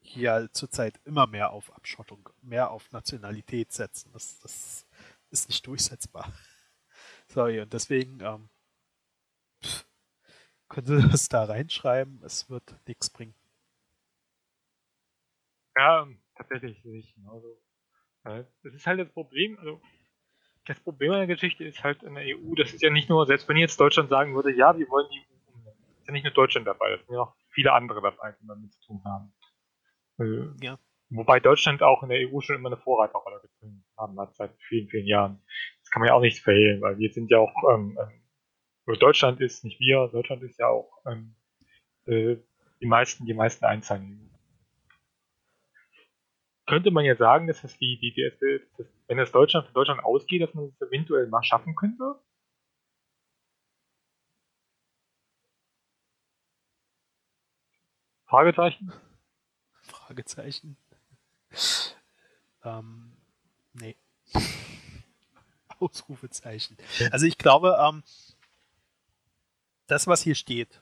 [0.00, 4.10] hier zurzeit immer mehr auf Abschottung, mehr auf Nationalität setzen.
[4.12, 4.86] Das, das
[5.30, 6.32] ist nicht durchsetzbar.
[7.28, 8.48] Sorry, und deswegen ähm,
[10.68, 13.34] können Sie das da reinschreiben, es wird nichts bringen.
[15.76, 17.58] Ja, tatsächlich ich genauso.
[18.24, 19.80] Ja, Das ist halt das Problem, also
[20.66, 23.26] das Problem an der Geschichte ist halt in der EU, das ist ja nicht nur,
[23.26, 26.24] selbst wenn jetzt Deutschland sagen würde, ja, wir wollen die EU umnehmen, ist ja nicht
[26.24, 29.34] nur Deutschland dabei, das sind ja auch viele andere dabei, die damit zu tun haben.
[30.20, 30.78] Äh, Ja.
[31.10, 34.88] Wobei Deutschland auch in der EU schon immer eine Vorreiterrolle gezogen haben hat seit vielen,
[34.88, 35.42] vielen Jahren.
[35.82, 39.40] Das kann man ja auch nicht verhehlen, weil wir sind ja auch, ähm, ähm, Deutschland
[39.40, 41.36] ist, nicht wir, Deutschland ist ja auch ähm,
[42.06, 42.36] äh,
[42.80, 44.31] die meisten, die meisten Einzelnen.
[46.72, 48.32] Könnte man ja sagen, dass das die, die, die,
[48.78, 52.18] dass, wenn das Deutschland von Deutschland ausgeht, dass man das eventuell mal schaffen könnte?
[58.24, 58.90] Fragezeichen?
[59.82, 60.78] Fragezeichen.
[62.64, 63.18] Ähm,
[63.74, 63.98] nee.
[65.78, 66.78] Ausrufezeichen.
[67.10, 68.02] Also ich glaube, ähm,
[69.88, 70.80] das, was hier steht,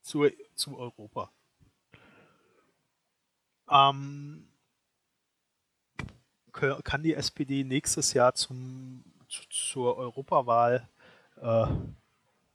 [0.00, 1.32] zu, zu Europa.
[3.68, 4.48] Ähm,
[6.84, 10.88] kann die SPD nächstes Jahr zum, zu, zur Europawahl
[11.40, 11.66] äh,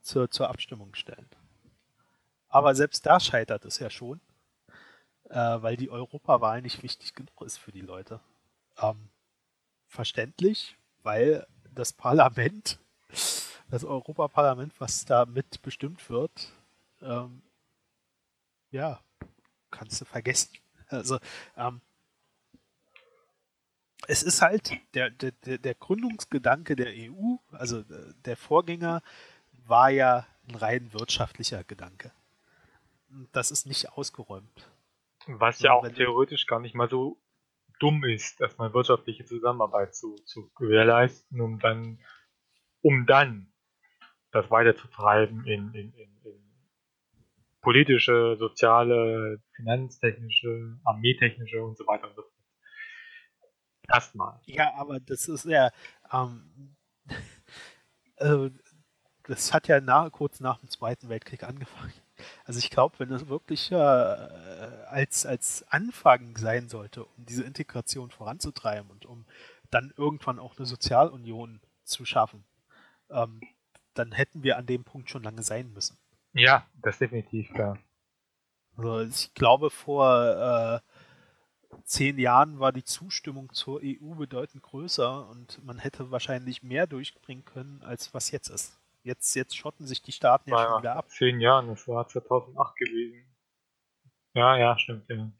[0.01, 1.29] zur, zur Abstimmung stellen.
[2.49, 4.21] Aber selbst da scheitert es ja schon,
[5.29, 8.19] äh, weil die Europawahl nicht wichtig genug ist für die Leute.
[8.77, 9.09] Ähm,
[9.87, 12.79] verständlich, weil das Parlament,
[13.69, 16.51] das Europaparlament, was da mitbestimmt wird,
[17.01, 17.41] ähm,
[18.71, 18.99] ja,
[19.71, 20.51] kannst du vergessen.
[20.89, 21.17] Also,
[21.57, 21.81] ähm,
[24.07, 29.01] es ist halt der, der, der Gründungsgedanke der EU, also äh, der Vorgänger,
[29.65, 32.11] war ja ein rein wirtschaftlicher Gedanke.
[33.31, 34.69] Das ist nicht ausgeräumt.
[35.27, 37.17] Was ja auch theoretisch gar nicht mal so
[37.79, 41.99] dumm ist, dass man wirtschaftliche Zusammenarbeit zu, zu gewährleisten, um dann,
[42.81, 43.51] um dann
[44.31, 46.43] das weiterzutreiben in, in, in, in
[47.61, 52.32] politische, soziale, finanztechnische, armeetechnische und so weiter und so fort.
[53.87, 54.39] Erstmal.
[54.45, 55.69] Ja, aber das ist ja,
[56.11, 56.75] ähm,
[58.17, 58.49] äh,
[59.23, 61.93] das hat ja nach, kurz nach dem Zweiten Weltkrieg angefangen.
[62.45, 68.11] Also ich glaube, wenn es wirklich äh, als, als Anfang sein sollte, um diese Integration
[68.11, 69.25] voranzutreiben und um
[69.71, 72.45] dann irgendwann auch eine Sozialunion zu schaffen,
[73.09, 73.41] ähm,
[73.93, 75.97] dann hätten wir an dem Punkt schon lange sein müssen.
[76.33, 77.77] Ja, das definitiv, klar.
[78.75, 80.92] Also ich glaube, vor äh,
[81.83, 87.45] zehn Jahren war die Zustimmung zur EU bedeutend größer und man hätte wahrscheinlich mehr durchbringen
[87.45, 88.79] können, als was jetzt ist.
[89.03, 91.09] Jetzt, jetzt schotten sich die Staaten ja, schon wieder ab.
[91.09, 93.25] Zehn Jahren, das war 2008 gewesen.
[94.33, 95.31] Ja, ja, stimmt, ja.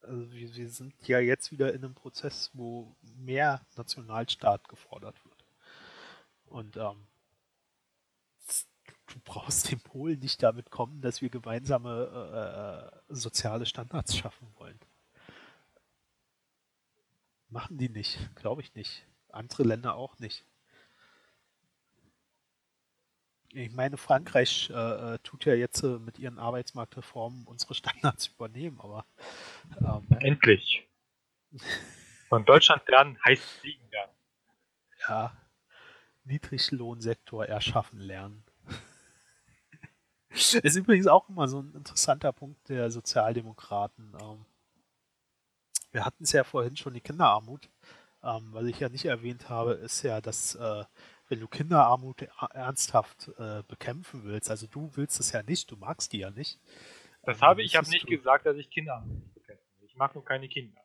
[0.00, 5.44] Also wir, wir sind ja jetzt wieder in einem Prozess, wo mehr Nationalstaat gefordert wird.
[6.46, 7.06] Und ähm,
[9.06, 14.48] du brauchst den Polen nicht damit kommen, dass wir gemeinsame äh, äh soziale Standards schaffen
[14.56, 14.61] wollen.
[17.52, 19.06] Machen die nicht, glaube ich nicht.
[19.28, 20.46] Andere Länder auch nicht.
[23.50, 28.80] Ich meine, Frankreich äh, äh, tut ja jetzt äh, mit ihren Arbeitsmarktreformen unsere Standards übernehmen,
[28.80, 29.04] aber
[29.80, 30.88] ähm, endlich.
[32.30, 34.12] Von Deutschland lernen heißt fliegen lernen.
[35.06, 35.36] Ja,
[36.24, 38.44] Niedriglohnsektor erschaffen lernen.
[40.30, 44.16] ist übrigens auch immer so ein interessanter Punkt der Sozialdemokraten.
[44.22, 44.46] Ähm,
[45.92, 47.68] wir hatten es ja vorhin schon die Kinderarmut.
[48.22, 50.84] Ähm, was ich ja nicht erwähnt habe, ist ja, dass äh,
[51.28, 56.12] wenn du Kinderarmut ernsthaft äh, bekämpfen willst, also du willst es ja nicht, du magst
[56.12, 56.60] die ja nicht.
[57.22, 59.86] Das habe ich, ich habe nicht gesagt, dass ich Kinderarmut bekämpfen will.
[59.86, 60.80] Ich mag nur keine Kinder.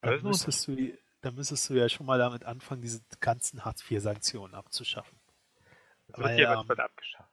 [0.00, 5.18] Dann müsstest, du, dann müsstest du ja schon mal damit anfangen, diese ganzen Hartz-IV-Sanktionen abzuschaffen.
[6.06, 7.28] Das wird ja ähm, bald abgeschafft.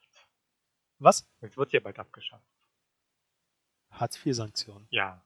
[0.97, 1.27] Was?
[1.41, 2.45] Es wird ja bald abgeschafft.
[3.91, 4.87] Hartz-IV-Sanktionen?
[4.89, 5.23] Ja.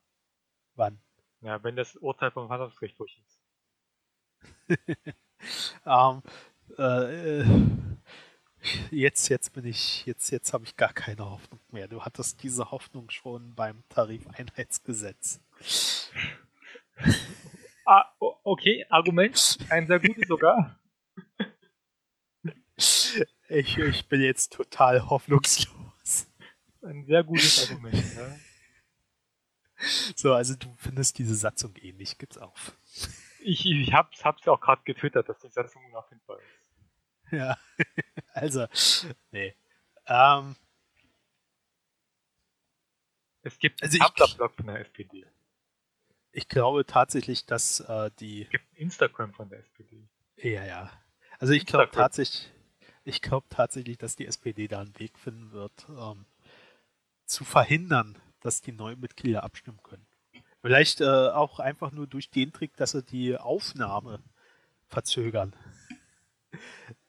[0.75, 0.99] Wann?
[1.41, 3.39] Ja, wenn das Urteil vom Verfassungsgericht durch ist.
[5.85, 6.21] ähm,
[6.77, 7.43] äh,
[8.91, 11.87] jetzt, jetzt bin ich, jetzt, jetzt habe ich gar keine Hoffnung mehr.
[11.87, 15.41] Du hattest diese Hoffnung schon beim Tarifeinheitsgesetz.
[17.85, 19.57] Ah, okay, Argument.
[19.69, 20.79] Ein sehr gutes sogar.
[23.49, 26.27] Ich, ich bin jetzt total hoffnungslos.
[26.81, 28.35] Ein sehr gutes Argument, ja.
[30.15, 32.77] So, also du findest diese Satzung ähnlich, gibt's auf.
[33.41, 37.31] Ich, ich hab's, hab's auch gerade getwittert, dass die Satzung unauffindbar ist.
[37.31, 37.57] Ja,
[38.34, 38.68] also,
[39.31, 39.56] nee.
[40.06, 40.56] Ähm,
[43.41, 45.26] es gibt also einen blog von der SPD.
[46.31, 48.43] Ich glaube tatsächlich, dass äh, die.
[48.43, 50.07] Es gibt Instagram von der SPD.
[50.38, 50.91] Ja, ja.
[51.39, 52.51] Also ich glaube tatsächlich,
[53.03, 56.26] ich glaube tatsächlich, dass die SPD da einen Weg finden wird, ähm,
[57.26, 60.05] zu verhindern, dass die neuen Mitglieder abstimmen können.
[60.61, 64.21] Vielleicht äh, auch einfach nur durch den Trick, dass sie die Aufnahme
[64.87, 65.55] verzögern.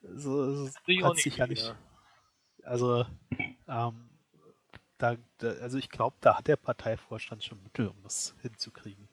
[0.03, 0.69] So, so
[1.03, 1.75] hat sich ja nicht.
[2.63, 3.05] Also,
[3.67, 4.09] ähm,
[4.97, 9.07] da, da, also ich glaube, da hat der Parteivorstand schon Mittel, um das hinzukriegen.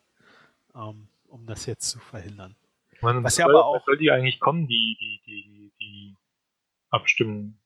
[0.74, 2.56] Ähm, um das jetzt zu verhindern.
[3.00, 3.84] Man, was ja aber auch.
[3.84, 6.16] soll die eigentlich kommen, die, die, die, die
[6.90, 7.58] Abstimmung?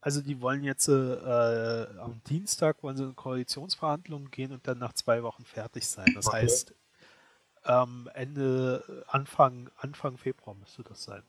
[0.00, 4.94] Also die wollen jetzt äh, am Dienstag wollen sie in Koalitionsverhandlungen gehen und dann nach
[4.94, 6.10] zwei Wochen fertig sein.
[6.14, 6.38] Das okay.
[6.38, 6.74] heißt,
[7.66, 11.22] ähm, Ende, Anfang, Anfang Februar müsste das sein.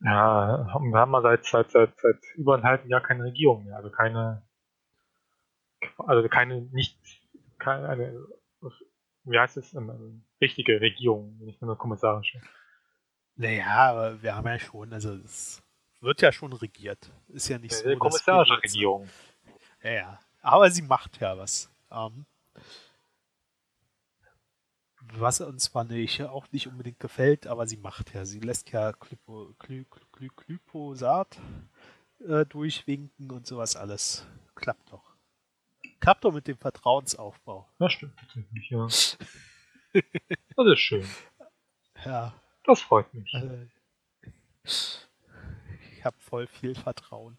[0.00, 3.76] Ja, wir haben mal seit, seit, seit, seit über einem halben Jahr keine Regierung mehr,
[3.76, 4.46] also keine,
[5.96, 6.96] also keine, nicht,
[7.58, 8.26] keine, eine,
[9.24, 12.40] wie heißt es, eine richtige Regierung, nicht nur eine kommissarische.
[13.34, 15.64] Naja, aber wir haben ja schon, also es
[16.00, 17.10] wird ja schon regiert.
[17.28, 17.84] Ist ja nicht Ja, so.
[17.86, 19.08] wir kommissarische Regierung.
[19.82, 20.20] Ja, ja.
[20.42, 21.70] Aber sie macht ja was.
[21.90, 22.26] Ähm,
[25.00, 28.24] was uns zwar nicht, auch nicht unbedingt gefällt, aber sie macht ja.
[28.24, 31.38] Sie lässt ja Glypo, Gly, Gly, Glyphosat
[32.26, 34.26] äh, durchwinken und sowas alles.
[34.54, 35.14] Klappt doch.
[36.00, 37.68] Klappt doch mit dem Vertrauensaufbau.
[37.78, 38.84] Das stimmt tatsächlich, ja.
[40.56, 41.06] Das ist schön.
[42.04, 42.32] Ja,
[42.64, 43.34] Das freut mich.
[43.34, 43.66] äh,
[45.98, 47.36] ich habe voll viel Vertrauen.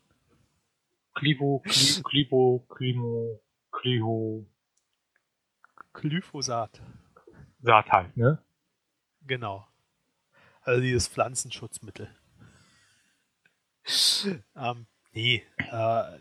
[1.16, 3.40] Klivo, Kli- Klivo, Klimo,
[3.72, 4.46] Kliho,
[5.94, 6.82] Glyphosat,
[7.62, 8.42] Saat halt, ne?
[9.26, 9.66] genau.
[10.62, 12.10] Also dieses Pflanzenschutzmittel.
[14.56, 16.20] ähm, nee, äh,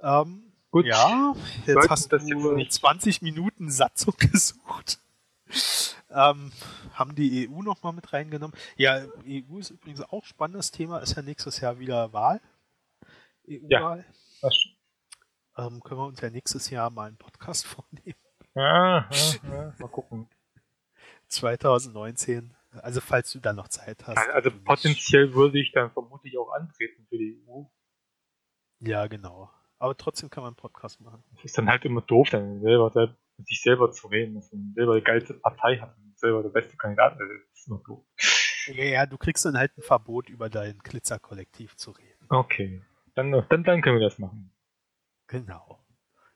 [0.00, 0.86] ähm, Gut.
[0.86, 1.34] ja,
[1.66, 4.98] jetzt sollten hast du jetzt nicht- 20 Minuten Satzung gesucht.
[6.10, 6.52] Ähm,
[6.94, 8.56] haben die EU noch mal mit reingenommen.
[8.76, 12.40] Ja, EU ist übrigens auch spannendes Thema, ist ja nächstes Jahr wieder Wahl.
[13.48, 14.04] EU-Wahl.
[14.40, 14.78] Das stimmt.
[15.58, 18.14] Ähm, können wir uns ja nächstes Jahr mal einen Podcast vornehmen.
[18.54, 20.28] Ja, ja, ja, mal gucken.
[21.28, 22.54] 2019.
[22.70, 24.18] Also falls du da noch Zeit hast.
[24.30, 27.64] Also potenziell würde ich dann vermutlich auch antreten für die EU.
[28.80, 29.50] Ja, genau.
[29.78, 31.24] Aber trotzdem kann man einen Podcast machen.
[31.34, 34.52] Das ist dann halt immer doof, dann selber, selber mit sich selber zu reden, dass
[34.52, 37.20] man selber die geilste Partei hat und selber der beste Kandidat ist.
[37.20, 38.04] Das ist immer doof.
[38.66, 42.26] Ja, ja, du kriegst dann halt ein Verbot, über dein Glitzer-Kollektiv zu reden.
[42.28, 42.82] Okay.
[43.14, 44.52] Dann, dann, dann können wir das machen.
[45.28, 45.84] Genau.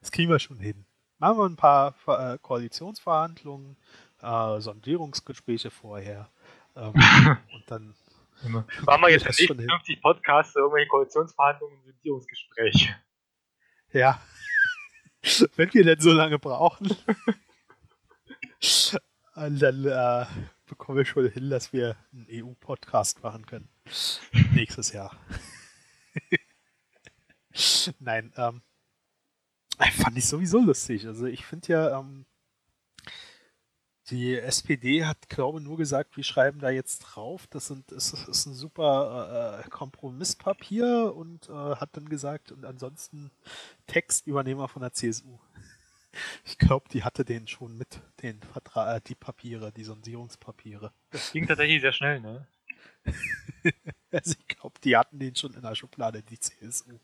[0.01, 0.87] Das kriegen wir schon hin.
[1.19, 3.77] Machen wir ein paar äh, Koalitionsverhandlungen,
[4.21, 6.31] äh, Sondierungsgespräche vorher.
[6.75, 6.95] Ähm,
[7.55, 7.95] und dann.
[8.43, 9.47] Machen wir jetzt hin.
[9.47, 12.97] 50 Podcasts irgendwelche Koalitionsverhandlungen und Sondierungsgespräche.
[13.93, 14.21] Ja.
[15.57, 16.97] Wenn wir denn so lange brauchen.
[19.35, 20.27] Dann äh,
[20.67, 23.69] bekommen wir schon hin, dass wir einen EU-Podcast machen können.
[24.55, 25.17] Nächstes Jahr.
[27.99, 28.63] Nein, ähm,
[29.97, 31.07] fand ich sowieso lustig.
[31.07, 32.27] Also ich finde ja, ähm,
[34.11, 37.47] die SPD hat, glaube nur gesagt, wir schreiben da jetzt drauf.
[37.49, 43.31] Das, sind, ist, ist ein super äh, Kompromisspapier und äh, hat dann gesagt, und ansonsten
[43.87, 45.39] Textübernehmer von der CSU.
[46.45, 50.93] Ich glaube, die hatte den schon mit, den Vertra äh, die Papiere, die Sondierungspapiere.
[51.09, 52.47] Das ging tatsächlich sehr schnell, ne?
[54.11, 56.99] Also ich glaube, die hatten den schon in der Schublade, die CSU.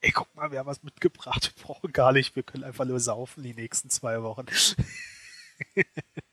[0.00, 1.52] Ey, guck mal, wir haben was mitgebracht.
[1.56, 4.46] Wir brauchen gar nicht, wir können einfach nur saufen die nächsten zwei Wochen.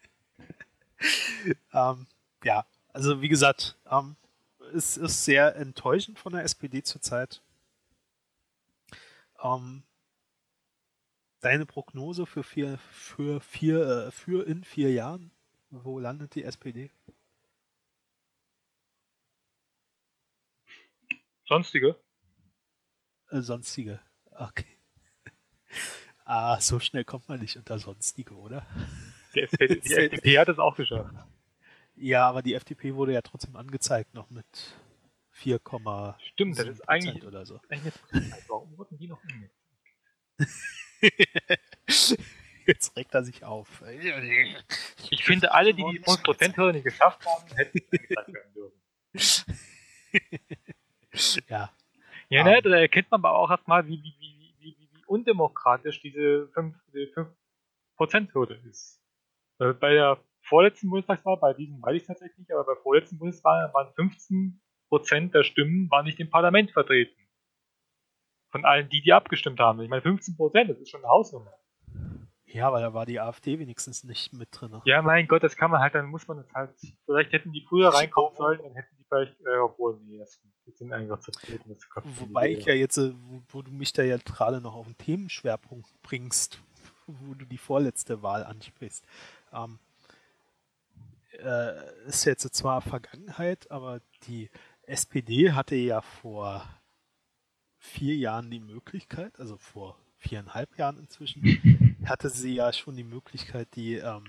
[1.73, 2.07] ähm,
[2.43, 4.15] ja, also wie gesagt, ähm,
[4.73, 7.41] es ist sehr enttäuschend von der SPD zurzeit.
[9.41, 9.83] Ähm,
[11.41, 15.31] deine Prognose für vier, für vier, äh, für in vier Jahren?
[15.69, 16.91] Wo landet die SPD?
[21.45, 21.99] Sonstige?
[23.29, 23.99] Äh, sonstige.
[24.31, 24.65] Okay.
[26.25, 28.65] Ah, so schnell kommt man nicht unter sonstige, oder?
[29.35, 31.13] Die, FDP hat es auch geschafft.
[31.95, 34.45] Ja, aber die FDP wurde ja trotzdem angezeigt, noch mit
[35.35, 37.59] 4,7 Stimmt, das ist eigentlich, oder so.
[37.69, 37.93] eigentlich.
[38.47, 39.53] Warum wurden die noch angezeigt?
[42.65, 43.83] Jetzt regt er sich auf.
[45.09, 48.79] Ich finde, alle, die die 5%-Hürde nicht geschafft haben, hätten angezeigt werden dürfen.
[51.47, 51.71] Ja,
[52.29, 56.49] Ja, ne, da erkennt man aber auch erstmal, wie, wie, wie, wie, wie, undemokratisch diese
[56.55, 57.27] 5%, diese 5
[58.65, 58.99] ist.
[59.69, 63.17] Äh, Bei der vorletzten Bundestagswahl, bei diesem weiß ich tatsächlich nicht, aber bei der vorletzten
[63.17, 63.93] Bundestagswahl waren
[64.91, 67.15] 15% der Stimmen waren nicht im Parlament vertreten.
[68.51, 69.81] Von allen, die, die abgestimmt haben.
[69.81, 71.51] Ich meine, 15%, das ist schon eine Hausnummer.
[72.45, 74.79] ja, aber da war die AfD wenigstens nicht mit drin.
[74.85, 76.69] Ja, mein Gott, das kann man halt, dann muss man das halt,
[77.05, 80.71] vielleicht hätten die früher reinkommen sollen, dann hätten die vielleicht, äh, obwohl, nee, das, die
[80.71, 81.67] sind einfach zu treten.
[81.69, 81.79] Das
[82.19, 84.97] Wobei ich ja jetzt, äh, wo, wo du mich da ja gerade noch auf den
[84.99, 86.61] Themenschwerpunkt bringst,
[87.07, 89.03] wo du die vorletzte Wahl ansprichst,
[89.53, 89.79] ähm,
[91.39, 94.49] äh, ist jetzt zwar Vergangenheit, aber die
[94.83, 96.67] SPD hatte ja vor
[97.77, 101.41] vier Jahren die Möglichkeit, also vor viereinhalb Jahren inzwischen,
[102.05, 104.23] hatte sie ja schon die Möglichkeit, die ähm,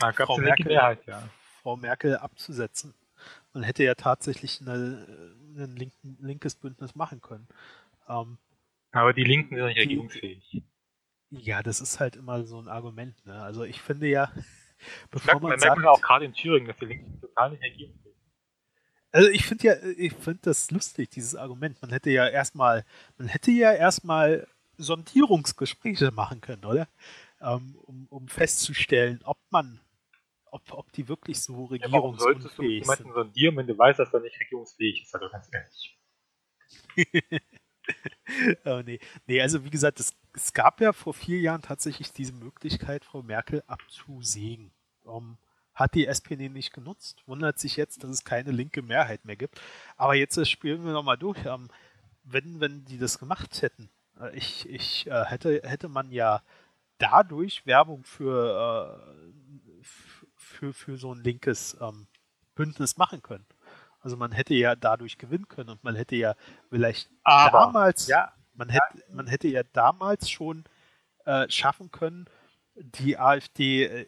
[0.00, 1.28] Ah, Frau Merkel, Mehrheit, ja.
[1.60, 2.94] Frau Merkel abzusetzen.
[3.52, 5.06] Man hätte ja tatsächlich eine,
[5.56, 5.90] ein
[6.20, 7.48] linkes Bündnis machen können.
[8.08, 8.38] Ähm,
[8.92, 10.62] Aber die Linken sind nicht Die- regierungsfähig.
[11.30, 13.14] Ja, das ist halt immer so ein Argument.
[13.26, 13.40] Ne?
[13.40, 14.32] Also ich finde ja,
[15.10, 17.50] bevor Merkt, man man sagt, merkt man auch gerade in Thüringen, dass die Linken total
[17.50, 19.12] nicht regierungsfähig sind.
[19.12, 21.80] also ich finde ja, ich finde das lustig, dieses Argument.
[21.82, 22.84] Man hätte ja erstmal,
[23.16, 24.46] man hätte ja erstmal
[24.76, 26.88] Sondierungsgespräche machen können, oder?
[27.40, 29.80] Ähm, um, um festzustellen, ob man
[30.50, 33.12] ob, ob die wirklich so Ja, warum solltest du jemanden sind.
[33.12, 35.14] sondieren, wenn du weißt, dass er nicht regierungsfähig ist?
[35.14, 35.98] Also ganz ehrlich.
[38.64, 38.98] oh, nee.
[39.26, 43.22] nee, also wie gesagt, es, es gab ja vor vier Jahren tatsächlich diese Möglichkeit, Frau
[43.22, 44.70] Merkel abzusägen.
[45.06, 45.38] Ähm,
[45.74, 49.60] hat die SPD nicht genutzt, wundert sich jetzt, dass es keine linke Mehrheit mehr gibt.
[49.96, 51.38] Aber jetzt äh, spielen wir nochmal durch.
[51.46, 51.68] Ähm,
[52.24, 53.88] wenn, wenn die das gemacht hätten,
[54.20, 56.42] äh, ich, ich äh, hätte, hätte man ja
[56.98, 59.84] dadurch Werbung für, äh,
[60.34, 62.08] für, für so ein linkes ähm,
[62.54, 63.46] Bündnis machen können.
[64.00, 66.34] Also man hätte ja dadurch gewinnen können und man hätte ja
[66.70, 70.64] vielleicht Aber, damals, ja, man hätte, man hätte ja damals schon
[71.24, 72.26] äh, schaffen können,
[72.74, 74.06] die AfD äh,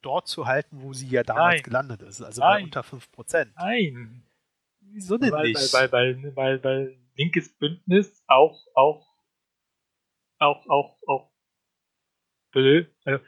[0.00, 1.62] dort zu halten, wo sie ja damals Nein.
[1.62, 2.64] gelandet ist, also bei Nein.
[2.64, 3.48] unter 5%.
[3.56, 4.22] nein.
[4.80, 5.72] Wieso denn Weil, nicht?
[5.72, 9.06] weil, weil, weil, weil, weil linkes Bündnis auch, auch,
[10.38, 11.30] auch, auch, auch,
[12.50, 12.92] blöd.
[13.04, 13.22] Also,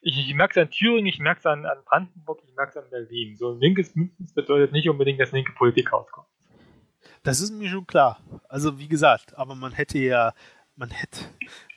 [0.00, 2.84] ich, ich merke es an Thüringen, ich merke es an, an Brandenburg, ich merke es
[2.84, 3.36] an Berlin.
[3.36, 6.28] So ein linkes Bündnis bedeutet nicht unbedingt, dass linke Politik rauskommt.
[7.22, 8.20] Das ist mir schon klar.
[8.48, 10.34] Also wie gesagt, aber man hätte ja,
[10.76, 11.20] man hätte,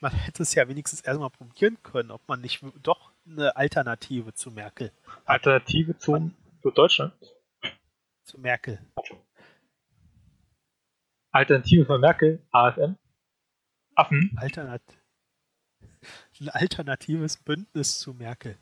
[0.02, 4.52] man hätte es ja wenigstens erstmal probieren können, ob man nicht doch eine Alternative zu
[4.52, 4.92] Merkel,
[5.26, 7.14] Alternative zum, zu Deutschland.
[8.24, 8.80] zu Merkel.
[11.32, 12.98] Alternative von Merkel, AFM.
[13.96, 14.32] Affen.
[14.38, 14.82] Alternat
[16.40, 18.58] ein alternatives Bündnis zu Merkel.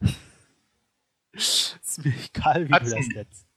[1.32, 3.49] ist mir egal, wie du das Atzen.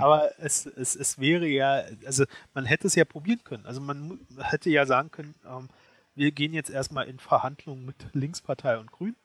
[0.00, 2.24] Aber es, es, es wäre ja, also
[2.54, 3.66] man hätte es ja probieren können.
[3.66, 5.68] Also man hätte ja sagen können, ähm,
[6.14, 9.16] wir gehen jetzt erstmal in Verhandlungen mit Linkspartei und Grün,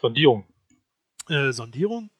[0.00, 0.44] Sondierung.
[1.28, 2.10] äh, Sondierung,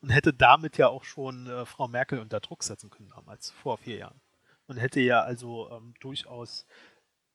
[0.00, 3.78] und hätte damit ja auch schon äh, Frau Merkel unter Druck setzen können damals, vor
[3.78, 4.20] vier Jahren.
[4.68, 6.66] Man hätte ja also ähm, durchaus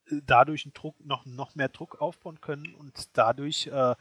[0.10, 3.96] äh, dadurch einen Druck, noch, noch mehr Druck aufbauen können und dadurch äh,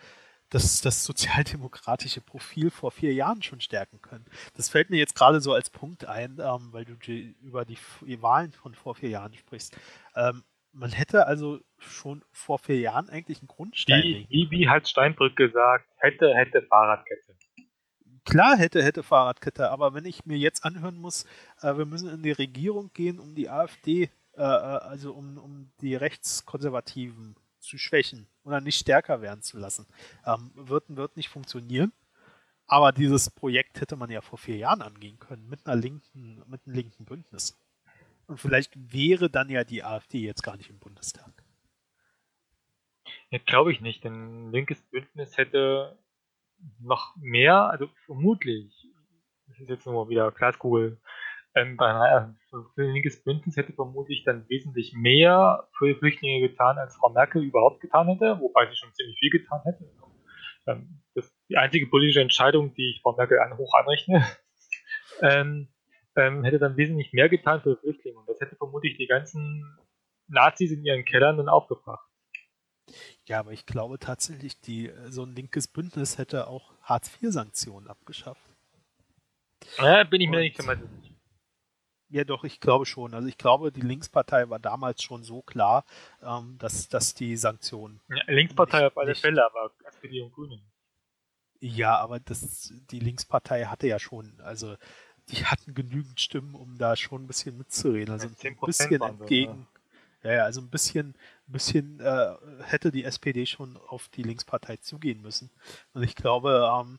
[0.52, 4.26] das, das sozialdemokratische Profil vor vier Jahren schon stärken können.
[4.54, 7.78] Das fällt mir jetzt gerade so als Punkt ein, ähm, weil du die, über die,
[8.02, 9.74] die Wahlen von vor vier Jahren sprichst.
[10.14, 15.36] Ähm, man hätte also schon vor vier Jahren eigentlich einen Grundstein wie, wie hat Steinbrück
[15.36, 17.34] gesagt, hätte, hätte Fahrradkette.
[18.24, 21.24] Klar hätte, hätte Fahrradkette, aber wenn ich mir jetzt anhören muss,
[21.62, 25.72] äh, wir müssen in die Regierung gehen, um die AfD, äh, äh, also um, um
[25.80, 29.86] die Rechtskonservativen zu schwächen oder nicht stärker werden zu lassen,
[30.26, 31.92] ähm, wird, wird nicht funktionieren.
[32.66, 36.66] Aber dieses Projekt hätte man ja vor vier Jahren angehen können, mit einer linken, mit
[36.66, 37.58] einem linken Bündnis.
[38.26, 41.32] Und vielleicht wäre dann ja die AfD jetzt gar nicht im Bundestag.
[43.30, 45.98] Ja, glaube ich nicht, denn ein linkes Bündnis hätte
[46.78, 48.88] noch mehr, also vermutlich,
[49.48, 51.00] das ist jetzt nur wieder Glaskugel,
[51.54, 56.48] ähm, bei einer, für ein linkes Bündnis hätte vermutlich dann wesentlich mehr für die Flüchtlinge
[56.48, 59.84] getan, als Frau Merkel überhaupt getan hätte, wobei sie schon ziemlich viel getan hätte.
[60.66, 64.24] Ähm, das ist die einzige politische Entscheidung, die ich Frau Merkel an, hoch anrechne.
[65.22, 65.68] ähm,
[66.16, 68.18] ähm, hätte dann wesentlich mehr getan für die Flüchtlinge.
[68.18, 69.78] Und das hätte vermutlich die ganzen
[70.28, 72.06] Nazis in ihren Kellern dann aufgebracht.
[73.26, 78.42] Ja, aber ich glaube tatsächlich, die, so ein linkes Bündnis hätte auch Hartz-IV-Sanktionen abgeschafft.
[79.78, 80.76] Ja, bin ich mir Und- nicht sicher.
[82.12, 83.14] Ja, doch, ich glaube schon.
[83.14, 85.86] Also ich glaube, die Linkspartei war damals schon so klar,
[86.22, 88.00] ähm, dass, dass die Sanktionen.
[88.10, 89.14] Ja, Linkspartei Nicht- auf alle.
[89.14, 90.60] Fälle, aber SPD und Grüne.
[91.60, 94.76] Ja, aber das, die Linkspartei hatte ja schon, also
[95.28, 98.12] die hatten genügend Stimmen, um da schon ein bisschen mitzureden.
[98.12, 99.66] Also ein 10% bisschen entgegen.
[100.22, 101.14] Ja, ja, also ein bisschen,
[101.48, 102.34] ein bisschen äh,
[102.64, 105.50] hätte die SPD schon auf die Linkspartei zugehen müssen.
[105.94, 106.98] Und ich glaube, ähm,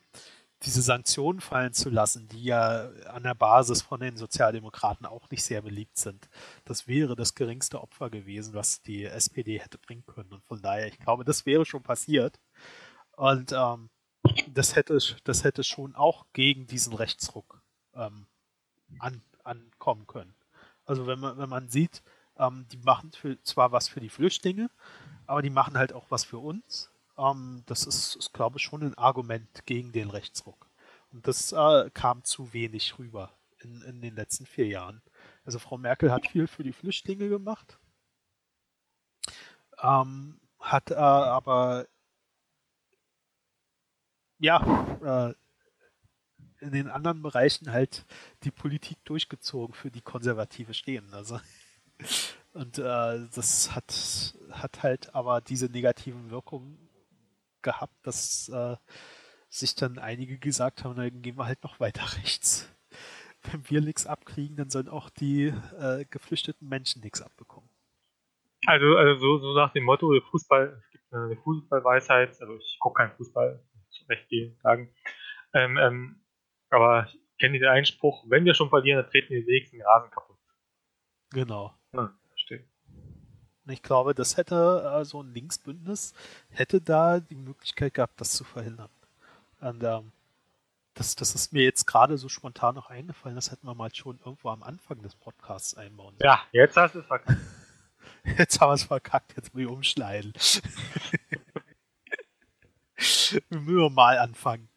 [0.66, 5.44] diese Sanktionen fallen zu lassen, die ja an der Basis von den Sozialdemokraten auch nicht
[5.44, 6.30] sehr beliebt sind,
[6.66, 10.32] das wäre das geringste Opfer gewesen, was die SPD hätte bringen können.
[10.34, 12.40] Und von daher, ich glaube, das wäre schon passiert.
[13.16, 13.90] Und ähm,
[14.48, 17.62] das hätte, das hätte schon auch gegen diesen Rechtsruck
[17.94, 18.28] ähm,
[19.00, 20.34] an, ankommen können.
[20.86, 22.04] Also wenn man, wenn man sieht,
[22.38, 24.70] ähm, die machen für, zwar was für die Flüchtlinge,
[25.26, 26.93] aber die machen halt auch was für uns.
[27.18, 30.70] Ähm, das ist, ist glaube ich, schon ein Argument gegen den Rechtsruck.
[31.12, 35.02] Und das äh, kam zu wenig rüber in, in den letzten vier Jahren.
[35.46, 37.80] Also Frau Merkel hat viel für die Flüchtlinge gemacht,
[39.82, 41.88] ähm, hat äh, aber
[44.40, 45.34] ja, äh,
[46.64, 48.06] in den anderen Bereichen halt
[48.44, 51.14] die Politik durchgezogen, für die Konservative stehen.
[51.14, 51.40] Also
[52.54, 56.83] und äh, das hat, hat halt aber diese negativen Wirkungen
[57.64, 58.76] gehabt, dass äh,
[59.50, 62.70] sich dann einige gesagt haben, dann gehen wir halt noch weiter rechts.
[63.52, 67.70] Wenn wir nichts abkriegen, dann sollen auch die äh, geflüchteten Menschen nichts abbekommen.
[68.66, 73.04] Also, also so, so nach dem Motto, Fußball, es gibt eine Fußballweisheit, also ich gucke
[73.04, 73.62] keinen Fußball,
[74.08, 74.94] recht geben, sagen.
[75.54, 76.24] Ähm, ähm,
[76.70, 80.12] aber ich kenne den Einspruch, wenn wir schon verlieren, dann treten wir wenigstens den Rasen
[80.12, 80.38] kaputt.
[81.32, 81.74] Genau.
[81.92, 82.23] Verstehe.
[83.66, 86.14] Und ich glaube, das hätte äh, so ein Linksbündnis,
[86.50, 88.90] hätte da die Möglichkeit gehabt, das zu verhindern.
[89.62, 90.12] Und ähm,
[90.94, 94.20] das, das ist mir jetzt gerade so spontan noch eingefallen, das hätten wir mal schon
[94.20, 96.30] irgendwo am Anfang des Podcasts einbauen sollen.
[96.30, 97.40] Ja, jetzt hast du es verkackt.
[98.38, 100.32] Jetzt haben wir es verkackt, jetzt muss ich umschneiden.
[103.50, 104.70] wir müssen mal anfangen.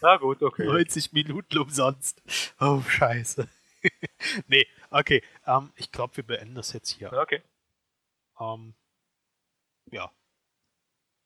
[0.00, 0.64] Na gut, okay.
[0.64, 2.22] 90 Minuten umsonst.
[2.60, 3.48] Oh, scheiße.
[4.46, 5.22] nee, okay.
[5.46, 7.12] Ähm, ich glaube, wir beenden das jetzt hier.
[7.12, 7.42] Okay.
[8.38, 8.74] Ähm,
[9.90, 10.10] ja.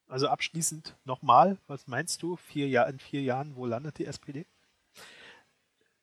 [0.09, 2.37] Also abschließend nochmal, was meinst du?
[2.37, 4.47] Vier Jahr, in vier Jahren, wo landet die SPD?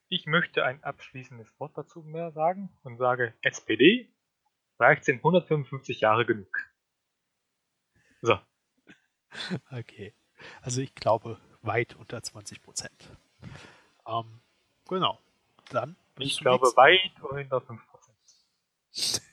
[0.07, 4.13] Ich möchte ein abschließendes Wort dazu mehr sagen und sage, SPD
[4.77, 6.59] reicht in 155 Jahre genug.
[8.21, 8.39] So.
[9.71, 10.13] Okay.
[10.61, 13.09] Also ich glaube weit unter 20 Prozent.
[14.07, 14.41] Ähm,
[14.87, 15.19] genau.
[15.71, 15.95] Dann.
[16.19, 19.24] Ich glaube weit unter 5 Prozent.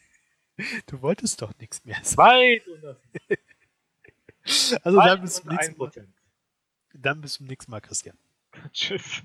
[0.87, 1.99] Du wolltest doch nichts mehr.
[2.17, 6.09] Weit unter 5 Also dann bis zum nächsten 1 Mal.
[6.95, 8.17] Dann bis zum nächsten Mal, Christian.
[8.73, 9.23] Tschüss.